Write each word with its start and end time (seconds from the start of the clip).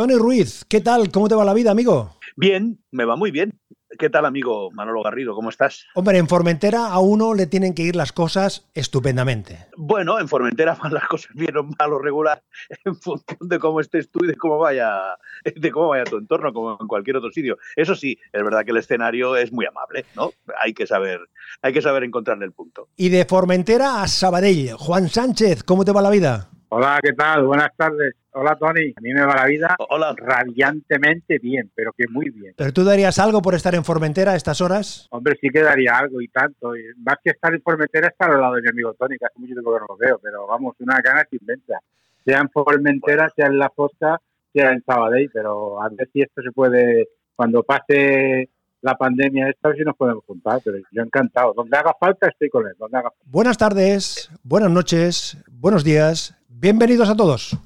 Tony 0.00 0.14
Ruiz, 0.14 0.64
¿qué 0.66 0.80
tal? 0.80 1.10
¿Cómo 1.10 1.28
te 1.28 1.34
va 1.34 1.44
la 1.44 1.52
vida, 1.52 1.70
amigo? 1.72 2.16
Bien, 2.34 2.82
me 2.90 3.04
va 3.04 3.16
muy 3.16 3.30
bien. 3.30 3.60
¿Qué 3.98 4.08
tal, 4.08 4.24
amigo 4.24 4.70
Manolo 4.70 5.02
Garrido? 5.02 5.34
¿Cómo 5.34 5.50
estás? 5.50 5.84
Hombre, 5.94 6.16
en 6.16 6.26
Formentera 6.26 6.86
a 6.86 7.00
uno 7.00 7.34
le 7.34 7.46
tienen 7.46 7.74
que 7.74 7.82
ir 7.82 7.96
las 7.96 8.10
cosas 8.10 8.70
estupendamente. 8.72 9.66
Bueno, 9.76 10.18
en 10.18 10.26
Formentera 10.26 10.74
van 10.82 10.94
las 10.94 11.06
cosas 11.06 11.32
bien 11.34 11.54
o 11.54 11.64
mal 11.64 11.92
o 11.92 11.98
regular 11.98 12.42
en 12.86 12.96
función 12.96 13.36
de 13.42 13.58
cómo 13.58 13.78
estés 13.78 14.10
tú 14.10 14.20
y 14.24 14.28
de 14.28 14.36
cómo 14.36 14.56
vaya, 14.56 15.18
de 15.54 15.70
cómo 15.70 15.88
vaya 15.88 16.04
tu 16.04 16.16
entorno, 16.16 16.54
como 16.54 16.78
en 16.80 16.86
cualquier 16.86 17.18
otro 17.18 17.30
sitio. 17.30 17.58
Eso 17.76 17.94
sí, 17.94 18.18
es 18.32 18.42
verdad 18.42 18.64
que 18.64 18.70
el 18.70 18.78
escenario 18.78 19.36
es 19.36 19.52
muy 19.52 19.66
amable, 19.66 20.06
¿no? 20.16 20.32
Hay 20.62 20.72
que 20.72 20.86
saber, 20.86 21.20
hay 21.60 21.74
que 21.74 21.82
saber 21.82 22.04
encontrarle 22.04 22.46
el 22.46 22.52
punto. 22.52 22.88
Y 22.96 23.10
de 23.10 23.26
Formentera 23.26 24.00
a 24.00 24.08
Sabadell, 24.08 24.72
Juan 24.78 25.10
Sánchez, 25.10 25.62
¿cómo 25.62 25.84
te 25.84 25.92
va 25.92 26.00
la 26.00 26.08
vida? 26.08 26.48
Hola, 26.72 27.00
¿qué 27.02 27.12
tal? 27.14 27.44
Buenas 27.46 27.70
tardes. 27.76 28.14
Hola, 28.30 28.54
Tony. 28.54 28.94
A 28.96 29.00
mí 29.00 29.12
me 29.12 29.24
va 29.24 29.34
la 29.34 29.46
vida 29.46 29.74
Hola. 29.88 30.14
radiantemente 30.16 31.38
bien, 31.40 31.68
pero 31.74 31.92
que 31.92 32.04
muy 32.08 32.30
bien. 32.30 32.54
¿Pero 32.56 32.72
tú 32.72 32.84
darías 32.84 33.18
algo 33.18 33.42
por 33.42 33.56
estar 33.56 33.74
en 33.74 33.84
Formentera 33.84 34.32
a 34.32 34.36
estas 34.36 34.60
horas? 34.60 35.08
Hombre, 35.10 35.36
sí 35.40 35.48
que 35.48 35.62
daría 35.62 35.98
algo 35.98 36.20
y 36.20 36.28
tanto. 36.28 36.76
Y 36.76 36.82
más 36.98 37.16
que 37.24 37.30
estar 37.30 37.52
en 37.52 37.60
Formentera, 37.60 38.06
estar 38.06 38.30
al 38.30 38.40
lado 38.40 38.54
de 38.54 38.62
mi 38.62 38.68
amigo 38.68 38.94
Tony, 38.94 39.18
que 39.18 39.26
hace 39.26 39.40
mucho 39.40 39.54
tiempo 39.54 39.74
que 39.74 39.80
no 39.80 39.86
lo 39.88 39.96
veo, 39.96 40.20
pero 40.22 40.46
vamos, 40.46 40.76
una 40.78 41.00
gana 41.02 41.24
sin 41.28 41.40
venta. 41.42 41.80
Sea 42.24 42.38
en 42.38 42.50
Formentera, 42.50 43.28
sea 43.34 43.46
en 43.46 43.58
La 43.58 43.70
Costa, 43.70 44.20
sea 44.52 44.70
en 44.70 44.84
Sabadell, 44.84 45.28
pero 45.32 45.82
a 45.82 45.88
ver 45.88 46.08
si 46.12 46.20
esto 46.22 46.40
se 46.40 46.52
puede, 46.52 47.08
cuando 47.34 47.64
pase 47.64 48.48
la 48.82 48.94
pandemia 48.96 49.48
esta, 49.48 49.68
a 49.68 49.70
ver 49.70 49.78
si 49.78 49.84
nos 49.84 49.96
podemos 49.96 50.24
juntar, 50.24 50.60
pero 50.64 50.78
yo 50.90 51.02
encantado. 51.02 51.52
Donde 51.54 51.76
haga 51.76 51.94
falta 51.98 52.28
estoy 52.28 52.48
con 52.48 52.66
él, 52.66 52.74
donde 52.78 52.98
haga 52.98 53.10
falta. 53.10 53.24
Buenas 53.26 53.58
tardes, 53.58 54.30
buenas 54.42 54.70
noches, 54.70 55.36
buenos 55.50 55.84
días, 55.84 56.34
bienvenidos 56.48 57.08
a 57.08 57.16
todos. 57.16 57.56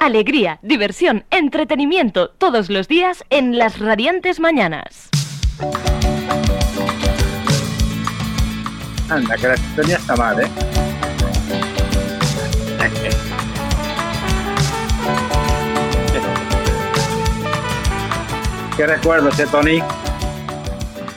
Alegría, 0.00 0.58
diversión, 0.62 1.24
entretenimiento, 1.30 2.30
todos 2.30 2.70
los 2.70 2.88
días 2.88 3.22
en 3.28 3.58
las 3.58 3.78
radiantes 3.78 4.40
mañanas. 4.40 5.10
Anda, 9.10 9.36
que 9.36 9.48
la 9.48 9.56
sintonía 9.56 9.96
está 9.96 10.16
mal, 10.16 10.40
¿eh? 10.40 10.69
¿Qué 18.80 18.86
recuerdos, 18.86 19.38
eh, 19.38 19.46
Tony? 19.50 19.82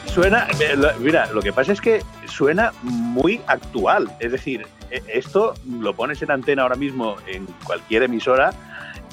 Suena, 0.08 0.48
eh, 0.60 0.76
mira, 1.00 1.28
lo 1.32 1.42
que 1.42 1.54
pasa 1.54 1.72
es 1.72 1.80
que 1.80 2.02
suena 2.28 2.74
muy 2.82 3.40
actual. 3.48 4.12
Es 4.20 4.34
decir, 4.34 4.68
eh, 4.92 5.02
esto 5.08 5.54
lo 5.80 5.94
pones 5.96 6.22
en 6.22 6.32
antena 6.32 6.64
ahora 6.64 6.76
mismo 6.76 7.16
en 7.26 7.46
cualquier 7.64 8.04
emisora 8.04 8.50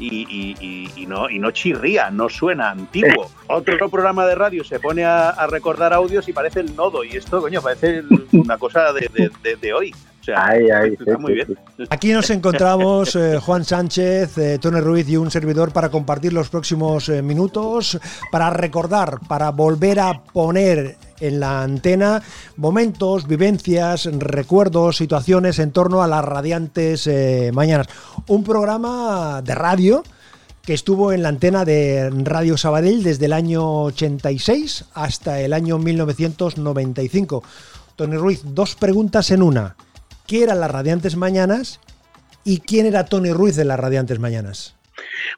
y, 0.00 0.26
y- 0.28 0.56
y- 0.60 0.90
y 1.00 1.06
no, 1.06 1.30
y 1.30 1.38
no 1.38 1.52
chirría, 1.52 2.10
no 2.10 2.28
suena 2.28 2.70
antiguo. 2.72 3.30
Otro 3.46 3.88
programa 3.88 4.26
de 4.26 4.34
radio 4.34 4.64
se 4.64 4.80
pone 4.80 5.04
a, 5.04 5.28
a 5.30 5.46
recordar 5.46 5.92
audios 5.92 6.26
y 6.28 6.32
parece 6.32 6.58
el 6.58 6.74
nodo. 6.74 7.04
Y 7.04 7.10
esto, 7.10 7.40
coño, 7.40 7.62
parece 7.62 8.02
una 8.32 8.58
cosa 8.58 8.92
de, 8.92 9.08
de- 9.14 9.30
de- 9.44 9.54
de 9.54 9.72
hoy. 9.72 9.94
O 10.20 10.24
sea, 10.24 10.46
Ahí, 10.46 10.70
ahí, 10.70 10.92
está 10.92 11.16
sí, 11.16 11.18
muy 11.18 11.32
sí, 11.32 11.34
bien. 11.34 11.58
sí. 11.78 11.84
Aquí 11.88 12.12
nos 12.12 12.28
encontramos 12.30 13.16
eh, 13.16 13.38
Juan 13.40 13.64
Sánchez, 13.64 14.36
eh, 14.36 14.58
Tony 14.60 14.80
Ruiz 14.80 15.08
y 15.08 15.16
un 15.16 15.30
servidor 15.30 15.72
para 15.72 15.88
compartir 15.88 16.32
los 16.32 16.50
próximos 16.50 17.08
eh, 17.08 17.22
minutos, 17.22 17.98
para 18.30 18.50
recordar, 18.50 19.18
para 19.27 19.50
volver 19.50 20.00
a 20.00 20.22
poner 20.22 20.96
en 21.20 21.40
la 21.40 21.62
antena 21.62 22.22
momentos, 22.56 23.27
vivencias, 23.27 24.06
recuerdos, 24.18 24.96
situaciones 24.96 25.58
en 25.58 25.70
torno 25.70 26.02
a 26.02 26.06
las 26.08 26.24
radiantes 26.24 27.06
eh, 27.06 27.50
mañanas. 27.55 27.86
Un 28.27 28.42
programa 28.44 29.42
de 29.42 29.55
radio 29.55 30.02
que 30.62 30.74
estuvo 30.74 31.12
en 31.12 31.22
la 31.22 31.30
antena 31.30 31.64
de 31.64 32.10
Radio 32.10 32.56
Sabadell 32.56 33.02
desde 33.02 33.27
el 33.27 33.32
año 33.32 33.84
86 33.84 34.84
hasta 34.95 35.40
el 35.40 35.52
año 35.52 35.78
1995. 35.78 37.42
Tony 37.96 38.16
Ruiz, 38.16 38.42
dos 38.45 38.74
preguntas 38.74 39.30
en 39.30 39.42
una. 39.42 39.77
¿Qué 40.30 40.45
eran 40.45 40.61
las 40.61 40.70
Radiantes 40.70 41.17
Mañanas 41.17 41.80
y 42.45 42.61
quién 42.61 42.86
era 42.86 43.05
Tony 43.05 43.33
Ruiz 43.33 43.57
de 43.57 43.64
las 43.64 43.80
Radiantes 43.80 44.20
Mañanas? 44.20 44.79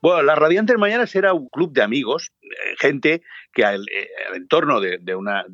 Bueno, 0.02 0.22
las 0.22 0.36
Radiantes 0.36 0.76
Mañanas 0.76 1.14
era 1.14 1.32
un 1.32 1.48
club 1.48 1.72
de 1.72 1.80
amigos, 1.80 2.30
eh, 2.42 2.48
gente 2.78 3.22
que 3.54 3.64
al, 3.64 3.86
eh, 3.88 4.10
al 4.28 4.36
entorno 4.36 4.82
de, 4.82 4.98
una, 5.16 5.46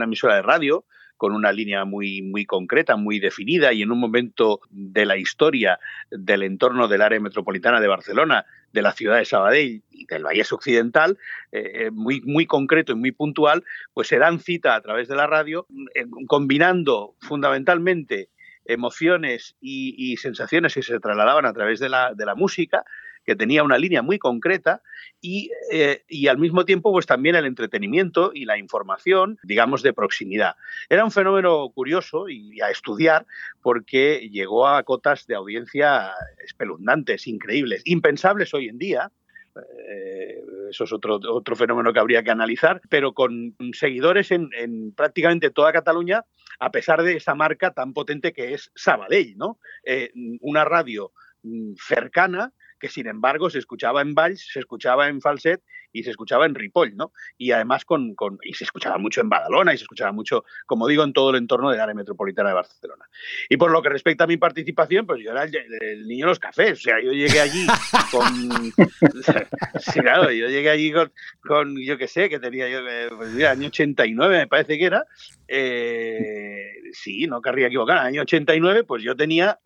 emisora 0.00 0.34
de 0.34 0.42
radio, 0.42 0.84
con 1.16 1.32
una 1.32 1.52
línea 1.52 1.84
muy, 1.84 2.22
muy 2.22 2.44
concreta, 2.44 2.96
muy 2.96 3.20
definida, 3.20 3.72
y 3.72 3.82
en 3.82 3.92
un 3.92 4.00
momento 4.00 4.58
de 4.70 5.06
la 5.06 5.16
historia 5.16 5.78
del 6.10 6.42
entorno 6.42 6.88
del 6.88 7.02
área 7.02 7.20
metropolitana 7.20 7.80
de 7.80 7.86
Barcelona, 7.86 8.46
de 8.72 8.82
la 8.82 8.90
ciudad 8.94 9.18
de 9.18 9.24
Sabadell 9.24 9.84
y 9.92 10.06
del 10.06 10.24
Valle 10.24 10.42
Occidental, 10.50 11.18
eh, 11.52 11.92
muy, 11.92 12.20
muy 12.22 12.46
concreto 12.46 12.90
y 12.90 12.96
muy 12.96 13.12
puntual, 13.12 13.62
pues 13.94 14.08
se 14.08 14.18
dan 14.18 14.40
cita 14.40 14.74
a 14.74 14.80
través 14.80 15.06
de 15.06 15.14
la 15.14 15.28
radio, 15.28 15.68
eh, 15.94 16.04
combinando 16.26 17.14
fundamentalmente 17.20 18.31
emociones 18.64 19.56
y, 19.60 20.16
sensaciones 20.16 20.74
que 20.74 20.82
se 20.82 21.00
trasladaban 21.00 21.46
a 21.46 21.52
través 21.52 21.80
de 21.80 21.88
la, 21.88 22.14
de 22.14 22.26
la 22.26 22.34
música, 22.34 22.84
que 23.24 23.36
tenía 23.36 23.62
una 23.62 23.78
línea 23.78 24.02
muy 24.02 24.18
concreta 24.18 24.82
y, 25.20 25.50
eh, 25.70 26.02
y 26.08 26.26
al 26.28 26.38
mismo 26.38 26.64
tiempo 26.64 26.92
pues 26.92 27.06
también 27.06 27.36
el 27.36 27.46
entretenimiento 27.46 28.32
y 28.34 28.44
la 28.44 28.58
información, 28.58 29.38
digamos, 29.42 29.82
de 29.82 29.92
proximidad. 29.92 30.56
Era 30.88 31.04
un 31.04 31.10
fenómeno 31.10 31.70
curioso 31.70 32.28
y 32.28 32.60
a 32.60 32.70
estudiar 32.70 33.26
porque 33.60 34.28
llegó 34.30 34.66
a 34.66 34.82
cotas 34.82 35.26
de 35.26 35.36
audiencia 35.36 36.12
espeluznantes, 36.44 37.26
increíbles, 37.26 37.82
impensables 37.84 38.52
hoy 38.54 38.68
en 38.68 38.78
día. 38.78 39.12
Eh, 39.56 40.42
eso 40.70 40.84
es 40.84 40.92
otro, 40.92 41.20
otro 41.28 41.56
fenómeno 41.56 41.92
que 41.92 42.00
habría 42.00 42.22
que 42.22 42.30
analizar, 42.30 42.80
pero 42.88 43.12
con 43.12 43.54
seguidores 43.72 44.30
en, 44.30 44.48
en 44.56 44.92
prácticamente 44.94 45.50
toda 45.50 45.72
Cataluña, 45.72 46.24
a 46.58 46.70
pesar 46.70 47.02
de 47.02 47.16
esa 47.16 47.34
marca 47.34 47.72
tan 47.72 47.92
potente 47.92 48.32
que 48.32 48.54
es 48.54 48.70
Sabadell, 48.74 49.36
¿no? 49.36 49.58
Eh, 49.84 50.10
una 50.40 50.64
radio 50.64 51.12
mm, 51.42 51.74
cercana 51.76 52.52
que 52.82 52.88
sin 52.88 53.06
embargo 53.06 53.48
se 53.48 53.60
escuchaba 53.60 54.02
en 54.02 54.12
Valls, 54.12 54.48
se 54.52 54.58
escuchaba 54.58 55.06
en 55.08 55.20
Falset 55.20 55.62
y 55.92 56.02
se 56.02 56.10
escuchaba 56.10 56.46
en 56.46 56.56
Ripoll, 56.56 56.96
¿no? 56.96 57.12
Y 57.38 57.52
además 57.52 57.84
con, 57.84 58.16
con, 58.16 58.40
y 58.42 58.54
se 58.54 58.64
escuchaba 58.64 58.98
mucho 58.98 59.20
en 59.20 59.28
Badalona 59.28 59.72
y 59.72 59.78
se 59.78 59.84
escuchaba 59.84 60.10
mucho, 60.10 60.44
como 60.66 60.88
digo, 60.88 61.04
en 61.04 61.12
todo 61.12 61.30
el 61.30 61.36
entorno 61.36 61.70
del 61.70 61.78
área 61.78 61.94
metropolitana 61.94 62.48
de 62.48 62.56
Barcelona. 62.56 63.04
Y 63.48 63.56
por 63.56 63.70
lo 63.70 63.82
que 63.82 63.88
respecta 63.88 64.24
a 64.24 64.26
mi 64.26 64.36
participación, 64.36 65.06
pues 65.06 65.22
yo 65.22 65.30
era 65.30 65.44
el, 65.44 65.54
el 65.80 66.08
niño 66.08 66.26
de 66.26 66.30
los 66.30 66.40
cafés, 66.40 66.80
o 66.80 66.82
sea, 66.82 67.00
yo 67.00 67.12
llegué 67.12 67.38
allí 67.38 67.66
con, 68.10 68.24
sí, 69.80 70.00
claro, 70.00 70.32
yo 70.32 70.48
llegué 70.48 70.70
allí 70.70 70.92
con, 70.92 71.12
con 71.46 71.80
yo 71.80 71.96
qué 71.96 72.08
sé, 72.08 72.28
que 72.28 72.40
tenía 72.40 72.68
yo, 72.68 72.80
eh, 72.88 73.10
pues 73.16 73.30
mira, 73.30 73.52
año 73.52 73.68
89 73.68 74.38
me 74.38 74.46
parece 74.48 74.76
que 74.76 74.86
era, 74.86 75.04
eh, 75.46 76.72
sí, 76.92 77.28
no 77.28 77.40
querría 77.40 77.68
equivocar, 77.68 77.98
año 77.98 78.22
89, 78.22 78.82
pues 78.82 79.04
yo 79.04 79.14
tenía 79.14 79.60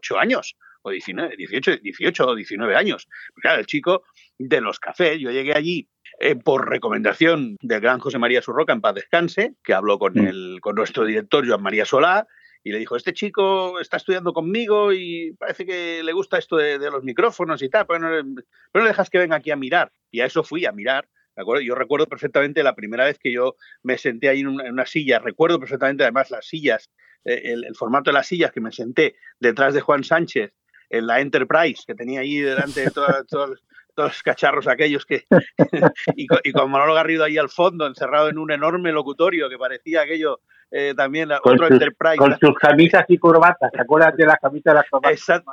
18 0.00 0.18
años 0.18 0.56
o 0.82 0.90
19, 0.90 1.36
18, 1.36 1.76
18 1.78 2.26
o 2.26 2.34
19 2.34 2.76
años. 2.76 3.08
Claro, 3.36 3.60
el 3.60 3.66
chico 3.66 4.02
de 4.38 4.60
los 4.60 4.80
cafés, 4.80 5.18
yo 5.18 5.30
llegué 5.30 5.54
allí 5.54 5.88
eh, 6.20 6.36
por 6.36 6.68
recomendación 6.68 7.56
del 7.60 7.80
gran 7.80 7.98
José 7.98 8.18
María 8.18 8.42
Surroca, 8.42 8.72
en 8.72 8.80
paz 8.80 8.94
descanse, 8.94 9.54
que 9.62 9.74
habló 9.74 9.98
con, 9.98 10.18
el, 10.18 10.58
con 10.60 10.74
nuestro 10.74 11.04
director 11.04 11.46
Joan 11.46 11.62
María 11.62 11.84
Solá, 11.84 12.26
y 12.64 12.70
le 12.70 12.78
dijo, 12.78 12.96
este 12.96 13.12
chico 13.12 13.80
está 13.80 13.96
estudiando 13.96 14.32
conmigo 14.32 14.92
y 14.92 15.34
parece 15.38 15.66
que 15.66 16.02
le 16.04 16.12
gusta 16.12 16.38
esto 16.38 16.56
de, 16.56 16.78
de 16.78 16.90
los 16.90 17.02
micrófonos 17.02 17.60
y 17.62 17.68
tal, 17.68 17.86
pero 17.86 17.98
no, 17.98 18.34
pero 18.70 18.84
no 18.84 18.88
dejas 18.88 19.10
que 19.10 19.18
venga 19.18 19.36
aquí 19.36 19.50
a 19.50 19.56
mirar. 19.56 19.92
Y 20.12 20.20
a 20.20 20.26
eso 20.26 20.44
fui, 20.44 20.64
a 20.64 20.72
mirar. 20.72 21.08
¿De 21.34 21.42
acuerdo? 21.42 21.62
Yo 21.62 21.74
recuerdo 21.74 22.06
perfectamente 22.06 22.62
la 22.62 22.74
primera 22.74 23.04
vez 23.04 23.18
que 23.18 23.32
yo 23.32 23.56
me 23.82 23.98
senté 23.98 24.28
ahí 24.28 24.40
en 24.40 24.48
una, 24.48 24.66
en 24.66 24.74
una 24.74 24.86
silla, 24.86 25.18
recuerdo 25.18 25.58
perfectamente 25.58 26.04
además 26.04 26.30
las 26.30 26.46
sillas, 26.46 26.90
el, 27.24 27.64
el, 27.64 27.74
formato 27.74 28.10
de 28.10 28.14
las 28.14 28.26
sillas 28.26 28.52
que 28.52 28.60
me 28.60 28.72
senté 28.72 29.16
detrás 29.38 29.74
de 29.74 29.80
Juan 29.80 30.04
Sánchez 30.04 30.52
en 30.90 31.06
la 31.06 31.20
Enterprise 31.20 31.82
que 31.86 31.94
tenía 31.94 32.20
ahí 32.20 32.38
delante 32.38 32.82
de 32.82 32.90
todos, 32.90 33.26
todos, 33.28 33.64
todos 33.94 34.10
los 34.10 34.22
cacharros 34.22 34.68
aquellos 34.68 35.06
que 35.06 35.26
y, 36.16 36.26
con, 36.26 36.38
y, 36.44 36.52
con, 36.52 36.70
Manolo 36.70 36.94
Garrido 36.94 37.24
ahí 37.24 37.38
al 37.38 37.48
fondo 37.48 37.86
encerrado 37.86 38.28
en 38.28 38.38
un 38.38 38.52
enorme 38.52 38.92
locutorio 38.92 39.48
que 39.48 39.58
parecía 39.58 40.02
aquello 40.02 40.40
eh, 40.72 40.94
también 40.96 41.28
con 41.42 41.54
otro 41.54 41.66
sus, 41.66 41.74
Enterprise 41.74 42.16
con 42.16 42.38
sus 42.38 42.54
camisas 42.54 43.04
y 43.08 43.18
corbatas 43.18 43.70
¿te 43.70 43.80
acuerdas 43.80 44.16
de 44.16 44.26
las 44.26 44.36
camisas 44.36 44.72
de 44.72 44.74
las 44.74 44.88
corbatas? 44.88 45.12
Exact 45.12 45.46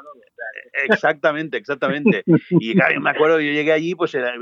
exactamente 0.74 1.58
exactamente 1.58 2.24
y 2.52 2.74
claro, 2.74 3.02
me 3.02 3.10
acuerdo 3.10 3.40
yo 3.40 3.52
llegué 3.52 3.74
allí 3.74 3.96
pues 3.96 4.16
era, 4.16 4.34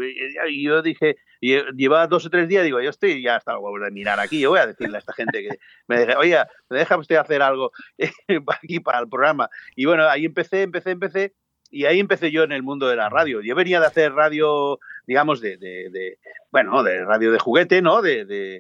y 0.47 0.63
yo 0.63 0.81
dije 0.81 1.15
llevaba 1.41 2.07
dos 2.07 2.25
o 2.25 2.29
tres 2.29 2.47
días 2.47 2.63
digo 2.63 2.79
yo 2.79 2.91
estoy 2.91 3.21
ya 3.21 3.37
hasta 3.37 3.53
de 3.53 3.91
mirar 3.91 4.19
aquí 4.19 4.39
yo 4.39 4.51
voy 4.51 4.59
a 4.59 4.67
decirle 4.67 4.97
a 4.97 4.99
esta 4.99 5.13
gente 5.13 5.41
que 5.41 5.57
me 5.87 5.99
deje 5.99 6.15
oye 6.15 6.37
me 6.69 6.77
deja 6.77 6.97
usted 6.97 7.15
hacer 7.15 7.41
algo 7.41 7.71
aquí 8.63 8.79
para 8.79 8.99
el 8.99 9.09
programa 9.09 9.49
y 9.75 9.85
bueno 9.85 10.07
ahí 10.07 10.25
empecé 10.25 10.61
empecé 10.61 10.91
empecé 10.91 11.33
y 11.69 11.85
ahí 11.85 11.99
empecé 11.99 12.31
yo 12.31 12.43
en 12.43 12.51
el 12.51 12.63
mundo 12.63 12.87
de 12.87 12.95
la 12.95 13.09
radio. 13.09 13.41
Yo 13.41 13.55
venía 13.55 13.79
de 13.79 13.87
hacer 13.87 14.13
radio, 14.13 14.79
digamos, 15.05 15.41
de, 15.41 15.57
de, 15.57 15.89
de 15.89 16.17
bueno, 16.51 16.83
de 16.83 17.03
radio 17.03 17.31
de 17.31 17.39
juguete, 17.39 17.81
¿no? 17.81 18.01
De, 18.01 18.25
de, 18.25 18.59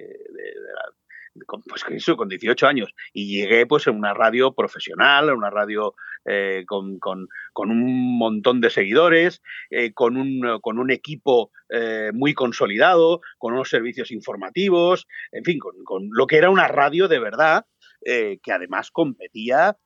con, 1.45 1.61
pues 1.63 1.83
eso, 1.89 2.17
con 2.17 2.29
18 2.29 2.67
años, 2.67 2.93
y 3.13 3.37
llegué 3.37 3.65
pues 3.65 3.87
en 3.87 3.95
una 3.95 4.13
radio 4.13 4.53
profesional, 4.53 5.29
en 5.29 5.35
una 5.35 5.49
radio 5.49 5.95
eh, 6.25 6.63
con, 6.67 6.99
con, 6.99 7.27
con, 7.53 7.71
un 7.71 8.17
montón 8.17 8.59
de 8.59 8.69
seguidores, 8.69 9.41
eh, 9.69 9.93
con, 9.93 10.17
un, 10.17 10.59
con 10.61 10.77
un 10.77 10.91
equipo 10.91 11.51
eh, 11.69 12.11
muy 12.13 12.33
consolidado, 12.33 13.21
con 13.37 13.53
unos 13.53 13.69
servicios 13.69 14.11
informativos, 14.11 15.07
en 15.31 15.43
fin, 15.43 15.59
con, 15.59 15.75
con 15.83 16.09
lo 16.11 16.27
que 16.27 16.37
era 16.37 16.49
una 16.49 16.67
radio 16.67 17.07
de 17.07 17.19
verdad, 17.19 17.65
que 18.03 18.51
además 18.53 18.91
competía 18.91 19.77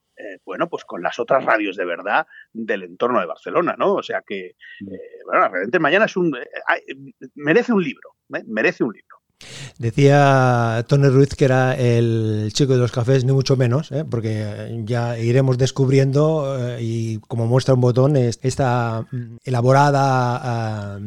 bueno, 0.46 0.70
pues 0.70 0.86
con 0.86 1.02
las 1.02 1.18
otras 1.18 1.44
radios 1.44 1.76
de 1.76 1.86
verdad 1.86 2.28
del 2.54 2.84
entorno 2.84 3.20
de 3.20 3.26
Barcelona, 3.26 3.76
¿no? 3.80 3.96
O 3.96 4.04
sea 4.04 4.22
que, 4.22 4.52
bueno, 5.26 5.50
realmente 5.50 5.80
mañana 5.80 6.06
es 6.06 6.16
un, 6.16 6.32
merece 7.34 7.74
un 7.74 7.84
libro, 7.84 8.12
merece 8.46 8.84
un 8.84 8.94
libro. 8.94 9.21
Decía 9.78 10.86
Tony 10.88 11.08
Ruiz 11.10 11.36
que 11.36 11.46
era 11.46 11.76
el 11.76 12.52
chico 12.54 12.74
de 12.74 12.80
los 12.80 12.92
cafés, 12.92 13.26
ni 13.26 13.32
mucho 13.32 13.58
menos, 13.58 13.92
¿eh? 13.92 14.06
porque 14.10 14.82
ya 14.86 15.18
iremos 15.18 15.58
descubriendo 15.58 16.58
eh, 16.60 16.78
y 16.82 17.18
como 17.28 17.48
muestra 17.48 17.74
un 17.74 17.82
botón 17.82 18.16
esta 18.16 19.06
mm, 19.12 19.38
elaborada 19.44 21.00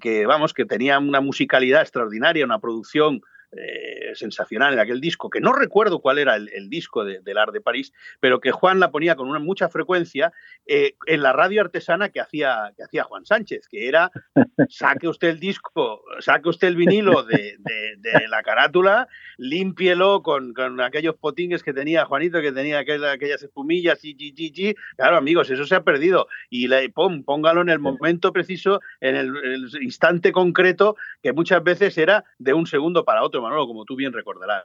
que, 0.00 0.26
vamos, 0.26 0.52
que 0.52 0.64
tenía 0.64 0.98
una 0.98 1.20
musicalidad 1.20 1.82
extraordinaria, 1.82 2.44
una 2.44 2.58
producción 2.58 3.22
eh, 3.52 4.12
sensacional 4.14 4.74
en 4.74 4.78
aquel 4.78 5.00
disco, 5.00 5.28
que 5.28 5.40
no 5.40 5.52
recuerdo 5.52 6.00
cuál 6.00 6.18
era 6.18 6.36
el, 6.36 6.70
disco 6.70 7.04
de, 7.04 7.20
del 7.20 7.36
Art 7.36 7.52
de 7.52 7.60
París, 7.60 7.92
pero 8.20 8.38
que 8.38 8.52
Juan 8.52 8.78
la 8.78 8.92
ponía 8.92 9.16
con 9.16 9.28
una 9.28 9.40
mucha 9.40 9.68
frecuencia 9.68 10.32
eh, 10.66 10.94
en 11.06 11.22
la 11.22 11.32
radio 11.32 11.60
artesana 11.60 12.10
que 12.10 12.20
hacía, 12.20 12.72
que 12.76 12.84
hacía 12.84 13.02
Juan 13.02 13.26
Sánchez, 13.26 13.66
que 13.68 13.88
era 13.88 14.12
saque 14.68 15.08
usted 15.08 15.30
el 15.30 15.40
disco, 15.40 16.04
saque 16.20 16.48
usted 16.48 16.68
el 16.68 16.76
vinilo 16.76 17.24
de, 17.24 17.56
la 18.28 18.42
carátula, 18.42 19.08
límpielo 19.36 20.22
con, 20.22 20.54
aquellos 20.80 21.16
potingues 21.16 21.64
que 21.64 21.72
tenía 21.72 22.04
Juanito, 22.04 22.40
que 22.40 22.52
tenía 22.52 22.78
aquellas, 22.78 23.42
espumillas 23.42 24.04
y, 24.04 24.14
y, 24.16 24.74
claro 24.96 25.16
amigos, 25.16 25.50
eso 25.50 25.64
se 25.64 25.74
ha 25.74 25.82
perdido. 25.82 26.28
Y 26.50 26.68
le, 26.68 26.88
póngalo 26.90 27.62
en 27.62 27.68
el 27.68 27.80
momento 27.80 28.32
preciso, 28.32 28.80
en 29.00 29.16
el 29.16 29.68
instante 29.80 30.30
concreto, 30.30 30.96
que 31.22 31.32
muchas 31.32 31.64
veces 31.64 31.98
era 31.98 32.24
de 32.38 32.52
un 32.54 32.66
segundo 32.66 33.04
para 33.04 33.24
otro 33.24 33.39
Manolo, 33.40 33.66
como 33.66 33.84
tú 33.84 33.96
bien 33.96 34.12
recordarás. 34.12 34.62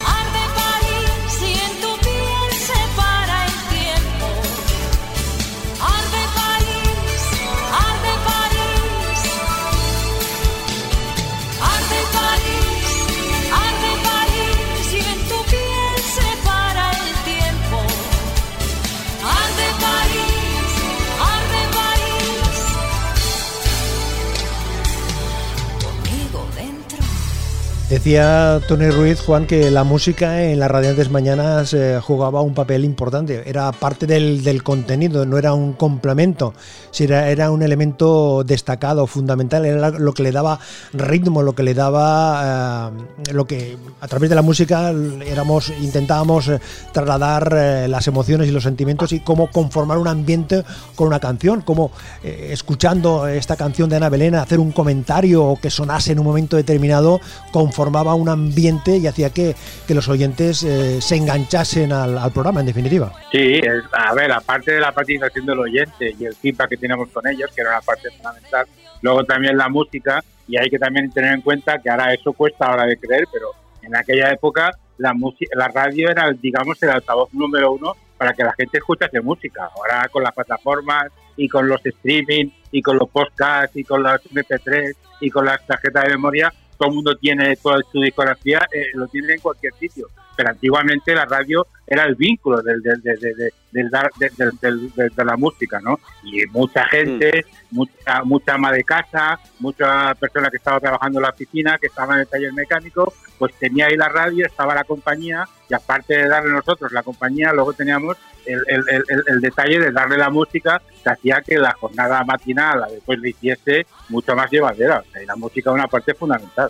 Decía 27.89 28.61
Tony 28.67 28.89
Ruiz, 28.89 29.21
Juan, 29.21 29.45
que 29.45 29.69
la 29.69 29.83
música 29.83 30.41
en 30.41 30.59
las 30.59 30.71
radiantes 30.71 31.11
mañanas 31.11 31.71
eh, 31.75 31.99
jugaba 32.01 32.41
un 32.41 32.55
papel 32.55 32.83
importante. 32.83 33.47
Era 33.47 33.71
parte 33.71 34.07
del, 34.07 34.63
contenido, 34.63 35.23
no 35.27 35.37
era 35.37 35.53
un 35.53 35.73
complemento, 35.73 36.55
era, 36.97 37.29
era, 37.29 37.51
un 37.51 37.61
elemento 37.61 38.43
destacado, 38.43 39.05
fundamental. 39.05 39.67
Era 39.67 39.91
lo 39.91 40.15
que 40.15 40.23
le 40.23 40.31
daba 40.31 40.59
ritmo, 40.93 41.43
lo 41.43 41.53
que 41.53 41.61
le 41.61 41.75
daba. 41.75 42.91
Eh, 43.29 43.33
lo 43.33 43.45
que 43.45 43.77
a 44.01 44.07
través 44.07 44.31
de 44.31 44.35
la 44.35 44.41
música 44.41 44.91
éramos, 45.23 45.71
intentábamos 45.79 46.47
eh, 46.47 46.59
trasladar 46.91 47.53
las 47.87 48.07
emociones 48.07 48.47
y 48.47 48.51
los 48.51 48.63
sentimientos 48.63 49.11
y 49.11 49.19
cómo 49.19 49.51
conformar 49.51 49.99
un 49.99 50.07
ambiente 50.07 50.63
con 50.95 51.05
una 51.05 51.19
canción, 51.19 51.61
como 51.61 51.91
escuchando 52.23 53.27
esta 53.27 53.55
canción 53.55 53.91
de 53.91 53.97
Ana 53.97 54.09
Belén, 54.09 54.33
hacer 54.33 54.59
un 54.59 54.71
comentario 54.71 55.45
o 55.45 55.59
que 55.59 55.69
sonase 55.69 56.13
en 56.13 56.19
un 56.19 56.25
momento 56.25 56.57
determinado 56.57 57.21
con 57.51 57.74
conformaba 57.75 58.15
un 58.15 58.29
ambiente 58.29 58.95
y 58.95 59.05
hacía 59.05 59.31
que, 59.31 59.53
los 59.89 60.07
oyentes 60.07 60.63
eh, 60.63 61.01
se 61.01 61.17
enganchasen 61.17 61.91
al, 61.91 62.31
programa, 62.31 62.61
en 62.61 62.67
definitiva. 62.67 63.11
Sí, 63.33 63.59
a 63.91 64.13
ver, 64.13 64.31
aparte 64.31 64.71
de 64.71 64.79
la 64.79 64.93
participación 64.93 65.45
del 65.45 65.59
oyente 65.59 66.15
y 66.17 66.23
el 66.23 66.33
feedback 66.35 66.69
que 66.69 66.77
teníamos 66.77 67.09
con 67.09 67.27
ellos, 67.27 67.51
que 67.53 67.61
era 67.61 67.71
una 67.71 67.81
parte 67.81 68.09
fundamental, 68.11 68.65
luego 69.01 69.25
también 69.25 69.57
la 69.57 69.67
música, 69.67 70.23
y 70.47 70.55
hay 70.57 70.69
que 70.69 70.79
también 70.79 71.11
tener 71.11 71.33
en 71.33 71.41
cuenta 71.41 71.79
que 71.79 71.89
ahora 71.89 72.13
eso 72.13 72.31
cuesta 72.31 72.65
ahora 72.67 72.85
de 72.85 72.97
creer, 72.97 73.25
pero 73.33 73.49
en 73.81 73.93
aquella 73.93 74.31
época 74.31 74.71
la, 74.97 75.13
la 75.53 75.67
radio 75.67 76.09
era, 76.09 76.31
digamos, 76.31 76.81
el 76.81 76.91
altavoz 76.91 77.33
número 77.33 77.73
uno 77.73 77.93
para 78.17 78.31
que 78.31 78.43
la 78.45 78.53
gente 78.53 78.77
escuchase 78.77 79.19
música. 79.19 79.69
Ahora 79.75 80.07
con 80.09 80.23
las 80.23 80.33
plataformas 80.33 81.11
y 81.35 81.49
con 81.49 81.67
los 81.67 81.85
streaming 81.85 82.51
y 82.71 82.81
con 82.81 82.97
los 82.97 83.09
podcasts 83.09 83.75
y 83.75 83.83
con 83.83 84.01
los 84.01 84.21
MP3 84.31 84.95
y 85.19 85.29
con 85.29 85.45
las 85.45 85.65
tarjetas 85.67 86.05
de 86.05 86.11
memoria, 86.11 86.53
todo 86.77 86.89
el 86.89 86.95
mundo 86.95 87.15
tiene 87.15 87.55
toda 87.57 87.79
su 87.91 87.99
discografía, 87.99 88.67
eh, 88.71 88.87
lo 88.93 89.07
tiene 89.07 89.33
en 89.33 89.39
cualquier 89.39 89.73
sitio. 89.73 90.07
Pero 90.35 90.49
antiguamente 90.49 91.13
la 91.13 91.25
radio 91.25 91.67
era 91.87 92.05
el 92.05 92.15
vínculo 92.15 92.61
del, 92.61 92.81
del, 92.81 93.01
del, 93.01 94.91
de 94.95 95.25
la 95.25 95.37
música, 95.37 95.79
¿no? 95.79 95.99
Y 96.23 96.45
mucha 96.47 96.85
gente, 96.85 97.45
mm. 97.71 97.75
mucha, 97.75 98.23
mucha 98.23 98.53
ama 98.53 98.71
de 98.71 98.83
casa, 98.83 99.39
mucha 99.59 100.15
persona 100.15 100.49
que 100.49 100.57
estaba 100.57 100.79
trabajando 100.79 101.19
en 101.19 101.23
la 101.23 101.29
oficina, 101.29 101.77
que 101.77 101.87
estaba 101.87 102.15
en 102.15 102.21
el 102.21 102.27
taller 102.27 102.53
mecánico, 102.53 103.13
pues 103.37 103.53
tenía 103.55 103.87
ahí 103.87 103.97
la 103.97 104.09
radio, 104.09 104.45
estaba 104.45 104.73
la 104.73 104.83
compañía, 104.83 105.47
y 105.69 105.73
aparte 105.73 106.17
de 106.17 106.27
darle 106.27 106.51
nosotros 106.51 106.91
la 106.91 107.03
compañía, 107.03 107.51
luego 107.53 107.73
teníamos 107.73 108.17
el, 108.45 108.61
el, 108.67 109.03
el, 109.27 109.41
detalle 109.41 109.79
de 109.79 109.91
darle 109.91 110.17
la 110.17 110.29
música 110.29 110.81
que 111.03 111.09
hacía 111.09 111.41
que 111.41 111.57
la 111.57 111.73
jornada 111.73 112.23
matinal 112.23 112.85
después 112.91 113.19
le 113.19 113.29
hiciese 113.29 113.87
mucho 114.09 114.35
más 114.35 114.51
llevadera. 114.51 114.99
O 114.99 115.11
sea, 115.11 115.23
y 115.23 115.25
la 115.25 115.35
música 115.35 115.71
es 115.71 115.73
una 115.73 115.87
parte 115.87 116.13
fundamental. 116.13 116.69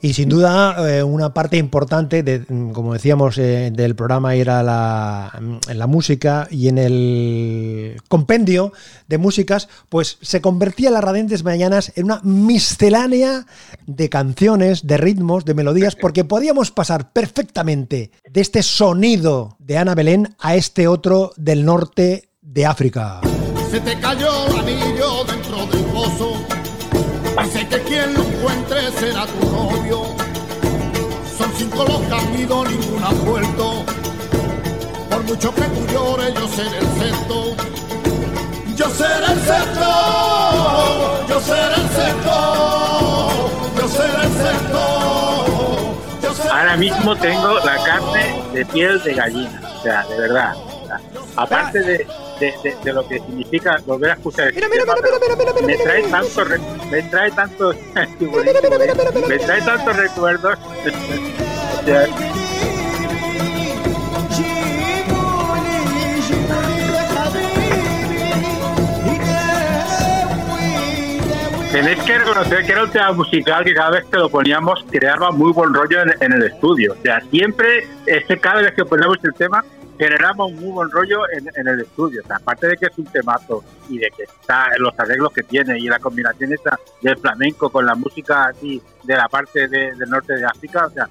Y 0.00 0.12
sin 0.14 0.28
duda, 0.28 0.76
eh, 0.88 1.02
una 1.02 1.34
parte 1.34 1.56
importante, 1.56 2.22
de, 2.22 2.44
como 2.72 2.92
decíamos, 2.92 3.36
eh, 3.38 3.70
del 3.72 3.96
programa 3.96 4.34
era 4.34 4.62
la, 4.62 5.40
la, 5.72 5.86
música 5.86 6.46
y 6.50 6.68
en 6.68 6.78
el 6.78 8.00
compendio 8.08 8.72
de 9.08 9.18
músicas, 9.18 9.68
pues 9.88 10.18
se 10.20 10.40
convertía 10.40 10.90
las 10.90 11.02
Radiantes 11.02 11.42
Mañanas 11.42 11.92
en 11.96 12.04
una 12.04 12.20
miscelánea 12.22 13.46
de 13.86 14.08
canciones, 14.08 14.86
de 14.86 14.98
ritmos, 14.98 15.44
de 15.44 15.54
melodías, 15.54 15.96
porque 15.96 16.24
podíamos 16.24 16.70
pasar 16.70 17.12
perfectamente 17.12 18.12
de 18.30 18.40
este 18.40 18.62
sonido 18.62 19.56
de 19.58 19.78
Ana 19.78 19.94
Belén 19.94 20.36
a 20.38 20.54
este 20.54 20.86
otro 20.86 21.32
del 21.36 21.64
norte 21.64 22.28
de 22.40 22.66
África. 22.66 23.20
Se 23.70 23.80
te 23.80 23.98
cayó 23.98 24.46
el 24.46 24.58
anillo 24.60 25.24
dentro 25.24 25.66
del 25.66 25.84
pozo 25.86 26.48
que 27.70 27.82
quien 27.82 28.14
lo 28.14 28.24
será 28.92 29.26
tu 29.26 29.46
novio. 29.50 30.02
Son 31.36 31.52
cinco 31.56 31.84
los 31.84 32.00
que 32.00 32.14
han 32.14 32.38
ido, 32.38 32.64
ninguno 32.64 33.06
ha 33.06 33.12
vuelto. 33.12 33.84
Por 35.10 35.22
mucho 35.24 35.54
que 35.54 35.62
tú 35.62 35.86
llores, 35.92 36.34
yo 36.34 36.48
seré 36.48 36.78
el 36.78 36.86
sexto. 36.98 37.56
Yo 38.76 38.88
seré 38.90 39.26
el 39.32 39.40
sexto. 39.40 39.90
Yo 41.28 41.40
seré 41.40 41.74
el 41.74 41.88
sexto. 41.90 42.34
Yo 43.76 43.88
seré 43.88 44.22
el 44.22 44.32
sexto. 44.32 44.80
Ahora 46.50 46.76
mismo 46.76 47.16
tengo 47.16 47.58
la 47.60 47.84
carne 47.84 48.42
de 48.52 48.64
piel 48.66 49.02
de 49.02 49.14
gallina. 49.14 49.60
O 49.78 49.82
sea, 49.82 50.06
de 50.06 50.18
verdad. 50.18 50.54
Aparte 51.36 51.80
de 51.80 52.06
de, 52.40 52.92
lo 52.92 53.06
que 53.06 53.18
significa 53.18 53.80
volver 53.86 54.10
a 54.10 54.14
escuchar 54.14 54.52
mira, 54.54 54.68
mira, 54.68 54.84
mira, 54.84 55.66
me 55.66 55.76
trae 55.76 56.02
tanto 56.04 56.44
me 56.90 57.02
trae 57.02 57.30
tantos 57.30 57.76
me 59.28 59.38
trae 59.38 59.62
tantos 59.62 59.96
recuerdos 59.96 60.58
Tenéis 71.72 72.02
que 72.02 72.18
reconocer 72.18 72.64
que 72.64 72.72
era 72.72 72.84
un 72.84 72.90
tema 72.90 73.12
musical 73.12 73.62
que 73.62 73.74
cada 73.74 73.90
vez 73.90 74.04
que 74.06 74.16
lo 74.16 74.30
poníamos 74.30 74.84
creaba 74.90 75.30
muy 75.30 75.52
buen 75.52 75.72
rollo 75.74 76.00
en, 76.00 76.14
en 76.20 76.32
el 76.32 76.44
estudio. 76.44 76.94
O 76.98 77.02
sea, 77.02 77.20
siempre, 77.30 77.86
este, 78.06 78.38
cada 78.38 78.62
vez 78.62 78.72
que 78.72 78.86
poníamos 78.86 79.18
el 79.22 79.34
tema, 79.34 79.62
generaba 79.98 80.46
un 80.46 80.54
muy 80.56 80.70
buen 80.70 80.90
rollo 80.90 81.22
en, 81.32 81.68
el 81.68 81.80
estudio. 81.80 82.22
aparte 82.28 82.68
de 82.68 82.76
que 82.76 82.86
es 82.86 82.98
un 82.98 83.06
temazo 83.06 83.64
y 83.88 83.98
de 83.98 84.10
que 84.16 84.22
está 84.22 84.68
los 84.78 84.98
arreglos 84.98 85.32
que 85.32 85.42
tiene 85.42 85.78
y 85.78 85.88
la 85.88 85.98
combinación 85.98 86.52
esta 86.52 86.78
del 87.02 87.16
flamenco 87.16 87.68
con 87.70 87.84
la 87.84 87.94
música 87.94 88.46
así 88.46 88.80
de 89.02 89.16
la 89.16 89.28
parte 89.28 89.68
del 89.68 89.98
norte 90.08 90.34
de 90.34 90.44
África, 90.44 90.86
o 90.86 90.90
sea, 90.90 91.08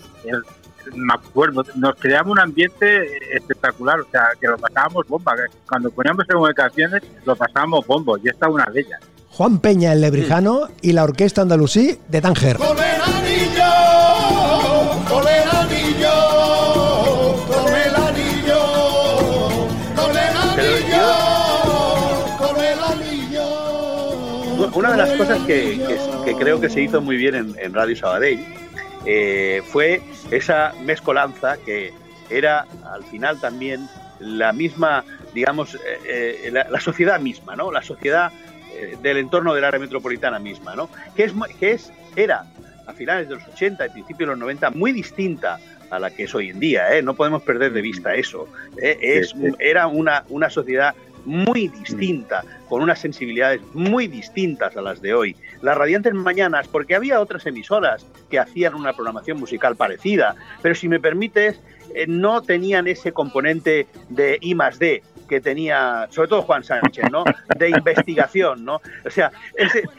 me 0.96 1.14
acuerdo, 1.14 1.64
nos 1.76 1.96
creamos 1.96 2.32
un 2.32 2.40
ambiente 2.40 3.36
espectacular, 3.36 4.00
o 4.00 4.08
sea, 4.10 4.30
que 4.40 4.48
lo 4.48 4.58
pasábamos 4.58 5.08
bomba. 5.08 5.36
Cuando 5.68 5.92
poníamos 5.92 6.26
en 6.30 6.54
canciones, 6.54 7.04
lo 7.26 7.36
pasábamos 7.36 7.86
bombo, 7.86 8.18
y 8.18 8.30
esta 8.30 8.48
es 8.48 8.54
una 8.54 8.66
de 8.66 8.82
ellas. 8.82 9.02
Juan 9.32 9.60
Peña, 9.60 9.94
el 9.94 10.02
lebrijano, 10.02 10.70
y 10.82 10.94
la 10.94 11.04
Orquesta 11.04 11.42
Andalusí 11.42 12.00
de 12.08 12.22
Tánger. 12.22 12.58
Una 24.78 24.92
de 24.92 24.98
las 24.98 25.10
cosas 25.14 25.40
que, 25.48 25.80
creo 26.38 26.62
que 26.62 26.70
se 26.70 26.82
hizo 26.82 27.02
muy 27.02 27.18
bien 27.18 27.56
en, 27.58 27.74
Radio 27.74 27.96
Sabadell 27.96 28.46
eh, 29.08 29.64
fue 29.66 30.04
esa 30.30 30.72
mezcolanza 30.84 31.58
que 31.58 31.92
era 32.30 32.68
al 32.94 33.04
final 33.06 33.40
también 33.40 33.90
la 34.20 34.54
misma, 34.54 35.04
digamos, 35.34 35.74
eh, 35.74 36.42
eh, 36.46 36.52
la, 36.52 36.80
sociedad 36.80 37.20
misma, 37.20 37.56
¿no? 37.56 37.72
La 37.72 37.82
sociedad 37.82 38.32
del 39.02 39.18
entorno 39.18 39.56
del 39.56 39.64
área 39.64 39.80
metropolitana 39.80 40.38
misma, 40.38 40.76
¿no? 40.76 40.90
Que, 41.16 41.24
es, 41.24 41.34
que 41.60 41.72
es, 41.72 41.92
era 42.16 42.46
a 42.86 42.94
finales 42.94 43.30
de 43.30 43.36
los 43.36 43.48
80 43.48 43.88
y 43.88 43.90
principios 43.90 44.28
de 44.28 44.34
los 44.34 44.40
90 44.40 44.70
muy 44.72 44.92
distinta 44.92 45.58
a 45.90 45.98
la 45.98 46.12
que 46.12 46.26
es 46.26 46.36
hoy 46.36 46.50
en 46.50 46.60
día, 46.60 46.96
¿eh? 46.96 47.02
no 47.02 47.16
podemos 47.16 47.42
perder 47.42 47.74
de 47.74 47.82
vista 47.82 48.14
eso. 48.14 48.48
Es, 48.78 49.34
era 49.58 49.88
una, 49.88 50.24
una 50.30 50.52
sociedad 50.52 50.94
muy 51.28 51.68
distinta, 51.68 52.44
con 52.70 52.82
unas 52.82 53.00
sensibilidades 53.00 53.62
muy 53.74 54.08
distintas 54.08 54.76
a 54.78 54.82
las 54.82 55.02
de 55.02 55.14
hoy. 55.14 55.36
Las 55.62 55.78
radiantes 55.78 56.14
mañanas, 56.14 56.68
porque 56.70 56.96
había 56.96 57.20
otras 57.20 57.46
emisoras 57.46 58.06
que 58.30 58.40
hacían 58.40 58.74
una 58.74 58.94
programación 58.94 59.38
musical 59.38 59.76
parecida, 59.76 60.36
pero 60.62 60.74
si 60.74 60.88
me 60.88 61.02
permites, 61.02 61.60
eh, 61.94 62.06
no 62.08 62.42
tenían 62.42 62.88
ese 62.88 63.12
componente 63.12 63.88
de 64.10 64.38
I 64.42 64.56
más 64.56 64.80
D, 64.80 65.04
que 65.28 65.42
tenía, 65.42 66.08
sobre 66.10 66.30
todo 66.30 66.42
Juan 66.44 66.64
Sánchez, 66.64 67.12
¿no? 67.12 67.24
De 67.58 67.70
investigación, 67.70 68.64
¿no? 68.66 68.82
O 69.06 69.10
sea, 69.10 69.32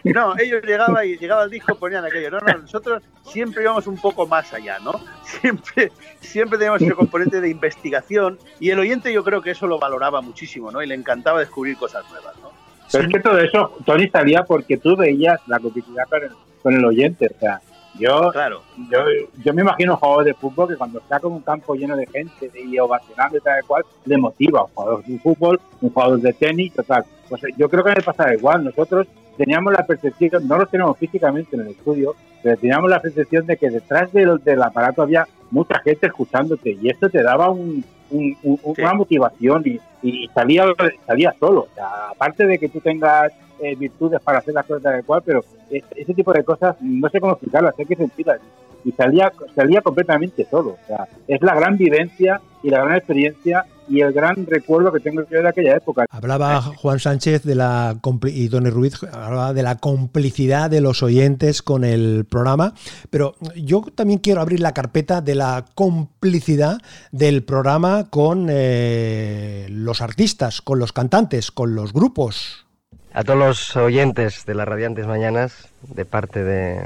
no, 0.05 0.37
ellos 0.39 0.63
llegaban 0.65 1.07
y 1.07 1.17
llegaba 1.17 1.45
el 1.45 1.51
disco, 1.51 1.75
ponían 1.75 2.05
aquello. 2.05 2.31
No, 2.31 2.41
no, 2.41 2.59
nosotros 2.59 3.03
siempre 3.23 3.63
íbamos 3.63 3.87
un 3.87 3.97
poco 3.97 4.27
más 4.27 4.53
allá, 4.53 4.79
¿no? 4.81 4.93
Siempre, 5.41 5.93
siempre 6.21 6.59
teníamos 6.59 6.83
ese 6.83 6.95
componente 6.95 7.41
de 7.41 7.51
investigación 7.51 8.39
y 8.59 8.71
el 8.71 8.79
oyente 8.79 9.13
yo 9.13 9.23
creo 9.23 9.43
que 9.43 9.51
eso 9.51 9.67
lo 9.67 9.79
valoraba 9.79 10.21
muchísimo, 10.23 10.73
¿no? 10.73 10.83
Y 10.83 10.87
le 10.87 10.95
encantaba 10.95 11.41
descubrir 11.41 11.77
cosas 11.77 12.05
nuevas, 12.11 12.35
¿no? 12.43 12.51
Pero 12.91 13.05
es 13.05 13.13
que 13.13 13.21
todo 13.21 13.39
eso, 13.39 13.77
Tony, 13.85 14.09
salía 14.09 14.43
porque 14.45 14.79
tú 14.79 14.97
veías 14.97 15.39
la 15.47 15.61
complicidad 15.61 16.05
con 16.09 16.23
el, 16.23 16.31
con 16.63 16.75
el 16.75 16.85
oyente, 16.85 17.31
o 17.37 17.39
sea, 17.39 17.61
yo, 17.99 18.31
claro. 18.33 18.63
yo, 18.91 18.99
yo 19.45 19.55
me 19.55 19.63
imagino 19.63 19.95
un 19.95 19.99
jugador 19.99 20.25
de 20.25 20.35
fútbol 20.35 20.69
que 20.69 20.77
cuando 20.77 20.99
está 20.99 21.21
con 21.21 21.33
un 21.33 21.41
campo 21.41 21.75
lleno 21.75 21.97
de 21.97 22.07
gente 22.07 22.51
y 22.61 22.79
ovacionando 22.79 23.39
y 23.39 23.41
tal 23.41 23.65
cual, 23.65 23.85
le 24.05 24.17
motiva. 24.19 24.65
Un 24.65 24.71
jugador 24.75 25.05
de 25.05 25.19
fútbol, 25.19 25.61
un 25.81 25.91
jugador 25.91 26.21
de 26.21 26.33
tenis, 26.33 26.73
total. 26.73 27.05
Pues 27.29 27.43
yo 27.57 27.69
creo 27.69 27.85
que 27.85 27.91
me 27.91 28.03
pasaba 28.03 28.35
igual. 28.35 28.65
Nosotros 28.65 29.07
teníamos 29.37 29.73
la 29.73 29.87
percepción, 29.87 30.47
no 30.47 30.59
lo 30.59 30.67
tenemos 30.67 30.97
físicamente 30.99 31.57
en 31.57 31.63
el 31.63 31.69
estudio, 31.69 32.15
pero 32.43 32.57
teníamos 32.57 32.91
la 32.91 33.01
percepción 33.01 33.47
de 33.47 33.57
que 33.57 33.71
detrás 33.71 34.13
del, 34.13 34.39
del 34.43 34.63
aparato 34.63 35.03
había 35.03 35.27
mucha 35.51 35.79
gente 35.81 36.07
escuchándote 36.07 36.77
y 36.81 36.89
esto 36.89 37.09
te 37.09 37.23
daba 37.23 37.51
un, 37.51 37.85
una 38.11 38.95
motivación 38.95 39.63
y, 39.65 39.81
y, 40.03 40.29
salía, 40.29 40.65
salía 41.07 41.35
solo. 41.39 41.69
O 41.71 41.75
sea, 41.75 42.09
aparte 42.11 42.47
de 42.47 42.59
que 42.59 42.69
tú 42.69 42.81
tengas 42.81 43.33
eh, 43.61 43.75
virtudes 43.75 44.21
para 44.23 44.39
hacer 44.39 44.55
las 44.55 44.67
cosas 44.67 44.87
adecuadas, 44.87 45.25
pero 45.27 45.45
ese 45.71 46.15
tipo 46.15 46.33
de 46.33 46.45
cosas 46.45 46.77
no 46.81 47.09
sé 47.09 47.21
cómo 47.21 47.33
explicarlas, 47.33 47.75
hay 47.79 47.87
que 47.87 47.97
sentirlas. 47.97 48.41
Y 48.85 48.93
salía, 48.93 49.33
salía 49.55 49.83
completamente 49.83 50.45
solo. 50.45 50.71
O 50.83 50.87
sea, 50.87 51.09
es 51.27 51.43
la 51.43 51.55
gran 51.55 51.77
vivencia 51.77 52.41
y 52.63 52.71
la 52.71 52.85
gran 52.85 52.97
experiencia 52.97 53.67
y 53.89 54.01
el 54.01 54.13
gran 54.13 54.47
recuerdo 54.47 54.93
que 54.93 55.01
tengo 55.01 55.23
yo 55.31 55.43
de 55.43 55.49
aquella 55.49 55.77
época. 55.77 56.07
Hablaba 56.11 56.61
Juan 56.63 56.99
Sánchez 56.99 57.43
de 57.43 57.55
la 57.55 57.97
y 58.27 58.49
Tony 58.49 58.71
Ruiz 58.71 59.03
hablaba 59.05 59.53
de 59.53 59.63
la 59.63 59.77
complicidad 59.77 60.71
de 60.71 60.81
los 60.81 61.03
oyentes 61.03 61.63
con 61.63 61.85
el 61.85 62.25
programa, 62.25 62.75
pero 63.11 63.35
yo 63.57 63.85
también 63.95 64.21
quiero 64.21 64.41
abrir 64.41 64.61
la 64.61 64.73
carpeta 64.73 65.21
de 65.21 65.35
la 65.35 65.65
complicidad 65.75 66.79
del 67.13 67.43
programa 67.43 68.09
con 68.11 68.49
eh, 68.51 69.67
los 69.71 70.01
artistas, 70.01 70.63
con 70.63 70.79
los 70.79 70.93
cantantes, 70.93 71.51
con 71.51 71.75
los 71.75 71.93
grupos. 71.93 72.67
A 73.13 73.25
todos 73.25 73.39
los 73.39 73.77
oyentes 73.77 74.45
de 74.45 74.55
las 74.55 74.69
Radiantes 74.69 75.07
Mañanas, 75.07 75.69
de 75.83 76.05
parte 76.05 76.45
de, 76.45 76.85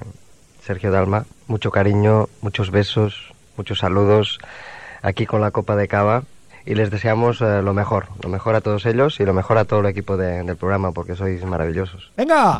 Sergio 0.62 0.92
Dalma. 0.92 1.26
Mucho 1.49 1.71
cariño, 1.71 2.28
muchos 2.40 2.71
besos, 2.71 3.32
muchos 3.56 3.80
saludos 3.80 4.38
aquí 5.02 5.26
con 5.26 5.40
la 5.40 5.50
copa 5.50 5.75
de 5.76 5.88
cava 5.88 6.23
y 6.66 6.75
les 6.75 6.90
deseamos 6.90 7.40
eh, 7.40 7.62
lo 7.62 7.73
mejor, 7.75 8.07
lo 8.23 8.28
mejor 8.28 8.54
a 8.54 8.61
todos 8.61 8.87
ellos 8.87 9.19
y 9.21 9.25
lo 9.25 9.33
mejor 9.35 9.59
a 9.59 9.64
todo 9.64 9.81
el 9.81 9.87
equipo 9.87 10.16
de- 10.16 10.42
del 10.42 10.57
programa 10.57 10.92
porque 10.92 11.16
sois 11.16 11.45
maravillosos. 11.45 12.12
Venga. 12.16 12.59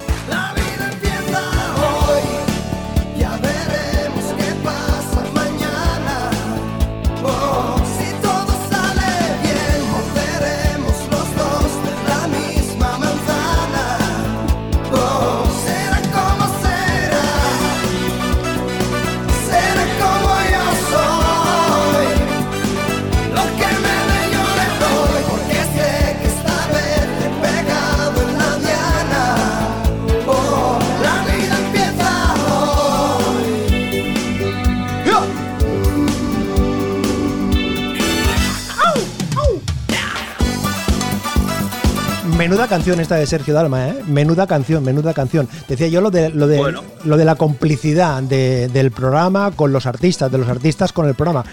Menuda 42.43 42.67
canción 42.67 42.99
esta 42.99 43.15
de 43.15 43.27
Sergio 43.29 43.55
Dalma, 43.55 43.89
¿eh? 43.91 43.95
Menuda 44.09 44.49
canción, 44.49 44.83
menuda 44.83 45.15
canción. 45.15 45.49
Decía 45.69 45.87
yo 45.87 46.01
lo 46.01 46.11
de, 46.11 46.29
lo 46.31 46.49
de, 46.49 46.59
Bueno. 46.59 46.83
lo 47.05 47.17
de 47.17 47.25
la 47.25 47.37
complicidad 47.37 48.21
de- 48.21 48.67
del 48.67 48.91
programa 48.91 49.53
con 49.53 49.73
los 49.73 49.87
artistas, 49.87 50.31
de 50.33 50.39
los 50.39 50.49
artistas 50.49 50.93
con 50.93 51.07
el 51.07 51.15
programa. 51.15 51.45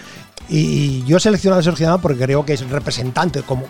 Y 0.48 1.04
yo 1.04 1.18
he 1.18 1.20
seleccionado 1.20 1.60
a 1.60 1.62
Sergio 1.62 1.86
Dalma 1.86 2.02
porque 2.02 2.18
creo 2.24 2.44
que 2.44 2.54
es 2.54 2.68
representante, 2.68 3.42
como, 3.42 3.66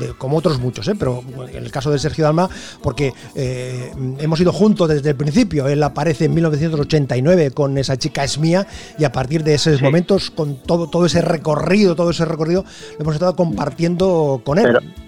de- 0.00 0.14
como 0.18 0.36
otros 0.36 0.58
muchos, 0.58 0.88
¿eh? 0.88 0.94
pero 0.98 1.22
en 1.52 1.62
el 1.64 1.70
caso 1.70 1.92
de 1.92 1.98
Sergio 2.00 2.24
Dalma, 2.24 2.50
porque 2.82 3.12
eh, 3.36 3.92
hemos 4.18 4.40
ido 4.40 4.52
juntos 4.52 4.88
desde 4.88 5.10
el 5.10 5.16
principio. 5.16 5.68
Él 5.68 5.80
aparece 5.80 6.24
en 6.24 6.34
1989 6.34 7.52
con 7.52 7.78
esa 7.78 7.96
chica 7.98 8.24
es 8.24 8.36
mía 8.38 8.66
y 8.98 9.04
a 9.04 9.12
partir 9.12 9.44
de 9.44 9.54
esos 9.54 9.78
Sí. 9.78 9.84
momentos, 9.84 10.32
con 10.32 10.56
todo, 10.56 10.88
todo 10.90 11.06
ese 11.06 11.22
recorrido, 11.22 11.94
todo 11.94 12.10
ese 12.10 12.24
recorrido, 12.24 12.64
lo 12.98 13.02
hemos 13.02 13.14
estado 13.14 13.36
compartiendo 13.36 14.42
con 14.44 14.58
él. 14.58 14.64
Pero- 14.64 15.03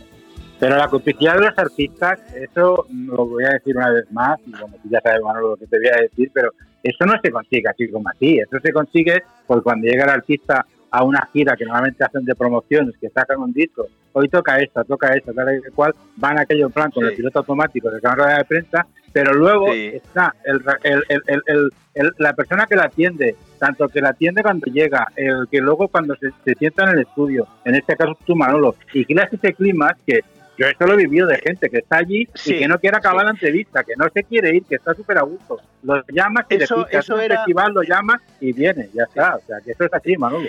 Pero 0.59 0.77
la 0.77 0.89
complicidad 0.89 1.35
de 1.35 1.47
los 1.47 1.59
artistas, 1.59 2.19
eso 2.35 2.87
lo 2.91 3.27
voy 3.27 3.45
a 3.45 3.51
decir 3.51 3.77
una 3.77 3.91
vez 3.91 4.11
más, 4.11 4.39
y 4.47 4.53
como 4.53 4.75
tú 4.79 4.89
ya 4.89 5.01
sabes, 5.03 5.21
Manolo, 5.23 5.51
lo 5.51 5.57
que 5.57 5.67
te 5.67 5.77
voy 5.79 5.89
a 5.89 6.01
decir, 6.01 6.31
pero 6.33 6.51
eso 6.83 7.05
no 7.05 7.13
se 7.23 7.31
consigue 7.31 7.69
así 7.69 7.89
como 7.91 8.09
así. 8.09 8.39
Eso 8.39 8.59
se 8.63 8.73
consigue 8.73 9.23
porque 9.47 9.63
cuando 9.65 9.87
llega 9.87 10.05
el 10.05 10.11
artista 10.11 10.65
a 10.91 11.05
una 11.05 11.29
gira 11.33 11.57
que 11.57 11.65
normalmente 11.67 12.03
hacen 12.05 12.25
de 12.25 12.35
promociones, 12.35 12.95
que 12.99 13.11
sacan 13.11 13.41
un 13.41 13.53
disco, 13.53 13.87
hoy 14.13 14.29
toca 14.29 14.57
esta, 14.59 14.83
toca 14.85 15.13
esta, 15.13 15.33
tal 15.35 15.57
y 15.59 15.71
cual, 15.73 15.95
van 16.17 16.39
aquello 16.39 16.67
en 16.67 16.73
plan 16.73 16.91
con 16.91 17.05
Sí. 17.05 17.11
el 17.11 17.17
piloto 17.17 17.41
automático 17.41 17.91
de 17.91 18.01
cámara 18.01 18.39
de 18.39 18.45
prensa, 18.45 18.87
pero 19.13 19.35
luego 19.35 19.73
Sí. 19.75 19.91
está 19.95 20.35
el- 20.45 20.63
el- 21.09 21.71
el- 21.95 22.13
la 22.19 22.33
persona 22.33 22.67
que 22.67 22.77
la 22.77 22.85
atiende, 22.85 23.35
tanto 23.59 23.89
que 23.89 24.01
la 24.01 24.11
atiende 24.11 24.43
cuando 24.43 24.67
llega, 24.73 25.07
el 25.17 25.49
que 25.51 25.61
luego 25.61 25.89
cuando 25.89 26.15
se, 26.17 26.31
se 26.45 26.55
sienta 26.55 26.85
en 26.85 26.91
el 26.91 26.99
estudio, 27.01 27.47
en 27.65 27.75
este 27.75 27.95
caso 27.97 28.17
tú 28.25 28.35
Manolo, 28.35 28.75
y 28.95 29.05
creas 29.05 29.31
ese 29.33 29.53
clima 29.53 29.95
que 30.07 30.21
yo 30.59 30.67
esto 30.67 30.87
lo 30.87 30.95
he 30.95 30.97
vivido 30.97 31.27
de 31.27 31.39
gente 31.39 31.69
que 31.71 31.79
está 31.79 31.99
allí 31.99 32.29
Sí, 32.35 32.55
y 32.55 32.59
que 32.61 32.69
no 32.69 32.79
quiere 32.79 32.97
acabar 32.97 33.21
sí. 33.21 33.25
la 33.27 33.31
entrevista, 33.33 33.85
que 33.85 33.95
no 33.97 34.09
se 34.13 34.25
quiere 34.25 34.55
ir, 34.57 34.65
que 34.65 34.77
está 34.77 34.95
súper 34.95 35.19
a 35.19 35.23
gusto. 35.23 35.61
Lo 35.83 36.03
llamas 36.09 36.47
y 36.51 36.55
Eso- 36.57 36.79
le 36.79 36.85
picas 36.87 37.05
eso 37.05 37.15
un 37.15 37.21
era- 37.21 37.37
festival, 37.37 37.73
lo 37.73 37.83
llamas 37.83 38.21
y 38.41 38.53
viene, 38.53 38.89
ya 38.95 39.05
está. 39.05 39.37
O 39.37 39.41
sea, 39.47 39.59
que 39.65 39.73
eso 39.73 39.85
es 39.85 39.93
así, 39.95 40.17
Manolo. 40.17 40.49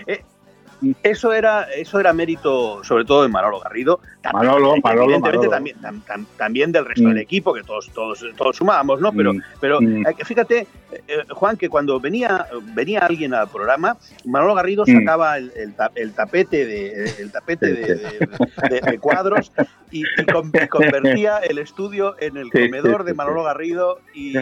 Eso 1.01 1.33
era, 1.33 1.63
eso 1.75 1.99
era 1.99 2.13
mérito, 2.13 2.83
sobre 2.83 3.03
todo 3.03 3.23
de 3.23 3.29
Manolo 3.29 3.59
Garrido. 3.59 3.99
También, 4.21 4.45
Manolo, 4.51 4.75
eh, 4.75 4.81
Manolo, 4.83 5.03
evidentemente 5.05 5.47
Manolo. 5.47 5.51
También, 5.51 5.77
tam- 5.81 6.03
tam- 6.05 6.25
también 6.37 6.71
del 6.71 6.85
resto 6.85 7.03
Mm. 7.03 7.09
del 7.09 7.17
equipo, 7.19 7.53
que 7.53 7.63
todos, 7.63 7.89
todos, 7.93 8.23
todos 8.35 8.55
sumábamos, 8.57 9.01
¿no? 9.01 9.11
Pero, 9.11 9.33
Mm, 9.33 9.41
pero 9.59 9.81
mm. 9.81 10.05
eh, 10.07 10.15
fíjate, 10.25 10.67
eh, 11.07 11.23
Juan, 11.29 11.57
que 11.57 11.67
cuando 11.69 11.99
venía, 11.99 12.45
venía 12.75 12.99
alguien 12.99 13.33
al 13.33 13.47
programa, 13.49 13.97
Manolo 14.25 14.53
Garrido 14.53 14.83
Mm. 14.85 14.99
sacaba 14.99 15.37
el, 15.37 15.51
el 15.55 15.73
el 15.95 16.13
tapete 16.13 16.65
de 16.65 17.05
el 17.21 17.31
tapete 17.31 17.67
de, 17.73 17.95
de- 17.95 18.29
de- 18.69 18.81
de 18.81 18.99
cuadros 18.99 19.51
y, 19.91 20.03
y 20.03 20.25
con- 20.31 20.51
y 20.53 20.67
convertía 20.67 21.37
el 21.39 21.57
estudio 21.57 22.15
en 22.19 22.37
el 22.37 22.51
comedor 22.51 23.03
de 23.03 23.13
Manolo. 23.13 23.43
Garrido 23.43 23.99
y, 24.13 24.33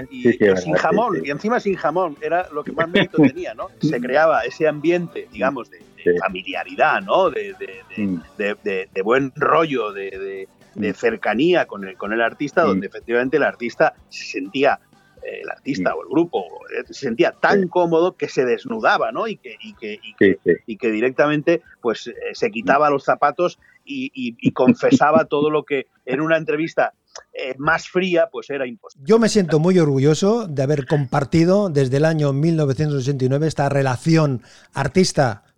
sin 0.57 0.73
jamón, 0.73 1.21
y 1.23 1.29
encima 1.29 1.59
sin 1.59 1.75
jamón, 1.75 2.17
era 2.21 2.47
lo 2.51 2.63
que 2.63 2.71
más 2.71 2.89
mérito 2.89 3.17
tenía, 3.21 3.53
¿no? 3.53 3.67
Se 3.81 3.99
creaba 4.01 4.41
ese 4.41 4.67
ambiente, 4.67 5.27
digamos, 5.31 5.69
de 5.69 5.79
Sí. 6.13 6.17
familiaridad, 6.19 7.01
¿no? 7.01 7.29
De, 7.29 7.53
de- 7.59 7.81
de- 7.95 8.03
Mm. 8.05 8.21
de, 8.37 8.55
de- 8.63 8.89
de 8.93 9.01
buen 9.01 9.31
rollo, 9.35 9.91
de, 9.91 10.11
de- 10.11 10.47
de 10.75 10.91
Mm. 10.91 10.95
cercanía 10.95 11.65
con 11.65 11.83
el, 11.87 11.97
con 11.97 12.13
el 12.13 12.21
artista, 12.21 12.63
Mm. 12.63 12.67
donde 12.67 12.87
efectivamente 12.87 13.37
el 13.37 13.43
artista 13.43 13.93
se 14.09 14.25
sentía, 14.25 14.79
eh, 15.23 15.41
el 15.43 15.49
artista 15.49 15.91
Mm. 15.91 15.97
o 15.97 16.01
el 16.03 16.09
grupo, 16.09 16.43
eh, 16.69 16.83
se 16.87 16.93
sentía 16.93 17.31
tan 17.31 17.63
Sí. 17.63 17.67
cómodo 17.69 18.15
que 18.15 18.27
se 18.27 18.45
desnudaba, 18.45 19.11
¿no? 19.11 19.27
Y 19.27 19.37
que, 19.37 19.55
y 19.61 19.73
que, 19.73 19.99
y 20.03 20.13
que, 20.15 20.33
Sí, 20.33 20.39
sí. 20.43 20.51
y 20.67 20.77
que 20.77 20.91
directamente 20.91 21.61
pues 21.81 22.07
eh, 22.07 22.13
se 22.33 22.51
quitaba 22.51 22.89
los 22.89 23.03
zapatos 23.03 23.57
y, 23.85 24.11
y- 24.13 24.35
y 24.39 24.51
confesaba 24.51 25.25
todo 25.29 25.49
lo 25.49 25.63
que 25.63 25.87
en 26.05 26.21
una 26.21 26.37
entrevista 26.37 26.93
eh, 27.33 27.55
más 27.57 27.87
fría 27.87 28.27
pues 28.29 28.49
era 28.49 28.67
imposible. 28.67 29.05
Yo 29.07 29.19
me 29.19 29.29
siento 29.29 29.57
muy 29.57 29.79
orgulloso 29.79 30.47
de 30.47 30.61
haber 30.63 30.85
compartido 30.85 31.69
desde 31.69 31.95
el 31.97 32.03
año 32.03 32.33
1989 32.33 33.47
esta 33.47 33.69
relación 33.69 34.41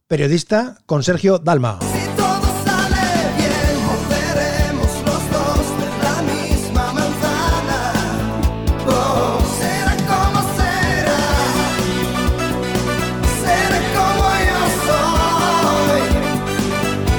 artista-periodista 0.09 0.77
con 0.85 1.03
Sergio 1.03 1.37
Dalma. 1.37 1.79
Si 1.81 2.07
todo 2.15 2.47
sale 2.63 3.05
bien, 3.37 3.85
morderemos 3.85 4.91
los 5.05 5.23
dos 5.31 5.63
de 5.79 5.87
la 6.03 6.21
misma 6.21 6.93
manzana. 6.93 7.79
Será 9.59 9.95
como 10.07 10.39
será, 10.55 11.19
será 13.43 13.79
como 13.97 14.27
yo 14.47 14.61
soy. 14.87 16.03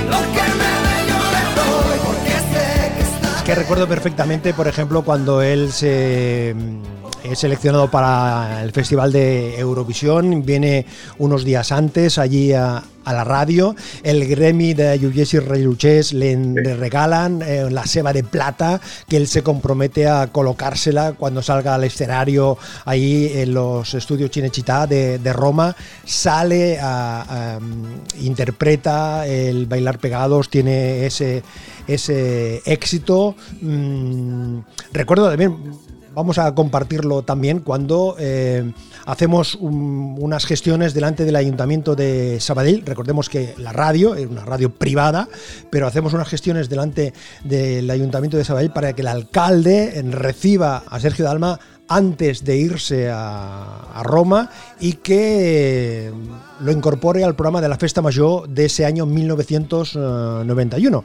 Lo 0.09 0.21
que 0.33 0.45
me 0.59 0.71
dé 0.85 0.97
yo 1.09 1.21
le 1.35 1.45
doy, 1.59 1.99
porque 2.07 2.35
sé 2.53 2.69
que 2.97 3.03
está. 3.03 3.45
Que 3.45 3.55
recuerdo 3.55 3.87
perfectamente, 3.87 4.55
por 4.55 4.67
ejemplo, 4.67 5.03
cuando 5.03 5.43
él 5.43 5.73
se 5.73 6.55
es 7.25 7.39
seleccionado 7.39 7.91
para 7.91 8.63
el 8.63 8.73
Festival 8.73 9.13
de 9.13 9.59
Eurovisión, 9.59 10.45
viene 10.45 10.87
unos 11.19 11.45
días 11.45 11.73
antes 11.73 12.19
allí 12.19 12.53
a, 12.53 12.83
a 13.05 13.13
la 13.13 13.25
radio, 13.25 13.75
el 14.03 14.27
Grammy 14.29 14.75
de 14.75 14.99
Llullés 14.99 15.33
y 15.35 16.17
le, 16.17 16.37
le 16.37 16.77
regalan 16.77 17.41
eh, 17.43 17.69
la 17.71 17.87
seba 17.87 18.13
de 18.13 18.23
plata 18.25 18.81
que 19.09 19.17
él 19.17 19.27
se 19.27 19.43
compromete 19.43 20.07
a 20.07 20.27
colocársela 20.29 21.13
cuando 21.13 21.43
salga 21.43 21.75
al 21.75 21.85
escenario 21.85 22.59
ahí 22.85 23.31
en 23.35 23.55
los 23.55 23.95
estudios 23.95 24.31
Cinecittà 24.31 24.87
de, 24.87 25.19
de 25.19 25.33
Roma, 25.33 25.75
sale, 26.05 26.79
a- 26.81 27.57
a, 27.57 27.59
interpreta 28.21 29.27
el 29.27 29.67
Bailar 29.67 29.99
Pegados, 29.99 30.51
tiene 30.51 31.07
ese, 31.07 31.43
ese 31.87 32.63
éxito. 32.67 33.35
Mm, 33.63 34.59
recuerdo 34.93 35.29
también 35.29 35.57
vamos 36.19 36.37
a 36.39 36.53
compartirlo 36.53 37.23
también 37.23 37.61
cuando 37.61 38.17
eh, 38.19 38.73
hacemos 39.07 39.55
un- 39.55 40.17
unas 40.19 40.47
gestiones 40.47 40.93
delante 40.93 41.25
del 41.25 41.37
ayuntamiento 41.37 41.95
de 41.95 42.41
Sabadell. 42.41 42.83
Recordemos 42.85 43.29
que 43.29 43.55
la 43.57 43.73
radio 43.73 44.17
es 44.17 44.27
una 44.27 44.45
radio 44.45 44.69
privada, 44.75 45.29
pero 45.71 45.87
hacemos 45.87 46.15
unas 46.15 46.27
gestiones 46.27 46.69
delante 46.69 47.13
del 47.45 47.89
ayuntamiento 47.89 48.37
de 48.37 48.45
Sabadell 48.45 48.73
para 48.73 48.95
que 48.95 49.03
el 49.03 49.07
alcalde 49.07 50.03
reciba 50.11 50.83
a 50.89 50.99
Sergio 50.99 51.25
Dalma 51.25 51.61
antes 51.87 52.45
de 52.45 52.57
irse 52.57 53.09
a, 53.11 54.03
Roma 54.03 54.51
y 54.81 54.95
que 54.95 56.09
eh, 56.09 56.13
lo 56.61 56.73
incorpore 56.73 57.23
al 57.23 57.37
programa 57.37 57.61
de 57.61 57.69
la 57.69 57.79
Festa 57.79 58.03
Mayor 58.03 58.49
de 58.49 58.65
ese 58.65 58.85
año 58.85 59.07
1991. 59.07 61.05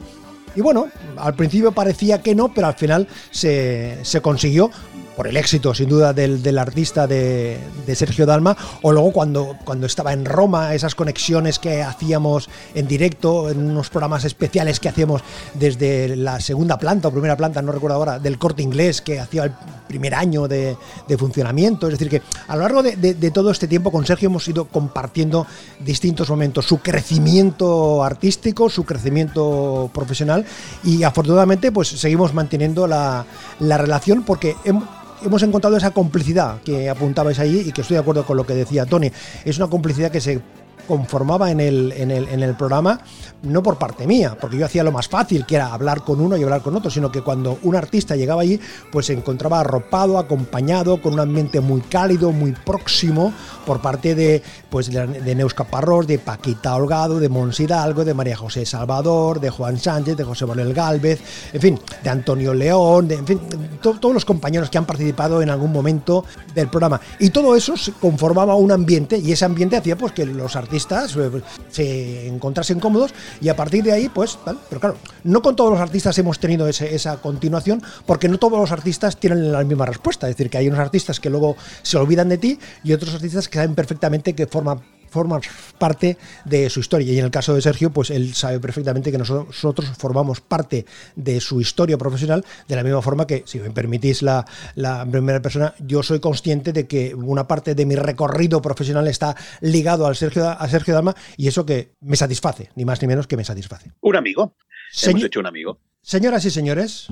Y 0.55 0.61
bueno, 0.61 0.87
al 1.17 1.35
principio 1.35 1.71
parecía 1.71 2.21
que 2.21 2.33
no, 2.35 2.51
pero 2.53 2.67
al 2.67 2.75
final 2.75 3.07
se 3.31 4.19
consiguió 4.21 4.69
por 5.15 5.27
el 5.27 5.37
éxito, 5.37 5.73
sin 5.73 5.89
duda, 5.89 6.11
del, 6.13 6.41
del 6.41 6.57
artista 6.57 7.05
de, 7.07 7.59
de 7.85 7.95
Sergio 7.95 8.25
Dalma, 8.25 8.57
o 8.81 8.91
luego 8.91 9.11
cuando, 9.11 9.55
cuando 9.63 9.85
estaba 9.85 10.11
en 10.13 10.25
Roma, 10.25 10.73
esas 10.73 10.95
conexiones 10.95 11.59
que 11.59 11.83
hacíamos 11.83 12.49
en 12.73 12.87
directo, 12.87 13.49
en 13.49 13.59
unos 13.59 13.89
programas 13.89 14.25
especiales 14.25 14.79
que 14.79 14.89
hacíamos 14.89 15.21
desde 15.53 16.15
la 16.15 16.39
segunda 16.39 16.77
planta 16.79 17.09
o 17.09 17.11
primera 17.11 17.37
planta, 17.37 17.61
no 17.61 17.71
recuerdo 17.71 17.95
ahora, 17.97 18.17
del 18.19 18.37
corte 18.39 18.63
inglés, 18.63 19.01
que 19.01 19.19
hacía 19.19 19.43
el 19.43 19.51
primer 19.87 20.15
año 20.15 20.47
de, 20.47 20.75
de 21.07 21.17
funcionamiento. 21.17 21.87
Es 21.87 21.93
decir, 21.99 22.09
que 22.09 22.21
a 22.47 22.55
lo 22.55 22.63
largo 22.63 22.81
de, 22.81 22.95
de- 22.95 23.31
todo 23.31 23.51
este 23.51 23.67
tiempo 23.67 23.91
con 23.91 24.05
Sergio 24.05 24.27
hemos 24.29 24.47
ido 24.47 24.65
compartiendo 24.65 25.45
distintos 25.79 26.29
momentos, 26.29 26.65
su 26.65 26.79
crecimiento 26.79 28.03
artístico, 28.03 28.69
su 28.69 28.83
crecimiento 28.85 29.89
profesional 29.93 30.45
y 30.83 31.03
afortunadamente 31.03 31.71
pues 31.71 31.87
seguimos 31.89 32.33
manteniendo 32.33 32.87
la, 32.87 33.25
la 33.59 33.77
relación 33.77 34.23
porque 34.23 34.55
hem- 34.65 34.83
hemos 35.23 35.43
encontrado 35.43 35.77
esa 35.77 35.91
complicidad 35.91 36.61
que 36.61 36.89
apuntabais 36.89 37.39
ahí 37.39 37.65
y 37.67 37.71
que 37.71 37.81
estoy 37.81 37.95
de 37.95 38.01
acuerdo 38.01 38.25
con 38.25 38.37
lo 38.37 38.45
que 38.45 38.53
decía 38.53 38.85
Tony. 38.85 39.11
Es 39.45 39.57
una 39.57 39.67
complicidad 39.67 40.11
que 40.11 40.21
se 40.21 40.41
conformaba 40.87 41.51
en 41.51 41.59
el, 41.59 41.91
en 41.93 42.11
el, 42.11 42.27
en 42.27 42.43
el 42.43 42.55
programa, 42.55 42.99
no 43.43 43.61
por 43.61 43.77
parte 43.77 44.07
mía, 44.07 44.37
porque 44.39 44.57
yo 44.57 44.65
hacía 44.65 44.83
lo 44.83 44.91
más 44.91 45.07
fácil, 45.07 45.45
que 45.45 45.55
era 45.55 45.73
hablar 45.73 46.03
con 46.03 46.21
uno 46.21 46.37
y 46.37 46.43
hablar 46.43 46.61
con 46.61 46.75
otro, 46.75 46.89
sino 46.89 47.11
que 47.11 47.21
cuando 47.21 47.57
un 47.63 47.75
artista 47.75 48.15
llegaba 48.15 48.41
allí, 48.41 48.59
pues 48.91 49.07
se 49.07 49.13
encontraba 49.13 49.59
arropado, 49.59 50.17
acompañado, 50.17 51.01
con 51.01 51.13
un 51.13 51.19
ambiente 51.19 51.59
muy 51.59 51.81
cálido, 51.81 52.31
muy 52.31 52.51
próximo, 52.53 53.33
por 53.65 53.81
parte 53.81 54.15
de, 54.15 54.41
pues, 54.69 54.89
de, 54.91 55.35
Neus 55.35 55.53
Caparrós, 55.53 56.07
de 56.07 56.19
Paquita 56.19 56.75
Holgado, 56.75 57.19
de 57.19 57.29
Mons 57.29 57.59
Hidalgo, 57.59 58.03
de 58.05 58.13
María 58.13 58.35
José 58.35 58.65
Salvador, 58.65 59.39
de 59.39 59.49
Juan 59.49 59.77
Sánchez, 59.77 60.17
de 60.17 60.23
José 60.23 60.45
Manuel 60.45 60.73
Galvez, 60.73 61.21
en 61.53 61.61
fin, 61.61 61.79
de 62.03 62.09
Antonio 62.09 62.53
León, 62.53 63.07
de, 63.07 63.15
en 63.15 63.27
fin, 63.27 63.39
to- 63.81 63.99
todos 63.99 64.13
los 64.13 64.25
compañeros 64.25 64.69
que 64.69 64.77
han 64.77 64.85
participado 64.85 65.41
en 65.41 65.49
algún 65.49 65.71
momento 65.71 66.25
del 66.53 66.67
programa. 66.67 66.99
Y 67.19 67.29
todo 67.29 67.55
eso 67.55 67.73
conformaba 67.99 68.55
un 68.55 68.71
ambiente 68.71 69.17
y 69.17 69.31
ese 69.31 69.45
ambiente 69.45 69.77
hacía 69.77 69.97
pues 69.97 70.11
que 70.13 70.25
los 70.25 70.55
artistas 70.55 70.72
eh, 71.17 71.41
se 71.69 72.27
encontrasen 72.27 72.79
cómodos 72.79 73.13
y 73.41 73.49
a 73.49 73.55
partir 73.55 73.83
de 73.83 73.91
ahí 73.91 74.09
pues. 74.09 74.37
Pero 74.69 74.79
claro, 74.81 74.97
no 75.23 75.41
con 75.41 75.55
todos 75.55 75.71
los 75.71 75.79
artistas 75.79 76.17
hemos 76.17 76.39
tenido 76.39 76.67
ese- 76.67 76.93
esa 76.95 77.17
continuación 77.17 77.81
porque 78.05 78.27
no 78.29 78.37
todos 78.37 78.59
los 78.59 78.71
artistas 78.71 79.17
tienen 79.17 79.51
la 79.51 79.63
misma 79.63 79.85
respuesta. 79.85 80.27
Es 80.29 80.35
decir, 80.35 80.49
que 80.49 80.57
hay 80.57 80.67
unos 80.67 80.79
artistas 80.79 81.19
que 81.19 81.29
luego 81.29 81.55
se 81.81 81.97
olvidan 81.97 82.29
de 82.29 82.37
ti 82.37 82.59
y 82.83 82.93
otros 82.93 83.13
artistas 83.15 83.47
que 83.47 83.59
saben 83.59 83.75
perfectamente 83.75 84.33
que 84.33 84.47
forman 84.47 84.81
forman 85.13 85.41
parte 85.77 86.17
de 86.43 86.69
su 86.69 86.79
historia. 86.81 87.13
Y 87.13 87.19
en 87.19 87.25
el 87.25 87.31
caso 87.31 87.53
de 87.53 87.61
Sergio, 87.61 87.91
pues 87.91 88.09
él 88.09 88.33
sabe 88.33 88.59
perfectamente 88.59 89.11
que 89.11 89.17
nosotros 89.17 89.87
formamos 89.97 90.41
parte 90.41 90.85
de 91.15 91.39
su 91.39 91.61
historia 91.61 91.97
profesional, 91.97 92.43
de 92.67 92.75
la 92.75 92.83
misma 92.83 93.01
forma 93.01 93.27
que, 93.27 93.43
si 93.45 93.59
me 93.59 93.69
permitís 93.71 94.21
la, 94.23 94.45
la 94.75 95.05
primera 95.05 95.41
persona, 95.41 95.73
yo 95.79 96.03
soy 96.03 96.19
consciente 96.19 96.73
de 96.73 96.87
que 96.87 97.13
una 97.15 97.47
parte 97.47 97.75
de 97.75 97.85
mi 97.85 97.95
recorrido 97.95 98.61
profesional 98.61 99.07
está 99.07 99.35
ligado 99.61 100.07
al 100.07 100.15
Sergio, 100.15 100.49
a 100.49 100.67
Sergio 100.67 100.93
Dalma 100.95 101.15
y 101.37 101.47
eso 101.47 101.65
que 101.65 101.93
me 102.01 102.15
satisface, 102.17 102.71
ni 102.75 102.83
más 102.85 103.01
ni 103.01 103.07
menos 103.07 103.27
que 103.27 103.37
me 103.37 103.43
satisface. 103.45 103.91
Un 104.01 104.15
amigo. 104.15 104.55
Señ- 104.93 105.11
Hemos 105.11 105.23
hecho 105.25 105.39
un 105.39 105.47
amigo. 105.47 105.79
Señoras 106.01 106.43
y 106.45 106.51
señores, 106.51 107.07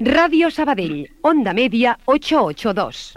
Radio 0.00 0.50
Sabadell, 0.50 1.08
Onda 1.22 1.52
Media 1.52 1.98
882. 2.04 3.14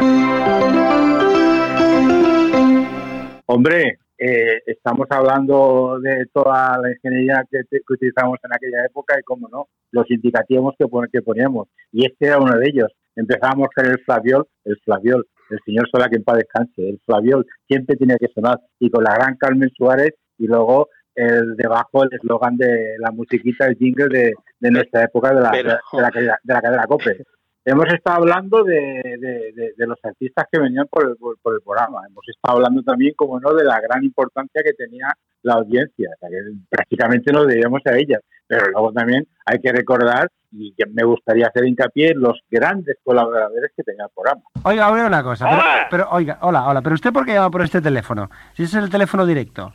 Hombre, 3.45 3.99
eh, 4.17 4.61
estamos 4.65 5.05
hablando 5.09 5.99
de 6.01 6.25
toda 6.33 6.79
la 6.81 6.91
ingeniería 6.91 7.43
que, 7.49 7.59
que 7.69 7.93
utilizamos 7.93 8.39
en 8.43 8.53
aquella 8.53 8.85
época 8.85 9.15
y, 9.19 9.23
cómo 9.23 9.47
no, 9.49 9.67
los 9.91 10.09
indicativos 10.09 10.73
que, 10.79 10.87
pon- 10.87 11.07
que 11.11 11.21
poníamos. 11.21 11.67
Y 11.91 12.05
este 12.05 12.27
era 12.27 12.39
uno 12.39 12.57
de 12.57 12.67
ellos. 12.67 12.91
Empezamos 13.15 13.67
con 13.75 13.85
el 13.85 13.99
flaviol, 13.99 14.47
el 14.65 14.77
flaviol, 14.83 15.27
el 15.49 15.59
señor 15.65 15.87
Sola 15.91 16.09
que 16.09 16.15
en 16.15 16.23
paz 16.23 16.37
descanse, 16.37 16.89
el 16.89 16.99
flaviol 17.05 17.45
siempre 17.67 17.95
tiene 17.97 18.15
que 18.17 18.27
sonar. 18.33 18.59
Y 18.79 18.89
con 18.89 19.03
la 19.03 19.13
gran 19.15 19.35
Carmen 19.37 19.69
Suárez 19.75 20.11
y 20.37 20.47
luego 20.47 20.87
el 21.15 21.55
debajo 21.55 22.03
el 22.03 22.09
eslogan 22.13 22.55
de 22.57 22.95
la 22.99 23.11
musiquita, 23.11 23.65
el 23.67 23.75
jingle 23.77 24.07
de, 24.09 24.33
de 24.59 24.71
nuestra 24.71 25.03
época 25.03 25.33
de 25.33 25.41
la, 25.41 25.51
Pero- 25.51 25.69
de, 25.69 25.75
de 25.93 26.01
la, 26.01 26.11
cadena- 26.11 26.39
de 26.43 26.53
la 26.53 26.61
cadena 26.61 26.83
COPE. 26.87 27.23
Hemos 27.63 27.85
estado 27.93 28.17
hablando 28.17 28.63
de, 28.63 28.73
de- 29.19 29.51
de- 29.53 29.73
de 29.77 29.87
los 29.87 29.99
artistas 30.03 30.45
que 30.51 30.59
venían 30.59 30.87
por 30.89 31.07
el, 31.07 31.15
por, 31.17 31.37
por 31.43 31.53
el 31.53 31.61
programa. 31.61 32.01
Hemos 32.09 32.27
estado 32.27 32.57
hablando 32.57 32.81
también, 32.81 33.13
como 33.15 33.39
no, 33.39 33.53
de 33.53 33.63
la 33.63 33.79
gran 33.79 34.03
importancia 34.03 34.63
que 34.63 34.73
tenía 34.73 35.07
la 35.43 35.53
audiencia. 35.55 36.09
O 36.15 36.19
sea, 36.19 36.29
que 36.29 36.37
prácticamente 36.69 37.31
nos 37.31 37.45
debíamos 37.47 37.81
a 37.85 37.95
ella. 37.95 38.19
Pero 38.47 38.65
luego 38.71 38.91
también 38.91 39.27
hay 39.45 39.59
que 39.59 39.71
recordar, 39.71 40.27
y 40.53 40.73
que 40.73 40.85
me 40.87 41.03
gustaría 41.03 41.47
hacer 41.47 41.65
hincapié 41.65 42.13
los 42.15 42.41
grandes 42.49 42.97
colaboradores 43.03 43.71
que 43.77 43.83
tenía 43.83 44.05
el 44.05 44.09
programa. 44.13 44.41
Oiga, 44.63 44.91
oiga 44.91 45.05
una 45.07 45.23
cosa. 45.23 45.45
Pero, 45.47 45.61
Hola. 45.61 45.87
pero, 45.89 46.07
oiga, 46.11 46.37
hola, 46.41 46.67
hola. 46.67 46.81
Pero 46.81 46.95
usted 46.95 47.13
por 47.13 47.25
qué 47.25 47.33
llama 47.35 47.51
por 47.51 47.61
este 47.61 47.79
teléfono? 47.79 48.29
Si 48.53 48.63
ese 48.63 48.79
es 48.79 48.83
el 48.85 48.89
teléfono 48.89 49.25
directo. 49.25 49.71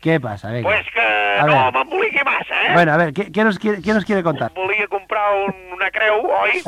¿Qué 0.00 0.18
pasa? 0.20 0.50
Venga. 0.50 0.68
pues 0.68 0.86
que 0.92 1.00
A 1.00 1.46
no 1.46 1.64
ver. 1.64 1.72
m'emboligui 1.74 2.24
massa, 2.24 2.62
eh? 2.66 2.72
Bueno, 2.72 2.92
a 2.92 2.96
ver, 2.96 3.12
¿qué, 3.12 3.30
qué 3.32 3.44
nos 3.44 3.58
quiere, 3.58 3.82
qué 3.82 3.92
nos 3.92 4.04
quiere 4.04 4.22
contar? 4.22 4.52
Volia 4.54 4.86
comprar 4.88 5.34
un, 5.46 5.54
una 5.72 5.90
creu, 5.90 6.24
oi? 6.26 6.62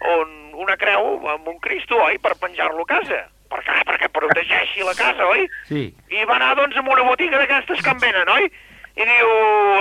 Un, 0.00 0.54
una 0.60 0.76
creu 0.76 1.28
amb 1.28 1.48
un 1.48 1.58
Cristo, 1.58 1.96
oi? 1.96 2.18
Per 2.18 2.34
penjar-lo 2.36 2.82
a 2.82 2.86
casa. 2.86 3.22
Per 3.48 3.60
què? 3.64 3.76
Perquè 3.88 4.08
protegeixi 4.12 4.84
la 4.84 4.94
casa, 4.98 5.26
oi? 5.26 5.46
Sí. 5.68 5.82
I 6.10 6.24
va 6.28 6.36
anar, 6.36 6.54
doncs, 6.58 6.76
a 6.76 6.80
una 6.84 7.02
botiga 7.08 7.38
d'aquestes 7.38 7.80
que 7.82 7.90
en 7.94 8.00
venen, 8.02 8.28
oi? 8.28 8.48
I 8.96 9.04
diu, 9.04 9.30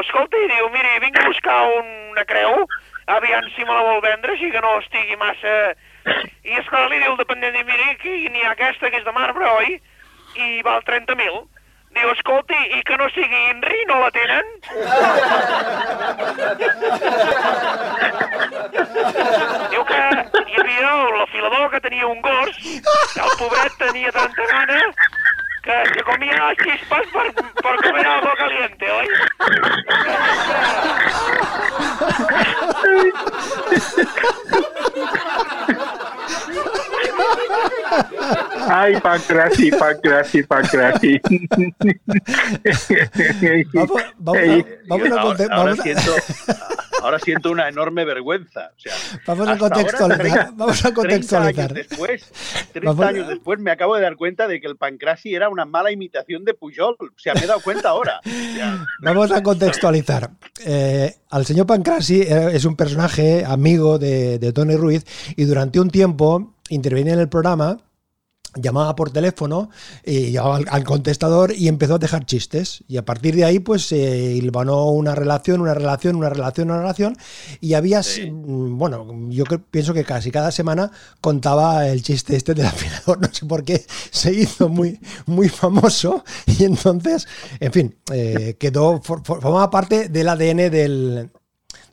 escolta, 0.01 0.37
i 0.43 0.47
diu, 0.51 0.69
miri, 0.73 0.99
vinc 1.03 1.17
a 1.19 1.27
buscar 1.27 1.57
una 1.79 2.23
creu, 2.27 2.65
aviam 3.07 3.47
si 3.55 3.63
me 3.63 3.71
la 3.75 3.83
vol 3.87 4.01
vendre, 4.03 4.33
així 4.35 4.51
que 4.51 4.61
no 4.63 4.77
estigui 4.79 5.15
massa... 5.19 5.73
I 6.45 6.59
esclar, 6.61 6.83
li 6.91 6.99
diu 7.01 7.11
el 7.15 7.17
dependent, 7.17 7.55
i 7.57 7.63
miri, 7.65 7.85
aquí 7.95 8.15
n'hi 8.29 8.43
ha 8.45 8.51
aquesta 8.53 8.91
que 8.91 8.99
és 9.01 9.05
de 9.07 9.11
marbre, 9.15 9.47
oi? 9.63 9.79
I 10.37 10.61
val 10.67 10.83
30.000. 10.85 11.41
Diu, 11.95 12.09
escolti, 12.11 12.57
i 12.75 12.81
que 12.87 12.97
no 12.99 13.05
sigui 13.15 13.41
INRI, 13.51 13.81
no 13.87 13.99
la 14.01 14.09
tenen? 14.15 14.45
Diu 19.71 19.83
que 19.91 20.01
hi 20.41 20.59
havia 20.59 20.91
l'afilador 21.19 21.69
que 21.71 21.79
tenia 21.87 22.09
un 22.11 22.19
gos, 22.25 22.53
que 23.13 23.21
el 23.27 23.33
pobret 23.39 23.73
tenia 23.85 24.11
tanta 24.19 24.43
gana 24.51 24.79
que 25.65 25.77
se 25.93 26.01
comia 26.03 26.35
les 26.43 26.57
chispas 26.61 27.05
per, 27.15 27.27
per 27.63 27.75
comer 27.87 28.05
algo 28.05 28.33
caliente, 28.43 28.85
oi? 28.99 29.07
Ay, 38.67 38.99
Pancrasi, 38.99 39.71
Pancrasi, 39.71 40.43
Pancrasi. 40.43 41.19
vamos, 43.73 44.01
vamos 44.19 45.11
a, 45.11 45.15
vamos 45.15 45.39
a 45.41 45.53
ahora, 45.53 45.71
a- 45.73 45.75
siento, 45.75 46.11
ahora 47.01 47.19
siento 47.19 47.51
una 47.51 47.69
enorme 47.69 48.05
vergüenza. 48.05 48.71
O 48.75 48.79
sea, 48.79 48.93
Vamos 49.25 49.47
a 49.47 49.51
ahora, 49.51 49.59
contextualizar, 49.59 50.21
30 50.21 50.51
vamos 50.55 50.79
a 50.79 50.81
30 50.83 50.93
contextualizar. 51.01 51.71
años 51.71 51.87
después, 51.89 52.31
30 52.73 52.89
Vamos 52.91 53.05
a- 53.05 53.09
años 53.09 53.27
después 53.27 53.59
me 53.59 53.71
acabo 53.71 53.95
de 53.95 54.01
dar 54.01 54.15
cuenta 54.15 54.47
de 54.47 54.59
que 54.59 54.67
el 54.67 54.77
Pancrasi 54.77 55.33
era 55.35 55.49
una 55.49 55.65
mala 55.65 55.91
imitación 55.91 56.43
de 56.45 56.53
Pujol. 56.53 56.95
O 56.99 57.07
sea, 57.19 57.33
me 57.33 57.41
he 57.41 57.47
dado 57.47 57.61
cuenta 57.61 57.89
ahora. 57.89 58.19
O 58.25 58.29
sea, 58.55 58.85
Vamos 59.01 59.31
a 59.31 59.43
contextualizar. 59.43 60.29
Eh, 60.65 61.13
al 61.29 61.45
señor 61.45 61.65
Pancrasi 61.67 62.21
eh, 62.21 62.49
es 62.53 62.65
un 62.65 62.75
personaje 62.75 63.43
amigo 63.45 63.99
de, 63.99 64.39
de 64.39 64.53
Tony 64.53 64.75
Ruiz 64.75 65.03
y 65.35 65.43
durante 65.45 65.79
un 65.79 65.89
tiempo 65.89 66.53
intervenía 66.69 67.13
en 67.13 67.19
el 67.19 67.29
programa, 67.29 67.77
llamaba 68.55 68.95
por 68.95 69.11
teléfono, 69.11 69.69
y 70.05 70.31
llamaba 70.31 70.57
al, 70.57 70.65
al 70.69 70.83
contestador 70.83 71.53
y 71.55 71.67
empezó 71.67 71.95
a 71.95 71.99
dejar 71.99 72.25
chistes. 72.25 72.83
Y 72.87 72.97
a 72.97 73.05
partir 73.05 73.35
de 73.35 73.45
ahí, 73.45 73.59
pues 73.59 73.85
se 73.87 73.97
hilvanó 74.33 74.85
una 74.91 75.13
relación, 75.15 75.61
una 75.61 75.73
relación, 75.73 76.15
una 76.15 76.29
relación, 76.29 76.69
una 76.69 76.79
relación. 76.79 77.17
Y 77.61 77.73
había, 77.73 78.01
Sí. 78.03 78.29
mm, 78.31 78.77
bueno, 78.77 79.05
yo 79.29 79.43
pienso 79.71 79.93
que 79.93 80.03
casi 80.03 80.31
cada 80.31 80.51
semana 80.51 80.91
contaba 81.21 81.87
el 81.87 82.01
chiste 82.03 82.35
este 82.35 82.53
del 82.53 82.65
afilador. 82.67 83.19
No 83.25 83.29
sé 83.33 83.45
por 83.45 83.63
qué 83.63 83.85
se 84.11 84.33
hizo 84.33 84.69
muy, 84.69 84.99
muy 85.25 85.49
famoso. 85.49 86.23
Y 86.45 86.63
entonces, 86.63 87.27
en 87.59 87.71
fin, 87.71 87.95
eh, 88.13 88.55
quedó, 88.59 89.01
for- 89.01 89.23
for- 89.25 89.41
formaba 89.41 89.69
parte 89.69 90.09
del 90.09 90.29
ADN 90.29 90.69
del, 90.69 91.29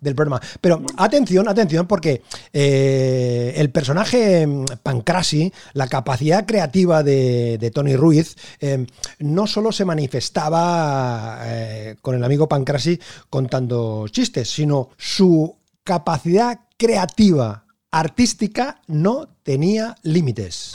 del 0.03 0.15
programa. 0.15 0.43
Pero 0.61 0.83
atención, 0.97 1.49
atención, 1.49 1.87
porque 1.87 2.23
eh, 2.53 3.55
el 3.57 3.71
personaje 3.71 4.47
mm, 4.47 4.65
Pancrasi, 4.83 5.51
la 5.73 5.87
capacidad 5.87 6.45
creativa 6.45 7.03
de, 7.03 7.57
de 7.59 7.71
Tony 7.71 7.97
Ruiz, 7.97 8.37
eh, 8.61 8.87
no 9.21 9.47
solo 9.47 9.73
se 9.73 9.87
manifestaba 9.87 11.39
eh, 11.45 11.97
con 12.03 12.17
el 12.17 12.25
amigo 12.25 12.49
Pancrasi 12.49 13.01
contando 13.31 14.07
chistes, 14.09 14.51
sino 14.51 14.91
su 14.99 15.57
capacidad 15.85 16.61
creativa 16.77 17.65
artística 17.91 18.81
no 18.89 19.29
tenía 19.43 19.95
límites. 20.03 20.73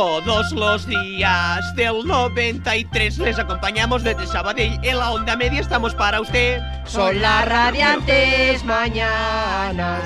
Todos 0.00 0.50
los 0.52 0.86
días 0.86 1.76
del 1.76 2.06
93 2.06 3.18
les 3.18 3.38
acompañamos 3.38 4.02
desde 4.02 4.26
Sabadell. 4.26 4.78
En 4.82 4.96
la 4.98 5.10
onda 5.10 5.36
media 5.36 5.60
estamos 5.60 5.94
para 5.94 6.22
usted. 6.22 6.58
Son 6.86 7.20
las 7.20 7.46
radiantes 7.46 8.64
mañanas. 8.64 10.00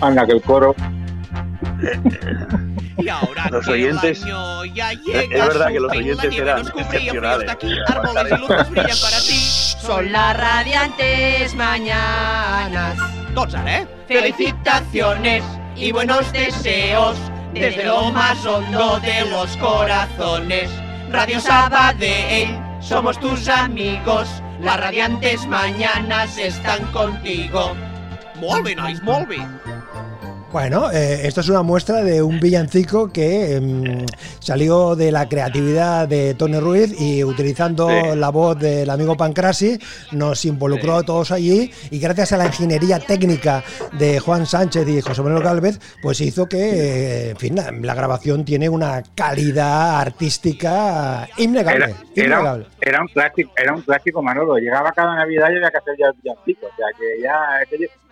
Anda, 0.00 0.24
que 0.24 0.32
el 0.34 0.40
coro. 0.42 0.76
Y 2.96 3.08
ahora 3.08 3.48
Los 3.50 3.66
que 3.66 3.72
oyentes- 3.72 4.22
el 4.22 4.28
año 4.32 4.64
ya 4.66 4.92
es 4.92 5.28
verdad 5.28 5.66
que 5.66 5.80
los 5.80 5.90
oyentes 5.90 6.32
eran 6.32 6.60
excepcionales. 6.60 7.40
está 7.40 7.52
aquí. 7.54 7.74
Árboles 7.88 8.24
y 8.30 8.40
luces 8.40 8.70
brillan 8.70 8.98
para 9.02 9.18
ti. 9.18 9.38
Son 9.84 10.12
las 10.12 10.36
radiantes 10.36 11.54
mañanas. 11.56 12.96
Tots 13.34 13.54
eh? 13.66 13.84
Felicitaciones 14.06 15.42
y 15.74 15.90
buenos 15.90 16.32
deseos 16.32 17.16
desde 17.54 17.84
lo 17.84 18.10
más 18.10 18.44
hondo 18.44 18.98
de 19.00 19.24
los 19.30 19.56
corazones. 19.56 20.70
Radio 21.10 21.40
Sabadell 21.40 22.58
somos 22.80 23.18
tus 23.18 23.48
amigos. 23.48 24.28
Las 24.60 24.80
radiantes 24.80 25.46
mañanas 25.46 26.36
están 26.38 26.84
contigo. 26.92 27.74
Molt 28.36 28.64
bé. 28.64 28.76
Bueno, 30.54 30.88
eh, 30.92 31.26
esto 31.26 31.40
es 31.40 31.48
una 31.48 31.62
muestra 31.64 32.04
de 32.04 32.22
un 32.22 32.38
villancico 32.38 33.10
que 33.10 33.56
em, 33.56 34.06
salió 34.38 34.94
de 34.94 35.10
la 35.10 35.28
creatividad 35.28 36.06
de 36.06 36.34
Tony 36.34 36.60
Ruiz 36.60 36.94
y 36.96 37.24
utilizando 37.24 37.88
Sí. 37.88 38.16
la 38.16 38.28
voz 38.28 38.56
del 38.60 38.88
amigo 38.88 39.16
Pancrasi 39.16 39.80
nos 40.12 40.44
involucró 40.44 40.94
a 40.94 41.02
todos 41.02 41.32
allí 41.32 41.72
y 41.90 41.98
gracias 41.98 42.30
a 42.34 42.36
la 42.36 42.46
ingeniería 42.46 43.00
técnica 43.00 43.64
de 43.98 44.20
Juan 44.20 44.46
Sánchez 44.46 44.86
y 44.86 45.00
José 45.00 45.22
Manuel 45.22 45.42
Galvez, 45.42 45.80
pues 46.00 46.20
hizo 46.20 46.46
que, 46.46 46.58
eh, 46.58 47.30
en 47.30 47.36
fin, 47.36 47.56
la, 47.56 47.72
la 47.72 47.94
grabación 47.94 48.44
tiene 48.44 48.68
una 48.68 49.02
calidad 49.16 49.98
artística 50.02 51.28
innegable. 51.36 51.84
Era, 51.86 51.96
era, 52.14 52.36
innegable. 52.36 52.66
era 52.80 53.00
un 53.00 53.08
clásico, 53.08 53.50
era 53.56 53.74
un 53.74 53.82
clásico 53.82 54.22
Manolo. 54.22 54.56
Llegaba 54.58 54.92
cada 54.92 55.16
Navidad 55.16 55.48
y 55.50 55.56
había 55.56 55.70
que 55.72 55.78
hacer 55.78 55.94
ya 55.98 56.06
el 56.06 56.12
villancico. 56.22 56.66
O 56.66 56.76
sea 56.76 56.86
que 56.96 57.20
ya 57.20 57.60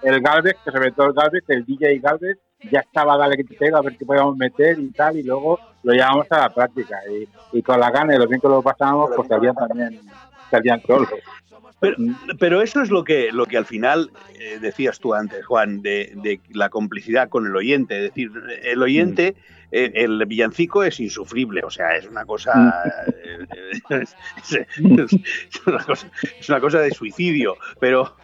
el 0.02 0.20
Galvez, 0.20 0.56
que 0.64 0.70
sobre 0.70 0.92
todo 0.92 1.06
el 1.08 1.12
Galvez, 1.14 1.44
el 1.48 1.64
DJ 1.64 1.98
Galvez, 1.98 2.38
ya 2.70 2.80
estaba 2.80 3.16
dale 3.18 3.36
que 3.36 3.44
te 3.44 3.54
pega 3.56 3.78
a 3.78 3.82
ver 3.82 3.96
qué 3.96 4.04
podíamos 4.06 4.36
meter 4.36 4.78
y 4.78 4.90
tal, 4.92 5.16
y 5.16 5.22
luego 5.22 5.58
lo 5.82 5.92
llevamos 5.92 6.26
a 6.30 6.40
la 6.40 6.50
práctica. 6.54 6.96
Y, 7.10 7.58
y 7.58 7.62
con 7.62 7.80
la 7.80 7.90
gana 7.90 8.14
y 8.14 8.18
lo 8.18 8.28
bien 8.28 8.40
que 8.40 8.48
lo 8.48 8.62
pasábamos, 8.62 9.10
pues 9.16 9.28
salían 9.28 9.54
también, 9.54 10.00
salían. 10.50 10.80
Pero, 11.80 11.96
pero 12.38 12.62
eso 12.62 12.80
es 12.80 12.90
lo 12.90 13.02
que, 13.02 13.32
lo 13.32 13.46
que 13.46 13.56
al 13.56 13.66
final 13.66 14.10
eh, 14.38 14.58
decías 14.60 15.00
tú 15.00 15.14
antes, 15.14 15.44
Juan, 15.44 15.82
de, 15.82 16.12
de 16.22 16.40
la 16.54 16.68
complicidad 16.68 17.28
con 17.28 17.44
el 17.46 17.56
oyente. 17.56 17.96
Es 17.96 18.02
decir, 18.10 18.30
el 18.62 18.80
oyente, 18.80 19.34
eh, 19.72 19.90
el 19.94 20.24
villancico 20.26 20.84
es 20.84 21.00
insufrible, 21.00 21.62
o 21.64 21.70
sea, 21.70 21.96
es 21.96 22.06
una 22.06 22.24
cosa, 22.24 22.84
eh, 23.24 23.46
es, 23.90 24.14
es- 24.76 25.12
es 25.12 25.66
una 25.66 25.82
cosa, 25.84 26.08
es 26.38 26.48
una 26.48 26.60
cosa 26.60 26.78
de 26.78 26.92
suicidio, 26.92 27.56
pero, 27.80 28.14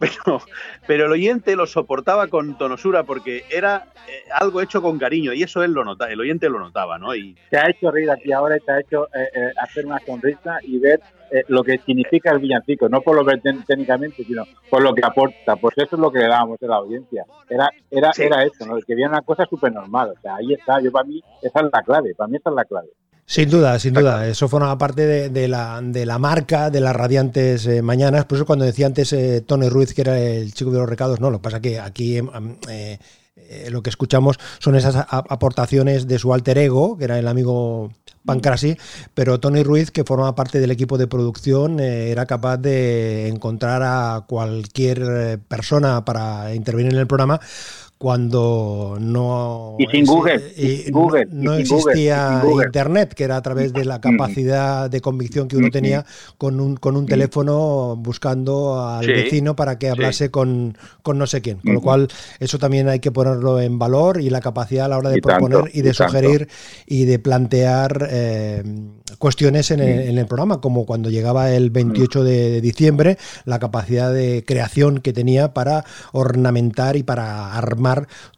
pero, 0.00 0.40
pero 0.86 1.06
el 1.06 1.12
oyente 1.12 1.54
lo 1.54 1.66
soportaba 1.66 2.26
con 2.28 2.56
tonosura 2.58 3.04
porque 3.04 3.44
era 3.50 3.84
eh, 4.08 4.24
algo 4.32 4.60
hecho 4.60 4.82
con 4.82 4.98
cariño 4.98 5.32
y 5.32 5.42
eso 5.42 5.62
él 5.62 5.72
lo 5.72 5.84
notaba, 5.84 6.10
el 6.10 6.20
oyente 6.20 6.48
lo 6.48 6.58
notaba, 6.58 6.98
¿no? 6.98 7.14
Y, 7.14 7.36
Te 7.50 7.58
ha 7.58 7.68
hecho 7.70 7.90
reír 7.90 8.10
aquí 8.10 8.32
ahora 8.32 8.56
y 8.56 8.60
te 8.60 8.72
ha 8.72 8.80
hecho 8.80 9.06
eh, 9.14 9.28
eh, 9.34 9.50
hacer 9.62 9.86
una 9.86 9.98
sonrisa 10.00 10.58
y 10.62 10.78
ver 10.78 11.00
eh, 11.30 11.44
lo 11.46 11.62
que 11.62 11.78
significa 11.78 12.32
el 12.32 12.40
villancico, 12.40 12.88
no 12.88 13.02
por 13.02 13.14
lo 13.14 13.24
que 13.24 13.36
ten- 13.38 13.62
técnicamente, 13.64 14.24
sino 14.24 14.44
por 14.68 14.82
lo 14.82 14.92
que 14.94 15.04
aporta. 15.04 15.54
Pues 15.56 15.78
eso 15.78 15.94
es 15.94 16.00
lo 16.00 16.10
que 16.10 16.18
le 16.18 16.26
dábamos 16.28 16.60
a 16.62 16.66
la 16.66 16.76
audiencia. 16.76 17.24
Era 17.48 17.70
era 17.90 18.12
Sí. 18.12 18.22
era 18.24 18.42
eso, 18.42 18.66
¿no? 18.66 18.76
que 18.84 18.94
había 18.94 19.08
una 19.08 19.22
cosa 19.22 19.46
súper 19.46 19.72
normal. 19.72 20.14
O 20.16 20.20
sea, 20.20 20.36
ahí 20.36 20.52
está. 20.54 20.80
Yo 20.80 20.90
para 20.90 21.04
mí 21.04 21.22
esa 21.42 21.60
es 21.60 21.66
la 21.72 21.82
clave. 21.82 22.14
Para 22.16 22.28
mí 22.28 22.36
esa 22.36 22.50
es 22.50 22.56
la 22.56 22.64
clave. 22.64 22.88
Sin 23.30 23.48
duda, 23.48 23.78
sin 23.78 23.94
duda. 23.94 24.26
Eso 24.26 24.48
forma 24.48 24.76
parte 24.76 25.06
de, 25.06 25.28
de 25.28 25.46
la, 25.46 25.80
de 25.80 26.04
la 26.04 26.18
marca 26.18 26.68
de 26.68 26.80
las 26.80 26.96
radiantes 26.96 27.64
eh, 27.64 27.80
mañanas. 27.80 28.24
Por 28.24 28.38
eso 28.38 28.44
cuando 28.44 28.64
decía 28.64 28.86
antes 28.86 29.12
eh, 29.12 29.40
Tony 29.46 29.68
Ruiz 29.68 29.94
que 29.94 30.00
era 30.00 30.18
el 30.18 30.52
chico 30.52 30.72
de 30.72 30.80
los 30.80 30.88
recados, 30.88 31.20
no, 31.20 31.30
lo 31.30 31.38
que 31.38 31.44
pasa 31.44 31.60
que 31.60 31.78
aquí 31.78 32.16
em, 32.16 32.28
am, 32.32 32.56
eh, 32.68 32.98
lo 33.70 33.84
que 33.84 33.90
escuchamos 33.90 34.40
son 34.58 34.74
esas 34.74 34.96
aportaciones 35.08 36.08
de 36.08 36.18
su 36.18 36.34
alter 36.34 36.58
ego, 36.58 36.98
que 36.98 37.04
era 37.04 37.20
el 37.20 37.28
amigo 37.28 37.92
Pancrasi, 38.24 38.76
pero 39.14 39.38
Tony 39.38 39.62
Ruiz, 39.62 39.92
que 39.92 40.02
forma 40.02 40.34
parte 40.34 40.58
del 40.58 40.72
equipo 40.72 40.98
de 40.98 41.06
producción, 41.06 41.78
era 41.78 42.26
capaz 42.26 42.56
de 42.56 43.28
encontrar 43.28 43.82
a 43.84 44.24
cualquier 44.26 45.38
persona 45.46 46.04
para 46.04 46.52
intervenir 46.54 46.94
en 46.94 46.98
el 46.98 47.06
programa 47.06 47.40
cuando 48.00 48.96
no, 48.98 49.76
Y 49.76 49.86
sin 49.88 50.06
Google, 50.06 50.54
y 50.56 50.66
y 50.66 50.78
sin 50.84 50.92
Google, 50.92 51.26
no, 51.30 51.58
y 51.58 51.66
sin 51.66 51.80
existía 51.84 52.40
Google. 52.40 52.66
internet, 52.66 53.12
que 53.14 53.24
era 53.24 53.36
a 53.36 53.42
través 53.42 53.74
de 53.74 53.84
la 53.84 54.00
capacidad 54.00 54.88
de 54.88 55.02
convicción 55.02 55.48
que 55.48 55.58
uno 55.58 55.70
tenía 55.70 56.06
con 56.38 56.60
un, 56.60 56.76
con 56.76 56.96
un 56.96 57.08
teléfono 57.08 57.96
buscando 57.98 58.82
al 58.88 59.04
Sí, 59.06 59.12
vecino 59.12 59.54
para 59.54 59.78
que 59.78 59.90
hablase 59.90 60.30
con, 60.30 60.78
con 61.02 61.18
no 61.18 61.26
sé 61.26 61.42
quién. 61.42 61.60
Con 61.60 61.74
lo 61.74 61.82
cual, 61.82 62.08
eso 62.38 62.58
también 62.58 62.88
hay 62.88 63.00
que 63.00 63.12
ponerlo 63.12 63.60
en 63.60 63.78
valor 63.78 64.20
y 64.20 64.30
la 64.30 64.40
capacidad 64.40 64.86
a 64.86 64.88
la 64.88 64.98
hora 64.98 65.10
de 65.10 65.18
tanto, 65.20 65.58
proponer 65.58 65.70
y 65.74 65.82
de 65.82 65.94
tanto. 65.94 65.94
sugerir 65.94 66.48
y 66.86 67.04
de 67.04 67.18
plantear 67.18 68.08
eh, 68.10 68.62
cuestiones 69.18 69.70
en 69.72 69.80
el, 69.80 70.00
en 70.08 70.18
el 70.18 70.26
programa, 70.26 70.60
como 70.60 70.86
cuando 70.86 71.10
llegaba 71.10 71.50
el 71.52 71.70
28 71.70 72.24
de 72.24 72.60
diciembre, 72.62 73.18
la 73.44 73.58
capacidad 73.58 74.12
de 74.12 74.44
creación 74.46 75.00
que 75.00 75.12
tenía 75.12 75.52
para 75.52 75.84
ornamentar 76.12 76.96
y 76.96 77.02
para 77.02 77.54
armar 77.56 77.89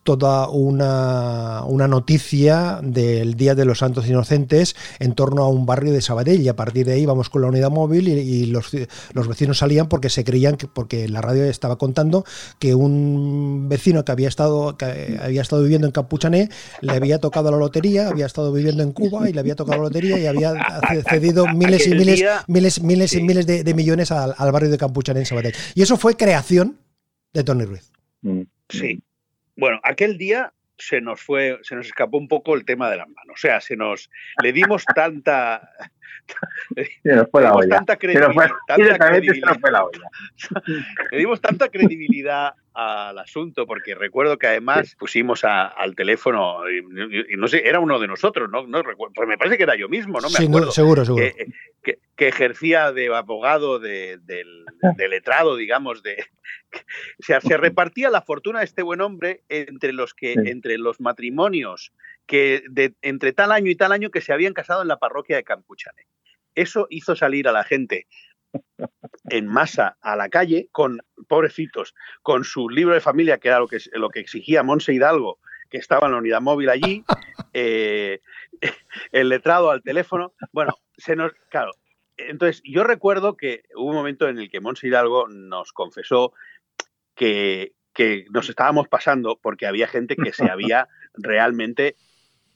toda 0.03 0.49
una, 0.49 1.63
una 1.67 1.89
noticia 1.89 2.81
del 2.83 3.35
Día 3.35 3.55
de 3.55 3.65
los 3.65 3.79
Santos 3.79 4.07
Inocentes 4.09 4.75
en 4.99 5.15
torno 5.15 5.43
a 5.43 5.49
un 5.49 5.65
barrio 5.67 5.93
de 5.93 6.01
Sabadell 6.01 6.41
y 6.43 6.49
a 6.49 6.57
partir 6.57 6.87
de 6.87 6.93
ahí 6.95 7.07
vamos 7.07 7.29
con 7.31 7.43
la 7.43 7.49
unidad 7.49 7.71
móvil 7.71 8.09
y, 8.09 8.13
y 8.13 8.47
los, 8.47 8.71
los 9.13 9.29
vecinos 9.29 9.59
salían 9.59 9.89
porque 9.89 10.09
se 10.11 10.25
creían 10.25 10.57
que 10.57 10.67
porque 10.67 11.09
la 11.09 11.21
radio 11.21 11.45
estaba 11.45 11.77
contando 11.79 12.25
que 12.59 12.75
un 12.75 13.69
vecino 13.69 14.05
que 14.05 14.13
había 14.13 14.29
estado 14.29 14.77
que 14.77 15.19
había 15.23 15.43
estado 15.43 15.63
viviendo 15.63 15.87
en 15.87 15.93
Campuchané 15.93 16.49
le 16.81 16.93
había 16.93 17.19
tocado 17.21 17.51
la 17.51 17.57
lotería, 17.59 18.09
había 18.09 18.27
estado 18.27 18.53
viviendo 18.53 18.83
en 18.83 18.93
Cuba 18.93 19.29
y 19.29 19.33
le 19.33 19.41
había 19.41 19.55
tocado 19.57 19.79
la 19.79 19.85
lotería 19.85 20.19
y 20.19 20.27
había 20.27 20.55
cedido 21.09 21.47
miles 21.55 21.87
y 21.87 21.91
miles 21.95 22.17
día- 22.17 22.45
miles 22.49 22.83
miles 22.83 23.13
y 23.15 23.23
miles 23.23 23.47
de, 23.47 23.63
de 23.65 23.75
millones 23.75 24.11
al, 24.11 24.35
al 24.37 24.53
barrio 24.53 24.71
de 24.71 24.79
Campuchané 24.79 25.21
en 25.21 25.27
Sabadell. 25.27 25.55
Y 25.75 25.83
eso 25.83 25.97
fue 25.97 26.17
creación 26.17 26.79
de 27.33 27.45
Tony 27.45 27.65
Ruiz. 27.65 27.91
Sí. 28.69 29.03
Bueno, 29.57 29.81
aquel 29.83 30.19
día 30.19 30.53
se 30.79 31.01
nos 31.01 31.21
fue, 31.21 31.59
se 31.63 31.75
nos 31.75 31.87
escapó 31.87 32.19
un 32.19 32.29
poco 32.29 32.55
el 32.55 32.65
tema 32.65 32.91
de 32.91 32.97
las 32.97 33.09
manos. 33.09 33.35
O 33.35 33.37
sea, 33.37 33.61
se 33.61 33.77
nos 33.77 34.11
le 34.43 34.53
dimos 34.53 34.85
tanta 34.95 35.71
Se 37.03 37.15
nos 37.17 37.29
fue 37.31 37.43
la 37.43 37.49
le 37.49 37.53
dimos 37.53 37.65
olla. 37.67 37.77
tanta 37.77 37.97
Se 38.01 38.07
nos 38.15 38.35
fue, 38.35 38.45
credibilidad, 38.45 38.57
tanta 38.67 38.83
directamente 38.83 39.35
se 39.35 39.41
nos 39.41 39.59
credibilidad, 39.59 39.61
fue 39.61 39.71
la 39.71 39.85
olla. 39.85 40.09
le 41.11 41.19
dimos 41.19 41.41
tanta 41.41 41.69
credibilidad 41.69 42.55
al 42.75 43.19
asunto 43.19 43.67
porque 43.67 43.95
recuerdo 43.95 44.39
que 44.39 44.47
además 44.47 44.97
pusimos 44.99 45.45
a- 45.45 45.67
al 45.67 45.95
teléfono 45.95 46.61
y, 46.71 46.79
y- 46.79 47.35
y 47.35 47.37
no 47.37 47.47
sé, 47.47 47.69
era 47.69 47.81
uno 47.81 47.99
de 47.99 48.07
nosotros, 48.09 48.49
no, 48.51 48.67
no 48.67 48.83
recuerdo, 48.83 49.13
pues 49.15 49.29
me 49.29 49.37
parece 49.37 49.59
que 49.59 49.65
era 49.65 49.77
yo 49.77 49.89
mismo, 49.91 50.21
no 50.21 50.29
me 50.31 50.45
acuerdo. 50.47 50.71
seguro, 50.73 51.05
seguro. 51.05 51.23
que, 51.23 51.47
que- 51.83 51.99
que 52.17 52.29
ejercía 52.29 52.93
de 52.93 53.15
abogado, 53.15 53.79
de, 53.79 54.19
del- 54.23 54.65
de 54.97 55.09
letrado, 55.09 55.57
digamos, 55.57 56.03
de 56.03 56.25
o 56.75 57.23
sea, 57.23 57.41
se 57.43 57.57
repartía 57.59 58.09
la 58.09 58.23
fortuna 58.23 58.61
de 58.61 58.65
este 58.65 58.83
buen 58.83 59.01
hombre 59.03 59.43
entre 59.51 59.93
los 59.93 60.15
que, 60.15 60.33
Sí. 60.35 60.41
entre 60.51 60.79
los 60.79 61.01
matrimonios 61.01 61.93
que 62.27 62.63
de, 62.71 62.95
entre 63.03 63.33
tal 63.33 63.53
año 63.53 63.71
y 63.71 63.75
tal 63.77 63.93
año 63.93 64.11
que 64.11 64.21
se 64.23 64.33
habían 64.33 64.55
casado 64.55 64.81
en 64.81 64.89
la 64.89 64.99
parroquia 64.99 65.37
de 65.37 65.45
Campuchane. 65.45 66.07
Eso 66.55 66.87
hizo 66.91 67.17
salir 67.17 67.49
a 67.49 67.53
la 67.53 67.65
gente 67.65 68.07
en 69.31 69.47
masa 69.47 69.97
a 70.01 70.17
la 70.17 70.29
calle 70.29 70.69
con 70.73 71.01
pobrecitos, 71.29 71.95
con 72.23 72.45
su 72.45 72.69
libro 72.69 72.95
de 72.95 73.01
familia, 73.01 73.39
que 73.39 73.49
era 73.49 73.61
lo 73.61 73.69
que, 73.69 73.79
lo 73.93 74.11
que 74.11 74.21
exigía 74.21 74.63
Monse 74.63 74.93
Hidalgo, 74.93 75.39
que 75.71 75.79
estaba 75.79 76.07
en 76.07 76.13
la 76.13 76.19
unidad 76.19 76.41
móvil 76.41 76.69
allí, 76.69 77.05
eh, 77.53 78.21
el 79.11 79.29
letrado 79.29 79.71
al 79.71 79.83
teléfono. 79.83 80.35
Bueno, 80.53 80.75
se 80.97 81.17
nos, 81.17 81.33
claro. 81.49 81.73
Entonces, 82.17 82.63
yo 82.65 82.85
recuerdo 82.85 83.37
que 83.37 83.63
hubo 83.75 83.89
un 83.89 83.97
momento 83.97 84.29
en 84.29 84.39
el 84.39 84.51
que 84.51 84.61
Monse 84.61 84.87
Hidalgo 84.87 85.29
nos 85.29 85.73
confesó 85.73 86.35
que, 87.15 87.73
que 87.95 88.27
nos 88.31 88.49
estábamos 88.49 88.89
pasando 88.89 89.39
porque 89.43 89.67
había 89.67 89.89
gente 89.89 90.17
que 90.17 90.33
se 90.33 90.51
había 90.51 90.89
realmente 91.15 91.97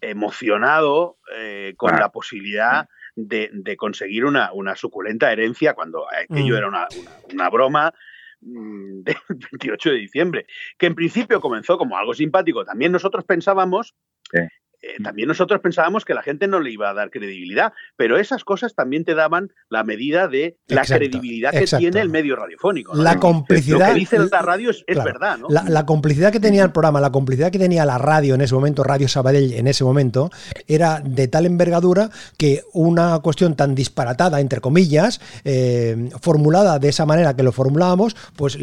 emocionado 0.00 1.18
eh, 1.35 1.74
con 1.76 1.96
la 1.96 2.11
posibilidad 2.11 2.88
de, 3.16 3.50
de 3.52 3.76
conseguir 3.76 4.24
una, 4.24 4.52
una 4.52 4.76
suculenta 4.76 5.33
herencia 5.33 5.74
cuando 5.74 6.05
aquello 6.12 6.55
Mm. 6.55 6.59
era 6.59 6.68
una, 6.68 6.88
una- 6.92 7.18
una 7.33 7.50
broma 7.50 7.94
mm, 8.42 9.02
del 9.02 9.16
28 9.52 9.90
de 9.90 9.96
diciembre, 9.96 10.46
que 10.79 10.87
en 10.87 10.94
principio 10.94 11.40
comenzó 11.40 11.79
como 11.79 11.96
algo 11.96 12.14
simpático. 12.14 12.64
También 12.64 12.92
nosotros 12.92 13.24
pensábamos, 13.24 13.94
Sí. 14.31 14.40
Eh, 14.87 15.03
también 15.03 15.29
nosotros 15.29 15.61
pensábamos 15.61 16.05
que 16.05 16.14
la 16.14 16.22
gente 16.22 16.46
no 16.46 16.61
le 16.61 16.70
iba 16.70 16.90
a 16.90 16.94
dar 16.94 17.11
credibilidad, 17.11 17.72
pero 17.96 18.18
esas 18.18 18.44
cosas 18.44 18.75
también 18.75 19.05
te 19.05 19.14
daban 19.14 19.53
la 19.68 19.85
medida 19.85 20.29
de 20.29 20.59
la 20.68 20.83
Exacto, 20.83 21.05
credibilidad 21.05 21.51
que 21.51 21.59
exacto. 21.59 21.81
tiene 21.83 22.01
el 22.01 22.09
medio 22.09 22.37
radiofónico. 22.37 22.94
¿no? 22.94 23.03
La 23.03 23.14
Lo 23.14 23.20
complicidad. 23.20 23.92
que 23.92 24.01
dice 24.01 24.18
la 24.18 24.42
radio 24.42 24.70
es, 24.70 24.85
verdad, 25.05 25.38
¿no? 25.38 25.49
La, 25.49 25.64
la 25.64 25.87
complicidad 25.87 26.33
que 26.33 26.40
tenía 26.40 26.62
el 26.64 26.72
programa, 26.72 27.01
la 27.01 27.11
complicidad 27.12 27.51
que 27.51 27.59
tenía 27.59 27.85
la 27.85 27.99
radio 27.99 28.35
en 28.35 28.40
ese 28.40 28.55
momento, 28.55 28.85
Radio 28.85 29.09
Sabadell 29.09 29.53
en 29.53 29.66
ese 29.66 29.85
momento, 29.85 30.31
era 30.66 31.01
de 31.01 31.29
tal 31.29 31.46
envergadura 31.46 32.11
que 32.38 32.62
una 32.72 33.18
cuestión 33.20 33.57
tan 33.57 33.75
disparatada, 33.75 34.40
entre 34.40 34.61
comillas, 34.61 35.20
eh, 35.44 36.11
formulada 36.20 36.79
de 36.79 36.88
esa 36.88 37.07
manera 37.07 37.35
que 37.35 37.42
lo 37.42 37.53
formulábamos, 37.53 38.16
pues. 38.37 38.57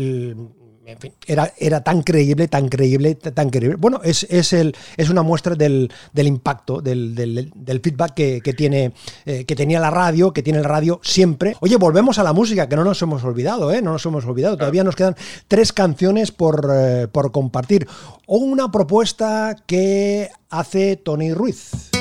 En 0.86 0.98
fin, 1.00 1.14
era, 1.26 1.54
era 1.58 1.84
tan 1.84 2.02
creíble, 2.02 2.48
tan 2.48 2.68
creíble, 2.70 3.16
tan 3.16 3.50
creíble. 3.50 3.78
Bueno, 3.78 4.02
es, 4.04 4.24
es, 4.30 4.54
el, 4.54 4.76
es 4.98 5.10
una 5.10 5.22
muestra 5.24 5.56
del, 5.56 5.92
del 6.12 6.28
impacto, 6.28 6.82
del, 6.82 7.16
del- 7.16 7.52
del 7.56 7.80
feedback 7.80 8.14
que, 8.14 8.42
que 8.42 8.54
tiene, 8.54 8.94
eh, 9.26 9.46
que 9.46 9.56
tenía 9.56 9.80
la 9.80 9.90
radio, 9.90 10.34
que 10.34 10.44
tiene 10.44 10.60
el 10.60 10.66
radio 10.66 11.00
siempre. 11.04 11.56
Oye, 11.62 11.78
volvemos 11.78 12.20
a 12.20 12.24
la 12.24 12.34
música, 12.34 12.68
que 12.68 12.76
no 12.76 12.84
nos 12.84 13.02
hemos 13.02 13.24
olvidado, 13.24 13.72
¿eh? 13.72 13.82
No 13.82 13.94
nos 13.94 14.06
hemos 14.06 14.26
olvidado. 14.26 14.58
Todavía 14.58 14.84
nos 14.84 14.96
quedan 14.96 15.16
tres 15.48 15.72
canciones 15.72 16.32
por, 16.32 16.70
eh, 16.74 17.08
por 17.12 17.32
compartir. 17.32 17.88
O 18.26 18.38
una 18.38 18.72
propuesta 18.72 19.56
que 19.66 20.30
hace 20.50 20.98
Tony 20.98 21.34
Ruiz. 21.34 21.92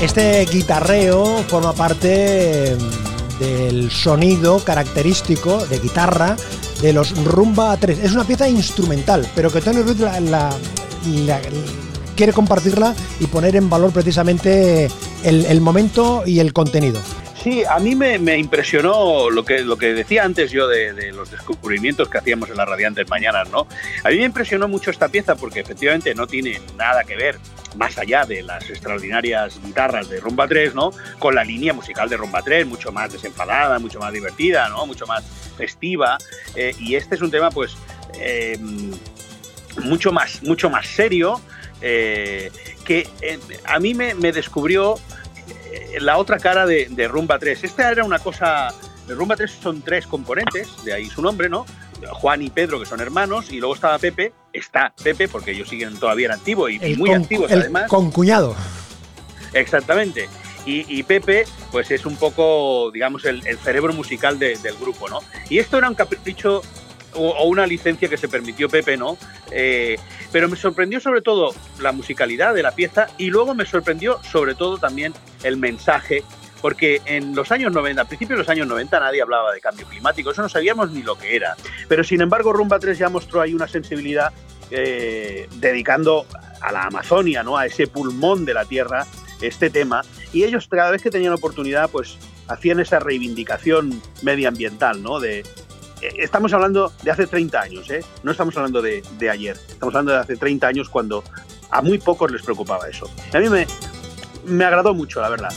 Este 0.00 0.44
guitarreo 0.44 1.42
forma 1.48 1.72
parte 1.72 2.76
del 3.40 3.90
sonido 3.90 4.58
característico 4.62 5.64
de 5.66 5.78
guitarra 5.78 6.36
de 6.82 6.92
los 6.92 7.16
Rumba 7.24 7.74
3. 7.78 8.00
Es 8.00 8.12
una 8.12 8.24
pieza 8.24 8.46
instrumental, 8.46 9.26
pero 9.34 9.50
que 9.50 9.62
Tony 9.62 9.80
Ruiz 9.80 9.98
la, 9.98 10.50
quiere 12.14 12.32
compartirla 12.34 12.94
y 13.20 13.26
poner 13.26 13.56
en 13.56 13.70
valor 13.70 13.90
precisamente 13.90 14.90
el 15.22 15.60
momento 15.62 16.24
y 16.26 16.40
el 16.40 16.52
contenido. 16.52 17.00
Sí, 17.46 17.62
a 17.62 17.78
mí 17.78 17.94
me, 17.94 18.16
impresionó 18.38 19.30
lo 19.30 19.44
que, 19.44 19.60
lo 19.60 19.76
que 19.76 19.94
decía 19.94 20.24
antes 20.24 20.50
yo 20.50 20.66
de, 20.66 21.12
los 21.12 21.30
descubrimientos 21.30 22.08
que 22.08 22.18
hacíamos 22.18 22.50
en 22.50 22.56
las 22.56 22.68
Radiantes 22.68 23.08
Mañanas, 23.08 23.48
¿no? 23.50 23.68
A 24.02 24.08
mí 24.08 24.16
me 24.16 24.24
impresionó 24.24 24.66
mucho 24.66 24.90
esta 24.90 25.08
pieza 25.08 25.36
porque 25.36 25.60
efectivamente 25.60 26.12
no 26.12 26.26
tiene 26.26 26.60
nada 26.76 27.04
que 27.04 27.14
ver, 27.14 27.38
más 27.76 27.98
allá 27.98 28.24
de 28.24 28.42
las 28.42 28.68
extraordinarias 28.68 29.60
guitarras 29.64 30.08
de 30.08 30.18
Rumba 30.18 30.48
3, 30.48 30.74
¿no? 30.74 30.90
Con 31.20 31.36
la 31.36 31.44
línea 31.44 31.72
musical 31.72 32.08
de 32.08 32.16
Rumba 32.16 32.42
3, 32.42 32.66
mucho 32.66 32.90
más 32.90 33.12
desenfadada, 33.12 33.78
mucho 33.78 34.00
más 34.00 34.12
divertida, 34.12 34.68
¿no? 34.68 34.84
Mucho 34.84 35.06
más 35.06 35.22
festiva. 35.56 36.18
eh, 36.56 36.74
y 36.80 36.96
este 36.96 37.14
es 37.14 37.20
un 37.20 37.30
tema, 37.30 37.52
pues, 37.52 37.76
eh, 38.14 38.58
mucho, 39.84 40.10
más, 40.10 40.42
mucho 40.42 40.68
más 40.68 40.84
serio, 40.88 41.40
eh, 41.80 42.50
que 42.84 43.08
a 43.66 43.78
mí 43.78 43.94
me, 43.94 44.14
me 44.14 44.32
descubrió 44.32 44.98
la 46.00 46.18
otra 46.18 46.38
cara 46.38 46.66
de, 46.66 46.86
de 46.90 47.08
Rumba 47.08 47.38
3. 47.38 47.64
Esta 47.64 47.90
era 47.90 48.04
una 48.04 48.18
cosa. 48.18 48.68
Rumba 49.08 49.36
3 49.36 49.50
son 49.62 49.82
tres 49.82 50.06
componentes, 50.06 50.68
de 50.84 50.92
ahí 50.92 51.06
su 51.08 51.22
nombre, 51.22 51.48
¿no? 51.48 51.64
Juan 52.12 52.42
y 52.42 52.50
Pedro, 52.50 52.78
que 52.80 52.86
son 52.86 53.00
hermanos, 53.00 53.50
y 53.52 53.58
luego 53.58 53.74
estaba 53.74 53.98
Pepe, 53.98 54.32
está 54.52 54.92
Pepe, 55.02 55.28
porque 55.28 55.52
ellos 55.52 55.68
siguen 55.68 55.96
todavía 55.98 56.26
en 56.26 56.32
activo 56.32 56.68
y, 56.68 56.76
El 56.82 56.98
muy 56.98 57.10
con- 57.10 57.22
activos 57.22 57.50
el 57.52 57.60
además. 57.60 57.88
concuñado. 57.88 58.54
Exactamente. 59.52 60.28
Y, 60.64 60.84
y 60.98 61.02
Pepe, 61.04 61.44
pues 61.70 61.90
es 61.92 62.04
un 62.06 62.16
poco, 62.16 62.90
digamos, 62.92 63.24
el, 63.24 63.46
el 63.46 63.58
cerebro 63.58 63.92
musical 63.92 64.38
de- 64.38 64.56
del 64.58 64.76
grupo, 64.76 65.08
¿no? 65.08 65.20
Y 65.48 65.58
esto 65.58 65.78
era 65.78 65.88
un 65.88 65.94
capricho 65.94 66.60
o, 67.14 67.28
o 67.30 67.44
una 67.46 67.66
licencia 67.66 68.08
que 68.08 68.16
se 68.16 68.28
permitió 68.28 68.68
Pepe, 68.68 68.96
¿no? 68.96 69.16
Eh, 69.52 69.96
pero 70.32 70.48
me 70.48 70.56
sorprendió 70.56 71.00
sobre 71.00 71.22
todo 71.22 71.54
la 71.80 71.92
musicalidad 71.92 72.54
de 72.54 72.62
la 72.62 72.72
pieza 72.72 73.08
y 73.18 73.30
luego 73.30 73.54
me 73.54 73.66
sorprendió 73.66 74.20
sobre 74.22 74.54
todo 74.54 74.78
también 74.78 75.14
el 75.42 75.56
mensaje, 75.56 76.22
porque 76.60 77.00
en 77.04 77.34
los 77.34 77.52
años 77.52 77.72
90, 77.72 78.02
a 78.02 78.04
principios 78.06 78.38
de 78.38 78.42
los 78.42 78.48
años 78.48 78.66
90 78.66 79.00
nadie 79.00 79.22
hablaba 79.22 79.52
de 79.52 79.60
cambio 79.60 79.86
climático, 79.86 80.30
eso 80.30 80.42
no 80.42 80.48
sabíamos 80.48 80.90
ni 80.90 81.02
lo 81.02 81.16
que 81.16 81.36
era. 81.36 81.56
Pero 81.88 82.04
sin 82.04 82.20
embargo 82.20 82.52
Rumba 82.52 82.78
3 82.78 82.98
ya 82.98 83.08
mostró 83.08 83.40
ahí 83.40 83.54
una 83.54 83.68
sensibilidad 83.68 84.32
eh, 84.70 85.48
dedicando 85.56 86.26
a 86.60 86.72
la 86.72 86.84
Amazonia, 86.84 87.42
¿no? 87.42 87.56
A 87.56 87.66
ese 87.66 87.86
pulmón 87.86 88.44
de 88.44 88.54
la 88.54 88.64
tierra, 88.64 89.06
este 89.40 89.70
tema. 89.70 90.02
Y 90.32 90.44
ellos 90.44 90.66
cada 90.68 90.90
vez 90.90 91.02
que 91.02 91.10
tenían 91.10 91.32
oportunidad, 91.32 91.90
pues 91.90 92.18
hacían 92.48 92.80
esa 92.80 92.98
reivindicación 92.98 94.00
medioambiental, 94.22 95.02
¿no? 95.02 95.20
De, 95.20 95.44
estamos 96.00 96.52
hablando 96.52 96.92
de 97.02 97.10
hace 97.10 97.26
30 97.26 97.60
años, 97.60 97.90
¿eh? 97.90 98.04
No 98.22 98.30
estamos 98.32 98.56
hablando 98.56 98.82
de, 98.82 99.02
de 99.18 99.30
ayer. 99.30 99.56
Estamos 99.68 99.94
hablando 99.94 100.12
de 100.12 100.18
hace 100.18 100.36
30 100.36 100.66
años 100.66 100.88
cuando 100.88 101.24
a 101.70 101.82
muy 101.82 101.98
pocos 101.98 102.30
les 102.30 102.42
preocupaba 102.42 102.88
eso. 102.88 103.10
A 103.32 103.38
mí 103.38 103.48
me, 103.48 103.66
me 104.46 104.64
agradó 104.64 104.94
mucho, 104.94 105.20
la 105.20 105.28
verdad. 105.28 105.50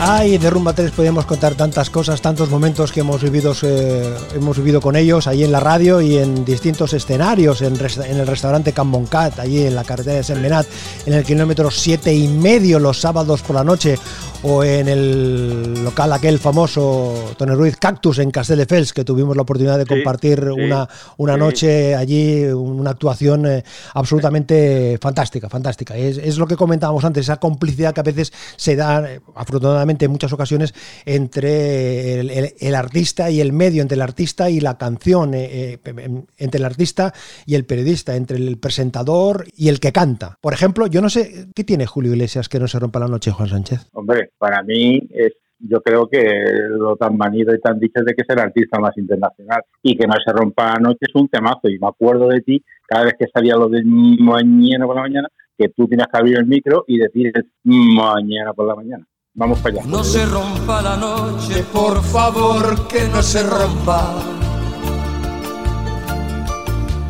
Ay, 0.00 0.38
de 0.38 0.48
Rumba 0.48 0.74
3 0.74 0.92
podíamos 0.92 1.26
contar 1.26 1.56
tantas 1.56 1.90
cosas, 1.90 2.22
tantos 2.22 2.48
momentos 2.50 2.92
que 2.92 3.00
hemos 3.00 3.20
vivido, 3.20 3.52
eh, 3.62 4.14
hemos 4.36 4.56
vivido 4.56 4.80
con 4.80 4.94
ellos 4.94 5.26
ahí 5.26 5.42
en 5.42 5.50
la 5.50 5.58
radio 5.58 6.00
y 6.00 6.16
en 6.18 6.44
distintos 6.44 6.92
escenarios, 6.92 7.62
en, 7.62 7.74
el 7.74 8.26
restaurante 8.26 8.72
Camboncat, 8.72 9.40
allí 9.40 9.66
en 9.66 9.74
la 9.74 9.82
carretera 9.82 10.18
de 10.18 10.22
Senmenat, 10.22 10.68
en 11.04 11.14
el 11.14 11.24
kilómetro 11.24 11.72
siete 11.72 12.14
y 12.14 12.28
medio 12.28 12.78
los 12.78 13.00
sábados 13.00 13.42
por 13.42 13.56
la 13.56 13.64
noche, 13.64 13.98
o 14.44 14.62
en 14.62 14.86
el 14.86 15.82
local 15.82 16.12
aquel 16.12 16.38
famoso 16.38 17.32
Tony 17.36 17.54
Ruiz 17.54 17.76
Cactus 17.76 18.20
en 18.20 18.30
Castelldefels, 18.30 18.92
que 18.92 19.04
tuvimos 19.04 19.34
la 19.34 19.42
oportunidad 19.42 19.78
de 19.78 19.84
Sí, 19.84 19.88
compartir 19.88 20.38
sí, 20.38 20.60
una, 20.60 20.88
una 21.16 21.34
sí. 21.34 21.40
noche 21.40 21.96
allí, 21.96 22.44
una 22.44 22.90
actuación 22.90 23.46
eh, 23.46 23.64
absolutamente 23.94 24.96
fantástica, 25.00 25.48
fantástica. 25.48 25.96
Es, 25.96 26.18
es 26.18 26.38
lo 26.38 26.46
que 26.46 26.56
comentábamos 26.56 27.04
antes, 27.04 27.26
esa 27.26 27.38
complicidad 27.38 27.92
que 27.92 28.00
a 28.00 28.04
veces 28.04 28.32
se 28.56 28.76
da, 28.76 29.10
eh, 29.10 29.20
afortunadamente 29.34 29.87
en 29.90 30.10
muchas 30.12 30.32
ocasiones, 30.32 30.74
entre 31.06 32.20
el, 32.20 32.30
el- 32.58 32.74
artista 32.74 33.30
y 33.30 33.40
el 33.40 33.52
medio, 33.52 33.82
entre 33.82 33.96
el 33.96 34.02
artista 34.02 34.50
y 34.50 34.60
la 34.60 34.76
canción, 34.78 35.34
eh, 35.34 35.78
eh, 35.84 36.22
entre 36.36 36.58
el 36.58 36.64
artista 36.64 37.12
y 37.46 37.54
el 37.54 37.64
periodista, 37.64 38.14
entre 38.16 38.36
el 38.36 38.58
presentador 38.58 39.46
y 39.56 39.68
el 39.68 39.80
que 39.80 39.92
canta. 39.92 40.36
Por 40.40 40.52
ejemplo, 40.52 40.86
yo 40.86 41.00
no 41.00 41.08
sé, 41.08 41.46
¿qué 41.54 41.64
tiene 41.64 41.86
Julio 41.86 42.12
Iglesias 42.12 42.48
que 42.48 42.60
no 42.60 42.68
se 42.68 42.78
rompa 42.78 43.00
la 43.00 43.08
noche, 43.08 43.30
Juan 43.32 43.48
Sánchez? 43.48 43.88
Hombre, 43.92 44.30
para 44.38 44.62
mí 44.62 45.08
es, 45.10 45.32
yo 45.58 45.80
creo 45.80 46.08
que 46.08 46.22
lo 46.70 46.96
tan 46.96 47.16
manido 47.16 47.52
y 47.54 47.60
tan 47.60 47.80
dicho 47.80 48.00
de 48.04 48.14
que 48.14 48.22
es 48.22 48.28
el 48.28 48.38
artista 48.38 48.78
más 48.78 48.96
internacional 48.96 49.62
y 49.82 49.96
que 49.96 50.06
no 50.06 50.14
se 50.24 50.32
rompa 50.32 50.74
anoche 50.74 50.98
es 51.00 51.14
un 51.14 51.28
temazo 51.28 51.68
y 51.68 51.78
me 51.78 51.88
acuerdo 51.88 52.28
de 52.28 52.40
ti 52.42 52.62
cada 52.86 53.04
vez 53.04 53.14
que 53.18 53.26
salía 53.32 53.56
lo 53.56 53.68
de 53.68 53.82
mañana 53.84 54.86
por 54.86 54.94
la 54.96 55.02
mañana 55.02 55.28
que 55.58 55.70
tú 55.70 55.88
tienes 55.88 56.06
que 56.06 56.16
abrir 56.16 56.38
el 56.38 56.46
micro 56.46 56.84
y 56.86 56.98
decir 56.98 57.32
mañana 57.64 58.52
por 58.52 58.68
la 58.68 58.76
mañana. 58.76 59.04
Vamos 59.34 59.58
para 59.60 59.76
allá. 59.76 59.82
No 59.86 60.02
se 60.02 60.24
rompa 60.26 60.82
la 60.82 60.96
noche, 60.96 61.62
por 61.72 62.02
favor, 62.02 62.88
que 62.88 63.06
no 63.08 63.22
se 63.22 63.42
rompa. 63.42 64.14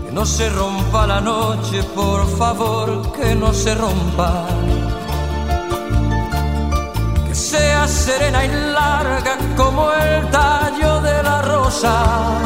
Que 0.04 0.12
no 0.12 0.26
se 0.26 0.50
rompa 0.50 1.06
la 1.06 1.20
noche, 1.20 1.82
por 1.94 2.26
favor, 2.36 3.12
que 3.12 3.34
no 3.34 3.52
se 3.52 3.74
rompa. 3.74 4.46
Que 7.26 7.34
sea 7.34 7.86
serena 7.86 8.44
y 8.44 8.48
larga 8.72 9.38
como 9.56 9.92
el 9.92 10.28
tallo 10.30 11.00
de 11.00 11.22
la 11.22 11.42
rosa. 11.42 12.40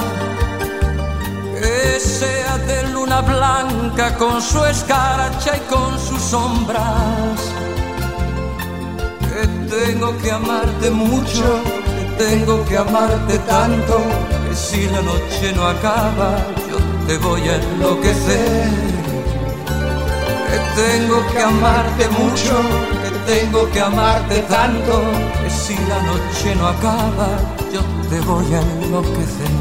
Que 1.59 1.99
sea 1.99 2.59
de 2.59 2.91
luna 2.91 3.21
blanca 3.23 4.17
con 4.17 4.41
su 4.41 4.65
escarcha 4.65 5.57
y 5.57 5.61
con 5.73 5.99
sus 5.99 6.21
sombras 6.21 7.72
que 9.43 9.49
tengo 9.75 10.17
que 10.19 10.31
amarte 10.31 10.91
mucho, 10.91 11.45
que 11.97 12.25
tengo 12.25 12.65
que 12.65 12.77
amarte 12.77 13.39
tanto, 13.41 14.01
que 14.49 14.55
si 14.55 14.87
la 14.87 15.03
noche 15.03 15.53
no 15.55 15.67
acaba, 15.67 16.47
yo 16.71 16.79
te 17.07 17.19
voy 17.19 17.41
a 17.49 17.57
enloquecer. 17.57 18.69
Que 20.51 20.59
tengo 20.83 21.19
que 21.33 21.41
amarte 21.41 22.09
mucho, 22.09 22.55
que 23.03 23.33
tengo 23.33 23.71
que 23.71 23.81
amarte 23.81 24.39
tanto, 24.43 25.03
que 25.43 25.51
si 25.51 25.75
la 25.75 26.03
noche 26.03 26.55
no 26.57 26.69
acaba, 26.69 27.29
yo 27.73 27.81
te 28.09 28.21
voy 28.21 28.55
a 28.55 28.61
enloquecer. 28.61 29.53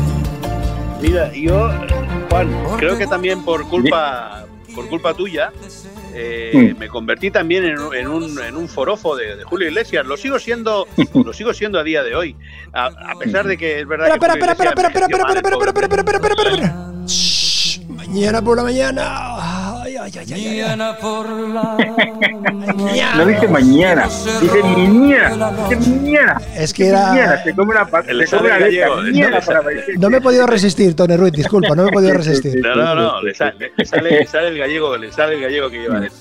Mira, 1.02 1.34
yo, 1.34 1.70
Juan, 2.30 2.54
creo 2.78 2.98
que 2.98 3.08
también 3.08 3.44
por 3.44 3.68
culpa, 3.68 4.46
por 4.76 4.88
culpa 4.88 5.14
tuya, 5.16 5.52
eh, 6.14 6.74
Mm. 6.76 6.80
me 6.80 6.88
convertí 6.88 7.32
también 7.32 7.64
en, 7.66 7.80
un- 7.80 7.96
en 7.96 8.08
un, 8.08 8.40
en 8.42 8.56
un 8.58 8.68
forofo 8.68 9.16
de, 9.16 9.36
de 9.38 9.44
Julio 9.44 9.68
Iglesias. 9.68 10.06
Lo 10.06 10.18
sigo 10.18 10.40
siendo, 10.40 10.88
lo 11.14 11.34
sigo 11.34 11.54
siendo 11.54 11.80
a 11.80 11.84
día 11.84 12.04
de 12.04 12.16
hoy. 12.16 12.36
A, 12.74 12.86
a 12.88 13.16
pesar 13.20 13.46
de 13.48 13.58
que 13.58 13.80
es 13.82 13.88
verdad 13.88 14.08
Espera, 14.10 14.34
que 14.34 14.40
espera, 14.40 14.52
espera, 14.54 14.70
espera, 14.72 14.88
espera, 14.88 15.06
espera, 15.08 15.38
espera, 15.38 15.70
espera, 15.70 15.88
espera, 15.88 16.18
espera, 16.18 16.44
espera, 16.44 16.72
ay, 20.02 20.12
ay, 20.20 20.34
ay. 20.34 20.46
Mañana 20.62 20.98
por 20.98 21.30
la 21.30 21.78
No 23.16 23.26
dice 23.26 23.48
mañana, 23.48 24.08
dice 24.42 24.64
mañana, 24.64 25.52
dice 25.70 25.90
mañana. 25.90 26.42
Es 26.56 26.74
que 26.74 26.88
era- 26.88 27.10
Mañana, 27.10 27.44
se 27.44 27.54
come 27.56 27.72
una 27.72 27.86
pa- 27.86 28.02
Le 28.02 28.26
se 28.28 28.38
come 28.38 28.50
sale 28.50 28.58
una 28.58 28.68
letra, 28.68 28.88
gallego, 28.88 29.02
le 29.02 29.12
mañana 29.12 29.42
sale- 29.42 29.60
para 29.62 29.98
No 30.00 30.10
me 30.10 30.18
he 30.18 30.22
podido 30.22 30.48
resistir, 30.48 30.96
Tony 30.96 31.16
Ruiz, 31.18 31.34
disculpa, 31.34 31.76
no 31.76 31.84
me 31.84 31.90
he 31.90 31.92
podido 31.92 32.14
resistir. 32.14 32.62
No, 32.62 32.76
no, 32.76 32.96
no, 32.96 33.22
le 33.22 33.34
sale, 33.34 33.72
le 33.76 33.86
sale, 33.86 34.10
le 34.20 34.26
sale 34.28 34.48
el 34.50 34.58
gallego, 34.58 34.98
le 34.98 35.12
sale 35.12 35.36
el 35.36 35.42
gallego 35.42 35.70
que 35.70 35.80
lleva 35.82 36.00
dentro. 36.00 36.18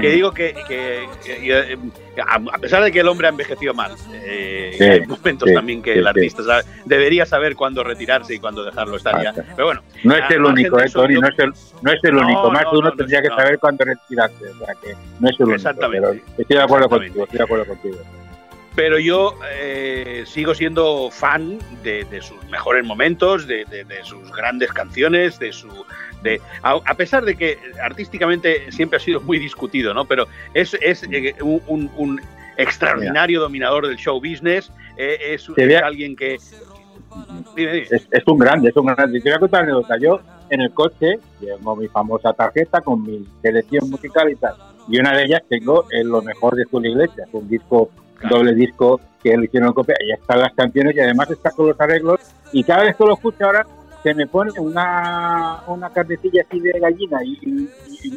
Que 0.00 0.10
digo 0.10 0.32
que, 0.32 0.54
que- 0.66 1.08
que, 1.24 1.72
eh, 1.72 1.78
a 2.26 2.58
pesar 2.58 2.82
de 2.82 2.92
que 2.92 3.00
el 3.00 3.08
hombre 3.08 3.26
ha 3.26 3.30
envejecido 3.30 3.74
mal, 3.74 3.92
eh, 4.12 4.74
Sí, 4.78 4.84
hay 4.84 5.00
momentos 5.06 5.48
sí, 5.48 5.54
también 5.54 5.82
que 5.82 5.92
sí, 5.94 5.98
el 5.98 6.06
artista 6.06 6.42
sabe- 6.42 6.64
debería 6.84 7.26
saber 7.26 7.54
cuándo 7.56 7.82
retirarse 7.84 8.34
y 8.34 8.38
cuándo 8.38 8.64
dejarlo 8.64 8.96
estar 8.96 9.22
ya. 9.22 9.32
Pero 9.32 9.66
bueno, 9.66 9.82
No 10.04 10.14
es 10.16 10.30
el 10.30 10.44
único, 10.44 10.78
eh, 10.80 10.86
yo- 10.88 11.06
no 11.08 11.28
es 11.28 11.38
el, 11.38 11.52
no 11.82 11.92
es 11.92 12.00
el 12.04 12.14
No, 12.14 12.20
único. 12.22 12.50
Más 12.50 12.64
no, 12.64 12.70
uno 12.78 12.90
no, 12.90 12.96
tendría 12.96 13.22
que 13.22 13.28
saber 13.28 13.58
cuándo 13.58 13.84
retirarse. 13.84 14.48
O 14.48 14.64
sea 14.64 14.74
que 14.82 14.94
no 15.20 15.28
es 15.28 15.36
el 15.40 15.46
único. 15.46 15.54
Exactamente. 15.56 16.22
Estoy 16.38 16.56
de 16.56 16.62
acuerdo 16.62 16.88
contigo, 16.88 17.24
estoy 17.24 17.38
de 17.38 17.44
acuerdo 17.44 17.66
contigo. 17.66 17.96
pero 18.76 18.98
yo 18.98 19.38
eh, 19.52 20.24
sigo 20.26 20.52
siendo 20.52 21.08
fan 21.12 21.58
de, 21.84 22.04
de 22.10 22.20
sus 22.20 22.42
mejores 22.50 22.84
momentos, 22.84 23.46
de, 23.46 23.64
de- 23.66 23.84
de 23.84 24.02
sus 24.04 24.32
grandes 24.32 24.72
canciones, 24.72 25.38
de 25.38 25.52
su... 25.52 25.68
De, 26.24 26.40
a, 26.62 26.72
a 26.84 26.94
pesar 26.94 27.24
de 27.24 27.36
que 27.36 27.58
artísticamente 27.80 28.72
siempre 28.72 28.96
ha 28.96 29.00
sido 29.00 29.20
muy 29.20 29.38
discutido, 29.38 29.94
¿no? 29.94 30.04
Pero 30.06 30.26
es, 30.54 30.74
es 30.80 31.04
eh, 31.04 31.34
un, 31.40 31.60
un- 31.68 31.90
un 31.96 32.20
extraordinario 32.56 33.40
dominador 33.40 33.86
del 33.86 33.96
show 33.96 34.18
business, 34.18 34.70
eh, 34.96 35.34
es, 35.34 35.48
es 35.56 35.82
alguien 35.82 36.16
que... 36.16 36.38
Dime, 37.54 37.72
dime. 37.72 37.86
Es, 37.90 38.08
es 38.10 38.26
un 38.26 38.38
grande, 38.38 38.70
es 38.70 38.76
un 38.76 38.86
grande. 38.86 39.20
Te 39.20 39.28
voy 39.28 39.36
a 39.36 39.38
contar 39.38 39.62
una 39.62 39.72
anécdota. 39.72 39.98
Yo 39.98 40.20
en 40.50 40.60
el 40.62 40.72
coche 40.72 41.18
tengo 41.40 41.76
mi 41.76 41.86
famosa 41.88 42.32
tarjeta 42.32 42.80
con 42.80 43.02
mi 43.02 43.24
selección 43.42 43.88
musical 43.90 44.30
y 44.30 44.36
tal. 44.36 44.54
Y 44.88 44.98
una 44.98 45.16
de 45.16 45.24
ellas 45.24 45.42
tengo 45.48 45.86
en 45.92 46.08
lo 46.08 46.22
mejor 46.22 46.56
de 46.56 46.64
Julio 46.64 46.90
Iglesias, 46.90 47.28
un 47.32 47.48
disco, 47.48 47.90
doble 48.28 48.52
disco 48.54 49.00
que 49.22 49.36
le 49.36 49.44
hicieron 49.44 49.72
copia. 49.72 49.94
Y 50.00 50.12
están 50.12 50.40
las 50.40 50.52
canciones 50.54 50.96
y 50.96 51.00
además 51.00 51.30
está 51.30 51.50
con 51.52 51.68
los 51.68 51.80
arreglos. 51.80 52.20
Y 52.52 52.64
cada 52.64 52.82
vez 52.82 52.96
que 52.96 53.04
lo 53.04 53.14
escucho 53.14 53.44
ahora 53.44 53.64
se 54.04 54.14
me 54.14 54.26
pone 54.26 54.52
una, 54.60 55.62
una 55.66 55.88
carnecilla 55.90 56.42
así 56.46 56.60
de 56.60 56.78
gallina 56.78 57.24
y, 57.24 57.32
y- 57.42 57.68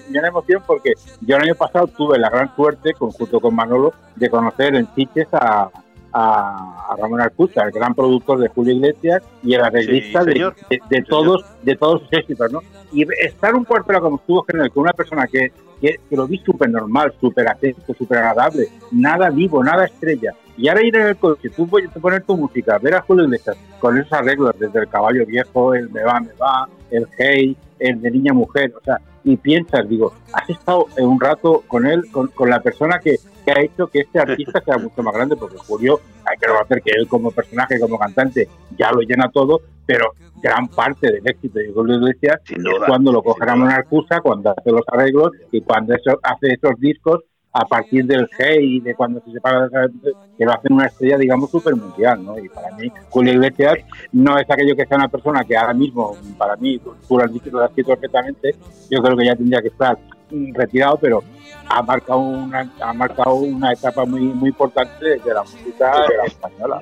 me 0.09 0.19
da 0.19 0.27
emoción 0.27 0.61
porque 0.67 0.91
yo 1.21 1.37
el 1.37 1.43
año 1.43 1.55
pasado 1.55 1.87
tuve 1.87 2.19
la 2.19 2.29
gran 2.29 2.53
suerte, 2.57 2.93
con- 2.93 3.11
junto 3.11 3.39
con 3.39 3.55
Manolo, 3.55 3.93
de 4.17 4.29
conocer 4.29 4.75
en 4.75 4.85
Sitges 4.93 5.29
a, 5.33 5.69
a, 6.13 6.87
a 6.91 6.95
Ramón 6.97 7.21
Arcusa, 7.21 7.63
el 7.63 7.71
gran 7.71 7.93
productor 7.93 8.39
de 8.39 8.47
Julio 8.49 8.73
Iglesias 8.75 9.23
y 9.43 9.53
el 9.53 9.61
arreglista 9.63 10.23
Sí, 10.23 10.29
de, 10.33 10.33
de- 10.69 10.81
de 10.89 11.01
todos 11.03 11.45
de 11.63 11.75
todos 11.75 12.01
sus 12.01 12.13
éxitos, 12.13 12.51
¿no? 12.51 12.61
Y 12.91 13.05
estar 13.23 13.53
un 13.55 13.65
hora 13.67 13.99
como 13.99 14.17
estuvo 14.17 14.43
General 14.43 14.71
con 14.71 14.83
una 14.83 14.93
persona 14.93 15.27
que, 15.27 15.51
que, 15.81 15.99
que 16.09 16.15
lo 16.15 16.25
vi 16.27 16.37
súper 16.39 16.69
normal, 16.69 17.13
súper 17.19 17.47
atento, 17.49 17.93
súper 17.93 18.19
agradable, 18.19 18.69
nada 18.91 19.29
vivo, 19.29 19.63
nada 19.63 19.85
estrella. 19.85 20.33
Y 20.57 20.69
ahora 20.69 20.83
ir 20.83 20.95
en 20.95 21.07
el 21.07 21.17
coche, 21.17 21.49
tú 21.49 21.67
puedes 21.67 21.89
poner 21.91 22.23
tu 22.23 22.35
música, 22.35 22.79
ver 22.79 22.95
a 22.95 23.01
Julio 23.01 23.25
Iglesias 23.25 23.57
con 23.79 23.97
esos 23.97 24.11
arreglos, 24.13 24.55
desde 24.57 24.79
el 24.79 24.87
caballo 24.87 25.25
viejo, 25.25 25.75
el 25.75 25.89
me 25.91 26.01
va, 26.03 26.19
me 26.19 26.33
va, 26.33 26.67
el 26.89 27.05
hey, 27.17 27.55
el 27.77 28.01
de 28.01 28.09
niña 28.09 28.33
mujer, 28.33 28.73
o 28.75 28.83
sea, 28.83 28.99
y 29.23 29.35
piensas, 29.37 29.87
digo, 29.87 30.13
has 30.33 30.49
estado 30.49 30.87
un 30.97 31.19
rato 31.19 31.63
con 31.67 31.85
él, 31.85 32.09
con, 32.11 32.27
con 32.29 32.49
la 32.49 32.59
persona 32.61 32.97
que, 32.99 33.17
que 33.47 33.51
ha 33.57 33.63
hecho 33.63 33.87
que 33.87 33.99
este 33.99 34.19
artista 34.19 34.61
sea 34.61 34.77
mucho 34.77 35.01
más 35.01 35.13
grande, 35.13 35.37
porque 35.37 35.57
Julio, 35.57 36.01
hay 36.25 36.37
que 36.37 36.47
reconocer 36.47 36.81
que 36.81 36.91
él 36.91 37.07
como 37.07 37.31
personaje, 37.31 37.79
como 37.79 37.97
cantante, 37.97 38.49
ya 38.77 38.91
lo 38.91 38.99
llena 38.99 39.31
todo, 39.31 39.61
pero 39.85 40.11
gran 40.41 40.67
parte 40.67 41.09
del 41.09 41.25
éxito 41.25 41.57
de 41.57 41.71
Julio 41.71 41.95
Iglesias 41.95 42.41
es 42.49 42.61
duda, 42.61 42.87
cuando 42.87 43.13
lo 43.13 43.23
coge 43.23 43.45
Ramón 43.45 43.69
Arcusa, 43.69 44.19
cuando 44.19 44.51
hace 44.51 44.69
los 44.69 44.81
arreglos 44.87 45.31
y 45.49 45.61
cuando 45.61 45.95
eso, 45.95 46.19
hace 46.23 46.55
esos 46.55 46.77
discos 46.77 47.21
a 47.53 47.63
partir 47.65 48.05
del 48.05 48.27
Hey 48.37 48.77
y 48.77 48.79
de 48.81 48.93
cuando 48.93 49.21
se 49.21 49.31
separa 49.31 49.69
de 49.69 50.11
que 50.37 50.43
lo 50.43 50.51
hacen 50.51 50.73
una 50.73 50.87
estrella, 50.87 51.17
digamos, 51.17 51.49
súper 51.49 51.73
mundial, 51.75 52.23
¿no? 52.23 52.37
Y 52.37 52.49
para 52.49 52.75
mí, 52.75 52.91
Julio 53.09 53.33
Iglesias 53.33 53.77
no 54.11 54.37
es 54.37 54.49
aquello 54.49 54.75
que 54.75 54.85
sea 54.85 54.97
una 54.97 55.07
persona 55.07 55.45
que 55.45 55.55
ahora 55.55 55.73
mismo, 55.73 56.17
para 56.37 56.57
mí, 56.57 56.79
tú 56.79 57.17
lo 57.17 57.23
has 57.23 57.31
dicho, 57.31 57.49
perfectamente, 57.87 58.55
yo 58.91 59.01
creo 59.01 59.15
que 59.15 59.25
ya 59.25 59.35
tendría 59.37 59.61
que 59.61 59.69
estar 59.69 59.97
retirado, 60.29 60.97
pero 60.97 61.23
ha 61.69 61.81
marcado 61.81 62.19
una, 62.19 62.71
ha 62.81 62.93
marcado 62.93 63.35
una 63.35 63.73
etapa 63.73 64.05
muy, 64.05 64.21
muy 64.21 64.49
importante 64.49 65.19
de 65.19 65.33
la 65.33 65.41
música 65.41 66.05
de 66.07 66.17
la 66.17 66.25
española. 66.25 66.81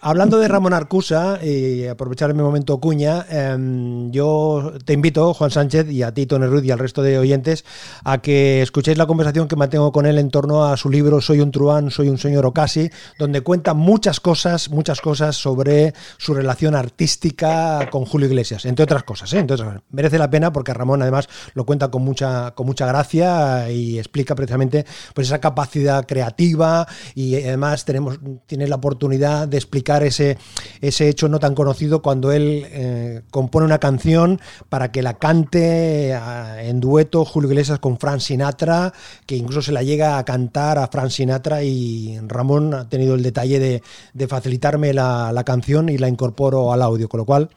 Hablando 0.00 0.38
de 0.38 0.48
Ramón 0.48 0.72
Arcusa, 0.72 1.38
y 1.42 1.86
aprovechar 1.86 2.32
mi 2.34 2.42
momento 2.42 2.78
cuña, 2.78 3.26
em, 3.28 4.10
yo 4.10 4.72
te 4.84 4.92
invito, 4.92 5.34
Juan 5.34 5.50
Sánchez, 5.50 5.90
y 5.90 6.02
a 6.02 6.14
ti, 6.14 6.26
Tony 6.26 6.46
Ruiz, 6.46 6.64
y 6.64 6.70
al 6.70 6.78
resto 6.78 7.02
de 7.02 7.18
oyentes, 7.18 7.64
a 8.04 8.18
que 8.18 8.62
escuchéis 8.62 8.98
la 8.98 9.06
conversación 9.06 9.48
que 9.48 9.56
mantengo 9.56 9.90
con 9.92 10.06
él 10.06 10.18
en 10.18 10.30
torno 10.30 10.64
a 10.64 10.76
su 10.76 10.90
libro 10.90 11.20
Soy 11.20 11.40
un 11.40 11.50
truán, 11.50 11.90
soy 11.90 12.08
un 12.08 12.18
señor 12.18 12.46
o 12.46 12.52
casi, 12.52 12.90
donde 13.18 13.40
cuenta 13.40 13.74
muchas 13.74 14.20
cosas, 14.20 14.70
muchas 14.70 15.00
cosas 15.00 15.36
sobre 15.36 15.92
su 16.18 16.34
relación 16.34 16.74
artística 16.74 17.88
con 17.90 18.04
Julio 18.04 18.28
Iglesias, 18.28 18.64
entre 18.66 18.84
otras 18.84 19.02
cosas. 19.02 19.32
¿eh? 19.32 19.44
Cosas. 19.46 19.80
merece 19.90 20.18
la 20.18 20.30
pena 20.30 20.52
porque 20.52 20.72
Ramón 20.72 21.02
además 21.02 21.28
lo 21.54 21.64
cuenta 21.66 21.90
con 21.90 22.02
mucha, 22.02 22.52
con 22.52 22.66
mucha 22.66 22.86
gracia 22.86 23.70
y 23.70 23.98
explica 23.98 24.34
precisamente 24.34 24.86
pues, 25.14 25.26
esa 25.26 25.40
capacidad 25.40 26.06
creativa 26.06 26.86
y 27.14 27.34
además 27.36 27.84
tenemos, 27.84 28.20
tienes 28.46 28.68
la 28.68 28.76
oportunidad 28.76 29.48
de 29.48 29.56
explicar 29.56 29.79
ese, 29.82 30.38
ese 30.80 31.08
hecho 31.08 31.28
no 31.28 31.38
tan 31.38 31.54
conocido 31.54 32.02
cuando 32.02 32.32
él 32.32 32.66
eh, 32.70 33.22
compone 33.30 33.66
una 33.66 33.78
canción 33.78 34.40
para 34.68 34.92
que 34.92 35.02
la 35.02 35.14
cante 35.18 36.14
ah, 36.14 36.62
en 36.62 36.80
dueto 36.80 37.24
Julio 37.24 37.50
Iglesias 37.50 37.78
con 37.78 37.98
Frank 37.98 38.20
Sinatra, 38.20 38.92
que 39.26 39.36
incluso 39.36 39.62
se 39.62 39.72
la 39.72 39.82
llega 39.82 40.18
a 40.18 40.24
cantar 40.24 40.78
a 40.78 40.88
Frank 40.88 41.10
Sinatra 41.10 41.62
y 41.62 42.18
Ramón 42.26 42.74
ha 42.74 42.88
tenido 42.88 43.14
el 43.14 43.22
detalle 43.22 43.58
de, 43.58 43.82
de 44.12 44.28
facilitarme 44.28 44.92
la, 44.94 45.32
la 45.32 45.44
canción 45.44 45.88
y 45.88 45.98
la 45.98 46.08
incorporo 46.08 46.72
al 46.72 46.82
audio, 46.82 47.08
con 47.08 47.18
lo 47.18 47.24
cual 47.24 47.48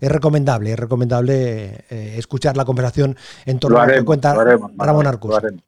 es 0.00 0.10
recomendable, 0.10 0.72
es 0.72 0.78
recomendable 0.78 1.84
eh, 1.90 2.14
escuchar 2.16 2.56
la 2.56 2.64
conversación 2.64 3.16
en 3.46 3.58
torno 3.58 3.76
Lo 3.76 3.82
a 3.82 3.84
lo 3.84 3.88
que 3.88 3.92
haremos, 3.92 4.06
cuenta 4.06 4.34
lo 4.34 4.40
haremos, 4.40 4.70
Ramón 4.70 4.78
Manolo, 5.04 5.08
Arcus. 5.08 5.30
lo 5.30 5.36
haremos. 5.36 5.62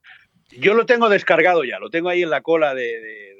Yo 0.61 0.75
lo 0.75 0.85
tengo 0.85 1.09
descargado 1.09 1.65
ya, 1.65 1.79
lo 1.79 1.89
tengo 1.89 2.09
ahí 2.11 2.23
en 2.23 2.31
la 2.31 2.43
cola 2.43 2.75
de- 2.75 2.83
de- 2.83 3.32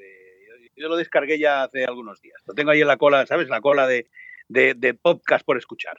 Yo 0.75 0.87
lo 0.89 0.95
descargué 0.95 1.37
ya 1.39 1.63
hace 1.63 1.85
algunos 1.85 2.21
días. 2.21 2.41
Lo 2.47 2.53
tengo 2.53 2.71
ahí 2.71 2.81
en 2.81 2.87
la 2.87 2.97
cola, 2.97 3.25
¿sabes? 3.25 3.47
La 3.49 3.61
cola 3.61 3.85
de, 3.87 4.07
de, 4.47 4.73
de 4.73 4.93
podcast 4.93 5.45
por 5.45 5.57
escuchar. 5.57 5.95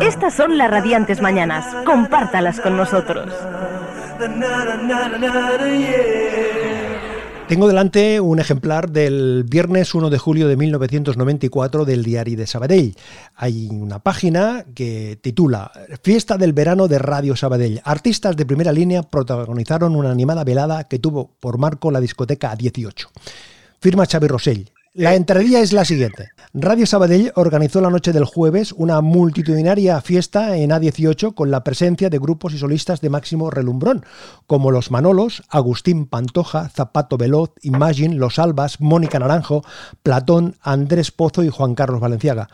Estas 0.00 0.34
son 0.34 0.58
las 0.58 0.70
radiantes 0.70 1.20
mañanas. 1.20 1.66
Compártalas 1.84 2.60
con 2.60 2.76
nosotros. 2.76 3.32
Tengo 7.52 7.68
delante 7.68 8.18
un 8.18 8.38
ejemplar 8.38 8.90
del 8.92 9.44
viernes 9.46 9.94
1 9.94 10.08
de 10.08 10.16
julio 10.16 10.48
de 10.48 10.56
1994 10.56 11.84
del 11.84 12.02
Diario 12.02 12.38
de 12.38 12.46
Sabadell. 12.46 12.96
Hay 13.36 13.68
una 13.70 13.98
página 13.98 14.64
que 14.74 15.18
titula 15.20 15.70
Fiesta 16.02 16.38
del 16.38 16.54
verano 16.54 16.88
de 16.88 16.98
Radio 16.98 17.36
Sabadell. 17.36 17.82
Artistas 17.84 18.38
de 18.38 18.46
primera 18.46 18.72
línea 18.72 19.02
protagonizaron 19.02 19.94
una 19.96 20.10
animada 20.10 20.44
velada 20.44 20.84
que 20.84 20.98
tuvo 20.98 21.36
por 21.40 21.58
marco 21.58 21.90
la 21.90 22.00
discoteca 22.00 22.56
A18. 22.56 23.08
Firma 23.80 24.06
Xavi 24.06 24.28
Rosell. 24.28 24.71
La 24.94 25.14
entradilla 25.14 25.60
es 25.60 25.72
la 25.72 25.86
siguiente. 25.86 26.32
Radio 26.52 26.84
Sabadell 26.84 27.32
organizó 27.34 27.80
la 27.80 27.88
noche 27.88 28.12
del 28.12 28.26
jueves 28.26 28.72
una 28.72 29.00
multitudinaria 29.00 29.98
fiesta 30.02 30.54
en 30.58 30.68
A18 30.68 31.32
con 31.32 31.50
la 31.50 31.64
presencia 31.64 32.10
de 32.10 32.18
grupos 32.18 32.52
y 32.52 32.58
solistas 32.58 33.00
de 33.00 33.08
máximo 33.08 33.50
relumbrón, 33.50 34.04
como 34.46 34.70
Los 34.70 34.90
Manolos, 34.90 35.44
Agustín 35.48 36.04
Pantoja, 36.04 36.68
Zapato 36.68 37.16
Veloz, 37.16 37.52
Imagine, 37.62 38.16
Los 38.16 38.38
Albas, 38.38 38.82
Mónica 38.82 39.18
Naranjo, 39.18 39.64
Platón, 40.02 40.56
Andrés 40.60 41.10
Pozo 41.10 41.42
y 41.42 41.48
Juan 41.48 41.74
Carlos 41.74 42.02
Valenciaga. 42.02 42.50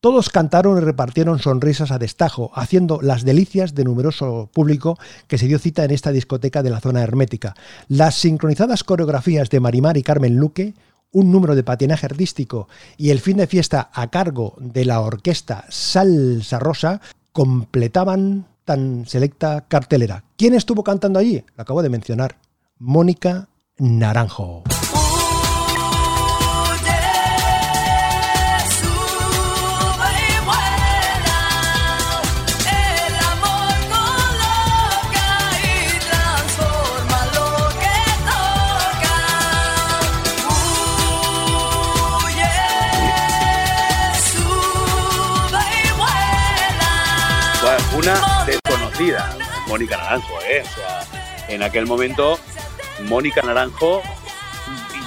Todos 0.00 0.28
cantaron 0.28 0.76
y 0.76 0.80
repartieron 0.80 1.38
sonrisas 1.38 1.92
a 1.92 1.98
destajo, 1.98 2.50
haciendo 2.54 3.00
las 3.00 3.24
delicias 3.24 3.74
de 3.74 3.84
numeroso 3.84 4.50
público 4.52 4.98
que 5.28 5.38
se 5.38 5.46
dio 5.46 5.58
cita 5.58 5.84
en 5.84 5.92
esta 5.92 6.12
discoteca 6.12 6.62
de 6.62 6.70
la 6.70 6.80
zona 6.80 7.02
hermética. 7.02 7.54
Las 7.88 8.16
sincronizadas 8.16 8.84
coreografías 8.84 9.48
de 9.48 9.60
Marimar 9.60 9.96
y 9.96 10.02
Carmen 10.02 10.36
Luque, 10.36 10.74
un 11.12 11.32
número 11.32 11.54
de 11.54 11.62
patinaje 11.62 12.06
artístico 12.06 12.68
y 12.96 13.10
el 13.10 13.20
fin 13.20 13.36
de 13.38 13.46
fiesta 13.46 13.90
a 13.92 14.08
cargo 14.08 14.54
de 14.58 14.84
la 14.84 15.00
orquesta 15.00 15.64
Salsa 15.68 16.58
Rosa 16.58 17.00
completaban 17.32 18.46
tan 18.64 19.06
selecta 19.06 19.64
cartelera. 19.68 20.24
¿Quién 20.36 20.54
estuvo 20.54 20.84
cantando 20.84 21.18
allí? 21.18 21.44
Lo 21.56 21.62
acabo 21.62 21.82
de 21.82 21.88
mencionar. 21.88 22.36
Mónica 22.78 23.48
Naranjo. 23.78 24.62
Mónica 49.66 49.96
Naranjo, 49.96 50.42
¿eh? 50.42 50.62
O 50.62 50.74
sea, 50.74 51.06
en 51.48 51.62
aquel 51.62 51.86
momento, 51.86 52.38
Mónica 53.06 53.40
Naranjo, 53.40 54.02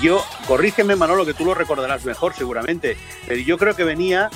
yo, 0.02 0.26
corrígeme 0.48 0.96
Manolo, 0.96 1.26
que 1.26 1.34
tú 1.36 1.46
lo 1.46 1.54
recordarás 1.54 2.04
mejor 2.04 2.34
seguramente, 2.34 2.98
pero 3.28 3.40
yo 3.40 3.58
creo 3.58 3.76
que 3.76 3.84
venía 3.84 4.32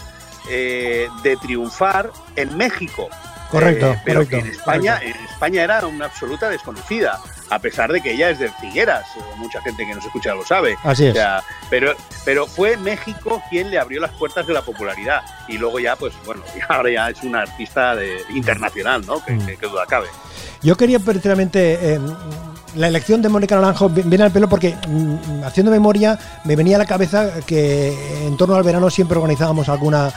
eh, 0.49 1.08
de 1.24 1.38
triunfar 1.38 2.12
en 2.36 2.55
México. 2.55 3.10
Correcto, 3.50 3.88
Eh, 3.93 4.02
pero 4.06 4.20
correcto, 4.26 4.38
que 4.38 4.39
en 4.50 4.56
España, 4.56 4.95
correcto. 5.00 5.20
en 5.20 5.26
España 5.26 5.64
era 5.64 5.86
una 5.88 6.06
absoluta 6.06 6.50
desconocida, 6.50 7.20
a 7.50 7.60
pesar 7.60 7.91
de 7.91 8.02
que 8.02 8.12
ella 8.12 8.30
es 8.30 8.39
de 8.39 8.50
Figueras, 8.60 9.06
eh, 9.18 9.22
mucha 9.38 9.62
gente 9.62 9.86
que 9.86 9.95
nos 9.95 10.04
escucha 10.06 10.34
lo 10.36 10.45
sabe. 10.45 10.76
Así 10.84 11.06
es. 11.06 11.12
O 11.12 11.16
sea, 11.16 11.41
pero, 11.70 11.93
pero 12.26 12.45
fue 12.48 12.76
México 12.78 13.41
quien 13.50 13.70
le 13.72 13.80
abrió 13.80 14.02
las 14.02 14.12
puertas 14.12 14.45
de 14.48 14.54
la 14.54 14.62
popularidad. 14.62 15.22
Y 15.48 15.58
luego 15.58 15.80
ya, 15.80 15.95
pues 15.95 16.14
bueno, 16.26 16.41
ahora 16.70 16.89
ya 16.91 17.10
es 17.10 17.24
una 17.24 17.41
artista 17.41 17.95
de- 17.95 18.22
internacional, 18.30 19.06
¿no? 19.06 19.24
Que, 19.24 19.38
que- 19.39 19.58
que 19.58 19.68
duda 19.68 19.86
cabe. 19.88 20.08
Yo 20.62 20.76
quería 20.76 21.00
precisamente. 21.00 21.93
eh, 21.95 22.00
la 22.76 22.88
elección 22.89 23.22
de 23.24 23.30
Mónica 23.30 23.56
Naranjo 23.56 23.89
vi- 23.89 24.04
viene 24.04 24.26
al 24.26 24.32
pelo 24.32 24.48
porque, 24.50 24.76
mm, 24.88 25.43
haciendo 25.45 25.72
memoria, 25.72 26.20
me 26.43 26.56
venía 26.56 26.76
a 26.76 26.80
la 26.80 26.86
cabeza 26.86 27.32
que 27.48 28.28
en 28.28 28.38
torno 28.38 28.56
al 28.56 28.62
verano 28.64 28.89
siempre 28.91 29.18
organizábamos 29.18 29.68
alguna 29.70 30.12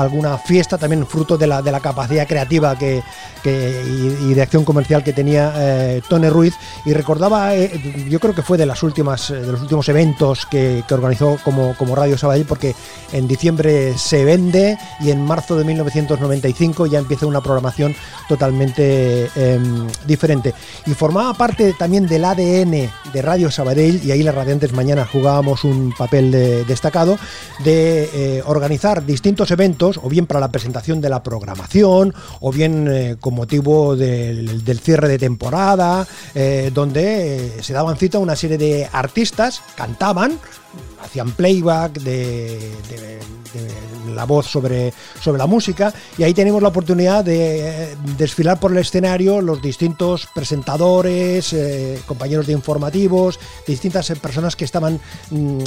alguna 0.00 0.38
fiesta, 0.38 0.78
también 0.78 1.06
fruto 1.06 1.36
de 1.38 1.46
la, 1.46 1.62
de 1.62 1.72
la 1.72 1.80
capacidad 1.80 2.26
creativa 2.26 2.76
que, 2.78 3.02
que- 3.42 3.82
y, 4.22 4.34
de 4.34 4.42
acción 4.42 4.64
comercial 4.64 5.02
que 5.02 5.12
tenía 5.12 5.52
eh, 5.56 6.02
Tony 6.08 6.28
Ruiz. 6.28 6.54
Y 6.84 6.92
recordaba, 6.92 7.54
eh, 7.54 8.06
yo 8.08 8.20
creo 8.20 8.34
que 8.34 8.42
fue 8.42 8.58
de 8.58 8.66
las 8.66 8.82
últimas, 8.82 9.30
eh, 9.30 9.34
de 9.40 9.52
los 9.52 9.60
últimos 9.62 9.88
eventos 9.88 10.46
que, 10.46 10.82
que 10.86 10.94
organizó 10.94 11.38
como, 11.44 11.74
como 11.76 11.94
Radio 11.94 12.18
Sabadell, 12.18 12.44
porque 12.46 12.74
en 13.12 13.26
diciembre 13.28 13.96
se 13.98 14.24
vende 14.24 14.78
y 15.00 15.10
en 15.10 15.22
marzo 15.24 15.56
de 15.56 15.64
1995 15.64 16.86
ya 16.86 16.98
empieza 16.98 17.26
una 17.26 17.40
programación 17.40 17.94
totalmente 18.28 19.28
em, 19.34 19.86
diferente. 20.06 20.54
Y 20.86 20.94
formaba 20.94 21.34
parte 21.34 21.72
también 21.72 22.06
del 22.06 22.24
ADN 22.24 22.90
de 23.12 23.22
Radio 23.22 23.50
Sabadell, 23.50 24.00
y 24.04 24.10
ahí 24.10 24.22
las 24.22 24.34
Radiantes 24.34 24.72
Mañanas 24.72 25.08
jugábamos 25.10 25.64
un 25.64 25.92
papel 25.96 26.30
de- 26.30 26.64
destacado, 26.64 27.18
de 27.64 28.10
eh, 28.12 28.42
organizar 28.46 29.04
distintos 29.04 29.50
eventos, 29.50 29.85
o 30.02 30.08
bien 30.08 30.26
para 30.26 30.40
la 30.40 30.50
presentación 30.50 31.00
de 31.00 31.08
la 31.08 31.22
programación, 31.22 32.14
o 32.40 32.52
bien 32.52 32.88
eh, 32.90 33.16
con 33.20 33.34
motivo 33.34 33.96
del, 33.96 34.80
cierre 34.80 35.08
de 35.08 35.18
temporada, 35.18 36.06
eh, 36.34 36.70
donde 36.74 37.58
eh, 37.58 37.62
se 37.62 37.72
daban 37.72 37.96
cita 37.96 38.18
a 38.18 38.20
una 38.20 38.36
serie 38.36 38.58
de 38.58 38.88
artistas, 38.90 39.62
cantaban, 39.76 40.38
hacían 41.02 41.30
playback 41.32 42.00
de, 42.00 42.72
la 44.14 44.24
voz 44.24 44.46
sobre, 44.46 44.92
sobre 45.20 45.38
la 45.38 45.46
música 45.46 45.92
y 46.16 46.22
ahí 46.22 46.32
tenemos 46.32 46.62
la 46.62 46.68
oportunidad 46.68 47.24
de 47.24 47.94
desfilar 48.16 48.58
por 48.58 48.72
el 48.72 48.78
escenario 48.78 49.40
los 49.40 49.60
distintos 49.60 50.28
presentadores, 50.34 51.54
compañeros 52.06 52.46
de 52.46 52.52
informativos, 52.52 53.38
distintas 53.66 54.10
personas 54.20 54.56
que 54.56 54.64
estaban 54.64 55.00
mm, 55.30 55.60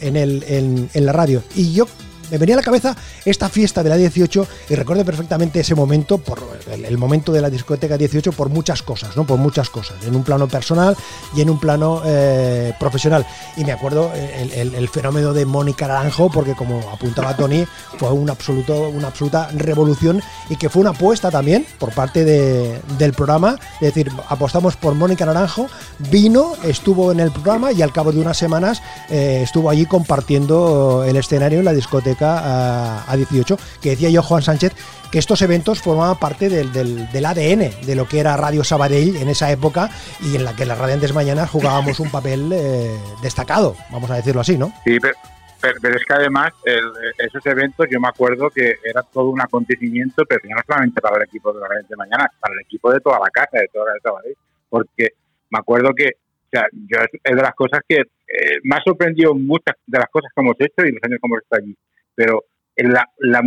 en, 0.00 0.16
el, 0.16 0.88
en 0.92 1.06
la 1.06 1.12
radio. 1.12 1.42
Y 1.54 1.72
yo 1.72 1.86
me 2.30 2.38
venía 2.38 2.54
a 2.54 2.58
la 2.58 2.62
cabeza 2.62 2.96
esta 3.24 3.48
fiesta 3.48 3.82
de 3.82 3.88
la 3.90 3.96
18 3.96 4.46
y 4.70 4.74
recuerdo 4.74 5.04
perfectamente 5.04 5.60
ese 5.60 5.74
momento, 5.74 6.18
por 6.18 6.40
el, 6.70 6.98
momento 6.98 7.32
de 7.32 7.40
la 7.40 7.50
discoteca 7.50 7.96
18 7.96 8.32
por 8.32 8.48
muchas 8.48 8.82
cosas, 8.82 9.16
¿no? 9.16 9.26
Por 9.26 9.38
muchas 9.38 9.70
cosas, 9.70 9.96
en 10.06 10.14
un 10.14 10.24
plano 10.24 10.48
personal 10.48 10.96
y 11.34 11.40
en 11.40 11.50
un 11.50 11.58
plano 11.58 12.02
eh, 12.04 12.72
profesional. 12.78 13.26
Y 13.56 13.64
me 13.64 13.72
acuerdo 13.72 14.12
el, 14.14 14.74
el- 14.74 14.88
fenómeno 14.88 15.32
de 15.32 15.44
Mónica 15.44 15.86
Naranjo, 15.86 16.30
porque 16.30 16.54
como 16.54 16.80
apuntaba 16.90 17.36
Tony, 17.36 17.66
fue 17.98 18.10
un 18.10 18.30
absoluto, 18.30 18.88
una 18.88 19.08
absoluta 19.08 19.48
revolución 19.54 20.22
y 20.48 20.56
que 20.56 20.68
fue 20.70 20.80
una 20.80 20.90
apuesta 20.90 21.30
también 21.30 21.66
por 21.78 21.92
parte 21.92 22.24
de- 22.24 22.80
del 22.98 23.12
programa, 23.12 23.58
es 23.80 23.94
decir, 23.94 24.10
apostamos 24.28 24.76
por 24.76 24.94
Mónica 24.94 25.26
Naranjo, 25.26 25.66
vino, 26.10 26.54
estuvo 26.64 27.12
en 27.12 27.20
el 27.20 27.30
programa 27.30 27.70
y 27.72 27.82
al 27.82 27.92
cabo 27.92 28.12
de 28.12 28.20
unas 28.20 28.36
semanas 28.36 28.82
eh, 29.10 29.40
estuvo 29.44 29.68
allí 29.70 29.86
compartiendo 29.86 31.04
el 31.06 31.16
escenario 31.16 31.58
en 31.60 31.64
la 31.64 31.72
discoteca 31.72 32.17
a, 32.24 33.10
a 33.10 33.16
18, 33.16 33.56
que 33.82 33.90
decía 33.90 34.10
yo 34.10 34.22
Juan 34.22 34.42
Sánchez 34.42 34.72
que 35.10 35.18
estos 35.18 35.40
eventos 35.42 35.80
formaban 35.80 36.18
parte 36.18 36.48
del, 36.50 36.70
del- 36.72 37.10
del 37.10 37.24
ADN 37.24 37.86
de 37.86 37.94
lo 37.94 38.06
que 38.06 38.20
era 38.20 38.36
Radio 38.36 38.62
Sabadell 38.62 39.16
en 39.16 39.28
esa 39.28 39.50
época 39.50 39.88
y 40.20 40.36
en 40.36 40.44
la 40.44 40.54
que 40.54 40.66
las 40.66 40.76
Radiantes 40.76 41.14
Mañanas 41.14 41.48
jugábamos 41.48 41.98
un 42.00 42.10
papel 42.10 42.50
eh, 42.52 42.94
destacado, 43.22 43.74
vamos 43.90 44.10
a 44.10 44.16
decirlo 44.16 44.42
así, 44.42 44.58
¿no? 44.58 44.66
Sí, 44.84 44.98
pero, 45.00 45.14
pero- 45.62 45.78
pero 45.80 45.96
es 45.96 46.04
que 46.04 46.12
además 46.12 46.52
el- 46.64 46.92
esos 47.26 47.44
eventos 47.46 47.86
yo 47.90 47.98
me 48.00 48.08
acuerdo 48.08 48.50
que 48.50 48.74
era 48.84 49.02
todo 49.02 49.30
un 49.30 49.40
acontecimiento, 49.40 50.24
pero 50.28 50.42
no 50.50 50.60
solamente 50.66 51.00
para 51.00 51.16
el 51.16 51.22
equipo 51.22 51.54
de 51.54 51.60
la 51.60 51.68
Red 51.68 51.86
de 51.88 51.96
Mañana, 51.96 52.30
para 52.38 52.52
el 52.54 52.60
equipo 52.60 52.92
de 52.92 53.00
toda 53.00 53.18
la 53.18 53.30
casa, 53.30 53.58
de 53.58 53.68
toda 53.72 53.86
la 53.86 53.92
de 53.94 54.00
Sabadell, 54.00 54.36
porque 54.68 55.08
me 55.50 55.58
acuerdo 55.58 55.94
que, 55.96 56.08
o 56.08 56.50
sea, 56.50 56.64
yo 56.72 56.98
es 57.24 57.34
de 57.36 57.42
las 57.42 57.54
cosas 57.54 57.80
que 57.88 57.96
eh, 57.96 58.58
me 58.62 58.76
ha 58.76 58.82
sorprendido 58.84 59.34
muchas 59.34 59.74
de 59.86 59.98
las 59.98 60.08
cosas 60.10 60.30
que 60.34 60.40
hemos 60.42 60.56
hecho 60.60 60.84
y 60.86 60.92
los 60.92 61.02
años 61.02 61.18
que 61.18 61.26
hemos 61.26 61.40
estado 61.42 61.62
allí, 61.62 61.74
pero 62.18 62.42
la, 62.76 63.04
la, 63.18 63.42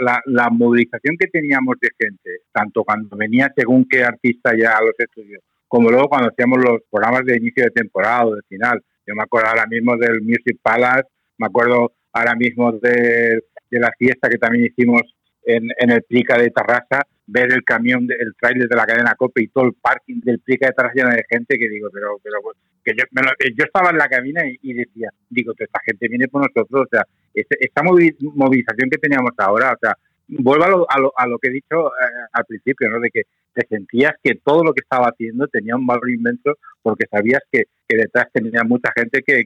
la, 0.00 0.22
la- 0.26 0.50
movilización 0.50 1.16
que 1.18 1.26
teníamos 1.28 1.76
de 1.80 1.88
gente, 1.98 2.30
tanto 2.52 2.82
cuando 2.84 3.16
venía 3.16 3.52
según 3.56 3.86
qué 3.88 4.02
artista 4.04 4.52
ya 4.56 4.76
a 4.76 4.82
los 4.82 4.94
estudios, 4.98 5.40
como 5.68 5.90
luego 5.90 6.08
cuando 6.08 6.28
hacíamos 6.30 6.58
los 6.64 6.80
programas 6.90 7.24
de 7.24 7.36
inicio 7.36 7.64
de 7.64 7.70
temporada 7.70 8.26
o 8.26 8.34
de 8.34 8.42
final. 8.48 8.80
Yo 9.06 9.14
me 9.14 9.22
acuerdo 9.22 9.48
ahora 9.48 9.66
mismo 9.66 9.96
del 9.96 10.20
Music 10.22 10.58
Palace, 10.62 11.08
me 11.38 11.46
acuerdo 11.46 11.92
ahora 12.12 12.34
mismo 12.34 12.72
de, 12.72 13.40
de 13.70 13.80
la 13.80 13.92
fiesta 13.98 14.28
que 14.28 14.38
también 14.38 14.66
hicimos 14.66 15.02
en, 15.44 15.68
en 15.78 15.90
el 15.90 16.02
Plica 16.02 16.36
de 16.38 16.50
Tarrasa, 16.50 17.02
ver 17.28 17.52
el 17.52 17.62
camión, 17.64 18.06
el 18.10 18.34
tráiler 18.40 18.68
de 18.68 18.76
la 18.76 18.84
cadena 18.86 19.14
COPE 19.16 19.42
y 19.44 19.48
todo 19.48 19.64
el 19.66 19.74
parking 19.74 20.20
del 20.24 20.40
Plica 20.40 20.66
de 20.66 20.72
Tarrasa 20.72 20.94
lleno 20.96 21.10
de 21.10 21.24
gente 21.28 21.56
que 21.58 21.68
digo, 21.68 21.88
pero, 21.92 22.18
pero 22.22 22.38
que 22.84 22.92
yo, 22.96 23.04
me 23.10 23.22
lo- 23.22 23.30
yo 23.56 23.64
estaba 23.64 23.90
en 23.90 23.98
la 23.98 24.08
cabina 24.08 24.42
y, 24.46 24.56
y 24.62 24.72
decía, 24.74 25.10
digo, 25.28 25.52
esta 25.58 25.80
gente 25.84 26.08
viene 26.08 26.28
por 26.28 26.42
nosotros, 26.42 26.86
o 26.86 26.88
sea, 26.90 27.04
esta 27.36 27.82
movi- 27.82 28.16
movilización 28.20 28.90
que 28.90 28.98
teníamos 28.98 29.32
ahora, 29.38 29.72
o 29.72 29.78
sea, 29.78 29.96
vuelvo 30.28 30.64
a 30.64 30.68
lo, 30.68 30.86
a 30.90 31.00
lo, 31.00 31.12
a 31.16 31.26
lo 31.26 31.38
que 31.38 31.48
he 31.48 31.52
dicho 31.52 31.88
eh, 31.88 32.26
al 32.32 32.44
principio, 32.44 32.88
¿no? 32.90 33.00
De 33.00 33.10
que 33.10 33.22
te 33.56 33.66
sentías 33.68 34.12
que 34.22 34.34
todo 34.44 34.62
lo 34.62 34.72
que 34.72 34.82
estaba 34.82 35.06
haciendo 35.06 35.46
tenía 35.48 35.76
un 35.76 35.86
valor 35.86 36.10
inmenso 36.10 36.58
porque 36.82 37.06
sabías 37.10 37.40
que, 37.50 37.64
que 37.88 37.96
detrás 37.96 38.26
tenía 38.32 38.62
mucha 38.64 38.92
gente 38.94 39.22
que, 39.26 39.44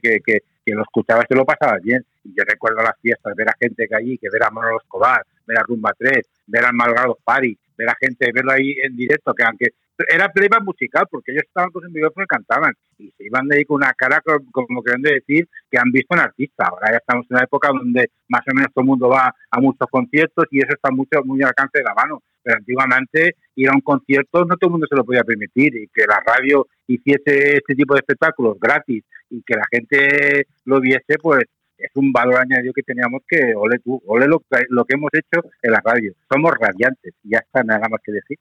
lo 0.65 0.83
escuchabas 0.83 1.25
y 1.29 1.35
lo 1.35 1.45
pasabas 1.45 1.81
bien. 1.81 2.05
Y 2.23 2.29
yo 2.29 2.43
recuerdo 2.47 2.81
las 2.81 2.99
fiestas, 3.01 3.35
ver 3.35 3.49
a 3.49 3.55
gente 3.59 3.87
que 3.87 3.95
allí, 3.95 4.17
que 4.17 4.29
ver 4.31 4.43
a 4.43 4.51
Manolo 4.51 4.77
Escobar, 4.77 5.25
ver 5.45 5.57
a 5.59 5.63
Rumba 5.63 5.93
3, 5.97 6.25
ver 6.47 6.65
a 6.65 6.71
Malgrado 6.71 7.17
Party, 7.23 7.57
ver 7.81 7.89
a 7.89 7.97
gente, 7.99 8.31
verlo 8.33 8.51
ahí 8.51 8.75
en 8.83 8.95
directo, 8.95 9.33
que 9.33 9.43
aunque 9.43 9.67
era 10.09 10.29
playback 10.29 10.63
musical, 10.63 11.05
porque 11.11 11.31
ellos 11.31 11.43
estaban 11.45 11.69
con 11.71 11.83
su 11.83 11.89
micrófono 11.89 12.23
y 12.23 12.27
cantaban, 12.27 12.73
y 12.97 13.11
se 13.11 13.25
iban 13.25 13.47
de 13.47 13.57
ahí 13.57 13.65
con 13.65 13.75
una 13.77 13.93
cara 13.93 14.19
co- 14.25 14.41
como 14.51 14.81
queriendo 14.83 15.09
decir 15.11 15.47
que 15.69 15.77
han 15.77 15.91
visto 15.91 16.15
un 16.15 16.21
artista. 16.21 16.65
Ahora 16.67 16.91
ya 16.91 16.97
estamos 16.97 17.25
en 17.29 17.35
una 17.35 17.43
época 17.43 17.69
donde 17.69 18.09
más 18.27 18.41
o 18.51 18.55
menos 18.55 18.71
todo 18.73 18.81
el 18.83 18.87
mundo 18.87 19.09
va 19.09 19.33
a 19.51 19.59
muchos 19.59 19.87
conciertos 19.91 20.45
y 20.49 20.59
eso 20.59 20.73
está 20.73 20.89
mucho 20.91 21.23
muy 21.23 21.41
al 21.43 21.49
alcance 21.49 21.77
de 21.79 21.83
la 21.83 21.93
mano. 21.93 22.23
Pero 22.43 22.57
antiguamente 22.57 23.35
ir 23.55 23.69
a 23.69 23.73
un 23.75 23.81
concierto 23.81 24.43
no 24.45 24.57
todo 24.57 24.69
el 24.69 24.71
mundo 24.71 24.87
se 24.89 24.95
lo 24.95 25.05
podía 25.05 25.23
permitir 25.23 25.75
y 25.75 25.87
que 25.93 26.05
la 26.07 26.19
radio 26.25 26.65
hiciese 26.87 27.57
este 27.57 27.75
tipo 27.75 27.93
de 27.93 27.99
espectáculos 27.99 28.57
gratis 28.59 29.03
y 29.29 29.43
que 29.43 29.53
la 29.55 29.65
gente 29.71 30.47
lo 30.65 30.81
viese, 30.81 31.17
pues 31.21 31.43
es 31.81 31.91
un 31.95 32.11
valor 32.11 32.37
añadido 32.37 32.73
que 32.73 32.83
teníamos 32.83 33.21
que, 33.27 33.53
ole 33.55 33.79
tú, 33.79 34.01
ole 34.07 34.27
lo, 34.27 34.39
que- 34.39 34.65
lo 34.69 34.85
que 34.85 34.95
hemos 34.95 35.11
hecho 35.13 35.47
en 35.61 35.71
la 35.71 35.81
radio. 35.83 36.13
Somos 36.31 36.53
radiantes, 36.59 37.13
y 37.23 37.31
ya 37.31 37.39
está, 37.39 37.63
nada 37.63 37.87
más 37.89 37.99
que 38.03 38.11
decir. 38.11 38.37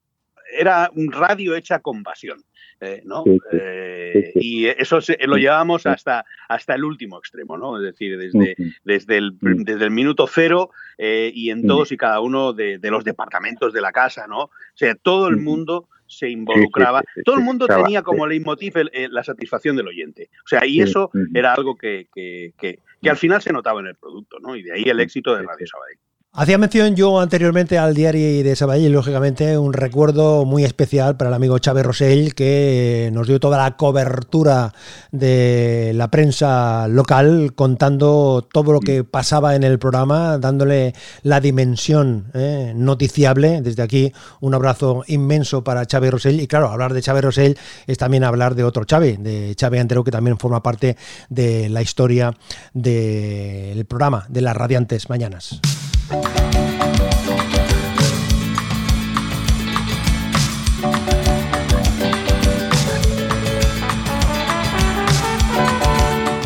Era 0.59 0.91
un 0.97 1.13
radio 1.13 1.55
hecha 1.55 1.79
con 1.79 2.03
pasión, 2.03 2.43
eh, 2.81 3.03
¿no? 3.05 3.23
Sí, 3.25 3.39
sí. 3.51 3.57
Eh, 3.61 4.31
Sí. 4.35 4.41
Y 4.43 4.67
eso 4.67 5.01
se- 5.01 5.17
lo 5.27 5.37
sí. 5.37 5.89
hasta, 5.89 6.25
hasta 6.49 6.75
el 6.75 6.85
último 6.85 7.19
extremo, 7.19 7.57
¿no? 7.57 7.77
Es 7.77 7.85
decir, 7.85 8.19
desde, 8.19 8.57
desde, 8.83 9.17
el, 9.19 9.39
desde 9.41 9.85
el 9.85 9.91
minuto 9.93 10.27
cero 10.27 10.71
eh, 10.99 11.31
y 11.33 11.51
en 11.51 11.65
todos 11.67 11.93
y 11.93 11.97
cada 11.97 12.19
uno 12.21 12.53
de, 12.53 12.79
de 12.79 12.91
los 12.91 13.05
departamentos 13.05 13.73
de 13.73 13.81
la 13.81 13.93
casa, 13.93 14.27
¿no? 14.27 14.41
O 14.45 14.51
sea, 14.75 14.97
todo 14.97 15.29
el 15.29 15.37
mundo 15.37 15.89
se 16.11 16.29
involucraba, 16.29 17.01
sí, 17.01 17.07
sí, 17.17 17.23
todo 17.25 17.37
el 17.37 17.43
mundo 17.45 17.67
tenía 17.85 18.03
como 18.03 18.27
leitmotiv 18.27 18.77
el- 18.79 18.91
el- 18.93 19.13
la 19.13 19.23
satisfacción 19.25 19.77
del 19.77 19.87
oyente. 19.89 20.29
O 20.45 20.49
sea, 20.49 20.67
y 20.67 20.81
eso 20.83 21.11
era 21.35 21.55
algo 21.55 21.77
que, 21.77 22.09
que- 22.15 22.53
que- 22.59 22.81
que 23.01 23.11
al 23.11 23.17
final 23.17 23.41
se 23.41 23.53
notaba 23.53 23.81
en 23.81 23.87
el 23.87 23.95
producto, 23.95 24.39
¿no? 24.41 24.57
Y 24.57 24.63
de 24.63 24.73
ahí 24.73 24.83
el 24.85 25.01
éxito 25.01 25.35
de 25.35 25.43
Radio 25.45 25.67
Sabadell. 25.67 25.99
Hacía 26.33 26.59
mención 26.59 26.95
yo 26.95 27.19
anteriormente 27.19 27.77
al 27.77 27.93
diario 27.93 28.45
de 28.45 28.55
Sabadell 28.55 28.85
y 28.85 28.89
lógicamente 28.89 29.59
un 29.59 29.73
recuerdo 29.73 30.45
muy 30.45 30.63
especial 30.63 31.17
para 31.17 31.29
el 31.29 31.35
amigo 31.35 31.59
Chávez 31.59 31.85
Rosell 31.85 32.35
que 32.37 33.11
nos 33.13 33.27
dio 33.27 33.41
toda 33.41 33.59
la 33.59 33.77
cobertura 33.77 34.73
de 35.11 35.91
la 35.97 36.09
prensa 36.09 36.87
local 36.87 37.53
contando 37.57 38.49
todo 38.53 38.73
lo 38.73 38.79
que 38.79 39.03
pasaba 39.03 39.57
en 39.57 39.65
el 39.65 39.81
programa, 39.81 40.39
dándole 40.39 40.95
la 41.25 41.41
dimensión 41.41 42.31
eh, 42.33 42.75
noticiable. 42.77 43.61
Desde 43.61 43.83
aquí 43.83 44.13
un 44.39 44.55
abrazo 44.55 45.03
inmenso 45.09 45.65
para 45.65 45.85
Chávez 45.85 46.13
Rosell 46.13 46.39
y 46.39 46.47
claro, 46.47 46.69
hablar 46.69 46.95
de 46.95 47.03
Chávez 47.03 47.25
Rosell 47.25 47.59
es 47.89 47.99
también 47.99 48.23
hablar 48.23 48.55
de 48.55 48.63
otro 48.63 48.85
Chávez, 48.85 49.21
de 49.21 49.57
Chávez 49.57 49.81
Antero 49.81 50.05
que 50.05 50.13
también 50.13 50.39
forma 50.39 50.63
parte 50.63 50.97
de 51.29 51.69
la 51.69 51.83
historia 51.83 52.33
del 52.73 53.85
programa 53.87 54.27
de 54.29 54.43
las 54.43 54.57
Radiantes 54.57 55.11
Mañanas. 55.11 55.61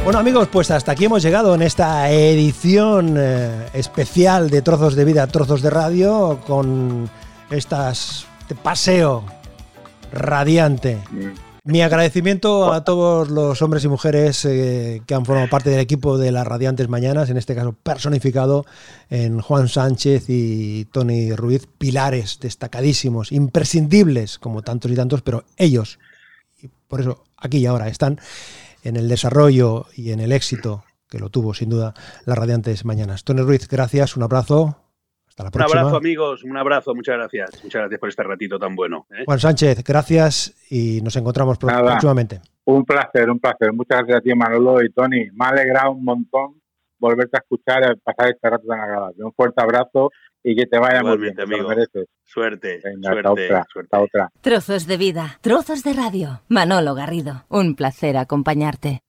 Bueno 0.04 0.18
amigos, 0.18 0.48
pues 0.52 0.70
hasta 0.70 0.92
aquí 0.92 1.06
hemos 1.06 1.22
llegado 1.22 1.54
en 1.54 1.62
esta 1.62 2.10
edición 2.10 3.16
eh, 3.16 3.68
especial 3.72 4.50
de 4.50 4.62
Trozos 4.62 4.94
de 4.94 5.04
Vida, 5.04 5.26
Trozos 5.26 5.62
de 5.62 5.70
Radio, 5.70 6.40
con 6.46 7.08
estas 7.50 8.26
este 8.44 8.54
paseo 8.54 9.24
radiante 10.12 10.98
Mi 11.66 11.80
agradecimiento 11.80 12.74
a 12.74 12.84
todos 12.84 13.30
los 13.30 13.62
hombres 13.62 13.82
y 13.84 13.88
mujeres 13.88 14.44
eh, 14.44 15.00
que 15.06 15.14
han 15.14 15.24
formado 15.24 15.48
parte 15.48 15.70
del 15.70 15.80
equipo 15.80 16.18
de 16.18 16.30
las 16.30 16.46
Radiantes 16.46 16.90
Mañanas, 16.90 17.30
en 17.30 17.38
este 17.38 17.54
caso 17.54 17.72
personificado 17.72 18.66
en 19.08 19.40
Juan 19.40 19.68
Sánchez 19.68 20.26
y 20.28 20.84
Tony 20.92 21.32
Ruiz, 21.34 21.66
pilares 21.78 22.38
destacadísimos, 22.38 23.32
imprescindibles 23.32 24.38
como 24.38 24.60
tantos 24.60 24.90
y 24.90 24.94
tantos, 24.94 25.22
pero 25.22 25.44
ellos, 25.56 25.98
y 26.60 26.68
por 26.68 27.00
eso 27.00 27.24
aquí 27.38 27.56
y 27.56 27.66
ahora 27.66 27.88
están 27.88 28.20
en 28.82 28.96
el 28.96 29.08
desarrollo 29.08 29.86
y 29.96 30.12
en 30.12 30.20
el 30.20 30.32
éxito 30.32 30.84
que 31.08 31.18
lo 31.18 31.30
tuvo 31.30 31.54
sin 31.54 31.70
duda 31.70 31.94
las 32.26 32.36
Radiantes 32.36 32.84
Mañanas. 32.84 33.24
Tony 33.24 33.40
Ruiz, 33.40 33.68
gracias, 33.68 34.18
un 34.18 34.22
abrazo. 34.22 34.84
Hasta 35.37 35.45
la 35.45 35.51
Un 35.53 35.62
abrazo, 35.62 35.97
amigos, 35.97 36.45
un 36.45 36.57
abrazo, 36.57 36.95
muchas 36.95 37.16
gracias. 37.16 37.64
Muchas 37.64 37.80
gracias 37.82 37.99
por 38.01 38.09
este 38.09 38.22
ratito 38.22 38.59
tan 38.59 38.76
bueno. 38.76 39.07
¿eh? 39.11 39.24
Juan 39.26 39.39
Sánchez, 39.41 39.82
gracias 39.82 40.55
y 40.70 41.01
nos 41.03 41.16
encontramos 41.16 41.61
Nada. 41.62 41.82
próximamente. 41.93 42.41
Un 42.66 42.85
placer, 42.85 43.28
un 43.30 43.41
placer. 43.41 43.72
Muchas 43.72 43.99
gracias 43.99 44.18
a 44.18 44.20
ti, 44.20 44.35
Manolo 44.35 44.82
y 44.82 44.91
Tony. 44.91 45.26
Me 45.32 45.45
ha 45.47 45.49
alegrado 45.49 45.91
un 45.93 46.05
montón 46.05 46.61
volverte 46.99 47.37
a 47.37 47.41
escuchar 47.41 47.82
y 47.97 48.01
pasar 48.01 48.30
este 48.30 48.49
rato 48.49 48.64
tan 48.66 48.80
agradable. 48.80 49.24
Un 49.24 49.32
fuerte 49.35 49.61
abrazo 49.62 50.11
y 50.43 50.55
que 50.55 50.66
te 50.66 50.78
vaya 50.78 51.03
muy 51.03 51.18
bien, 51.18 51.32
Igualmente, 51.32 51.43
te 51.43 51.49
lo 51.49 51.55
amigo. 51.57 51.68
mereces. 51.68 52.07
Suerte, 52.22 52.80
Venga, 52.85 53.11
suerte, 53.11 53.18
hasta 53.28 53.30
otra, 53.32 53.64
suerte. 53.72 53.89
hasta 53.97 54.01
otra. 54.05 54.28
Trozos 54.41 54.87
de 54.87 54.97
vida, 54.97 55.39
trozos 55.41 55.82
de 55.82 55.93
radio. 55.95 56.43
Manolo 56.49 56.95
Garrido, 56.95 57.45
un 57.49 57.74
placer 57.74 58.16
acompañarte. 58.16 59.01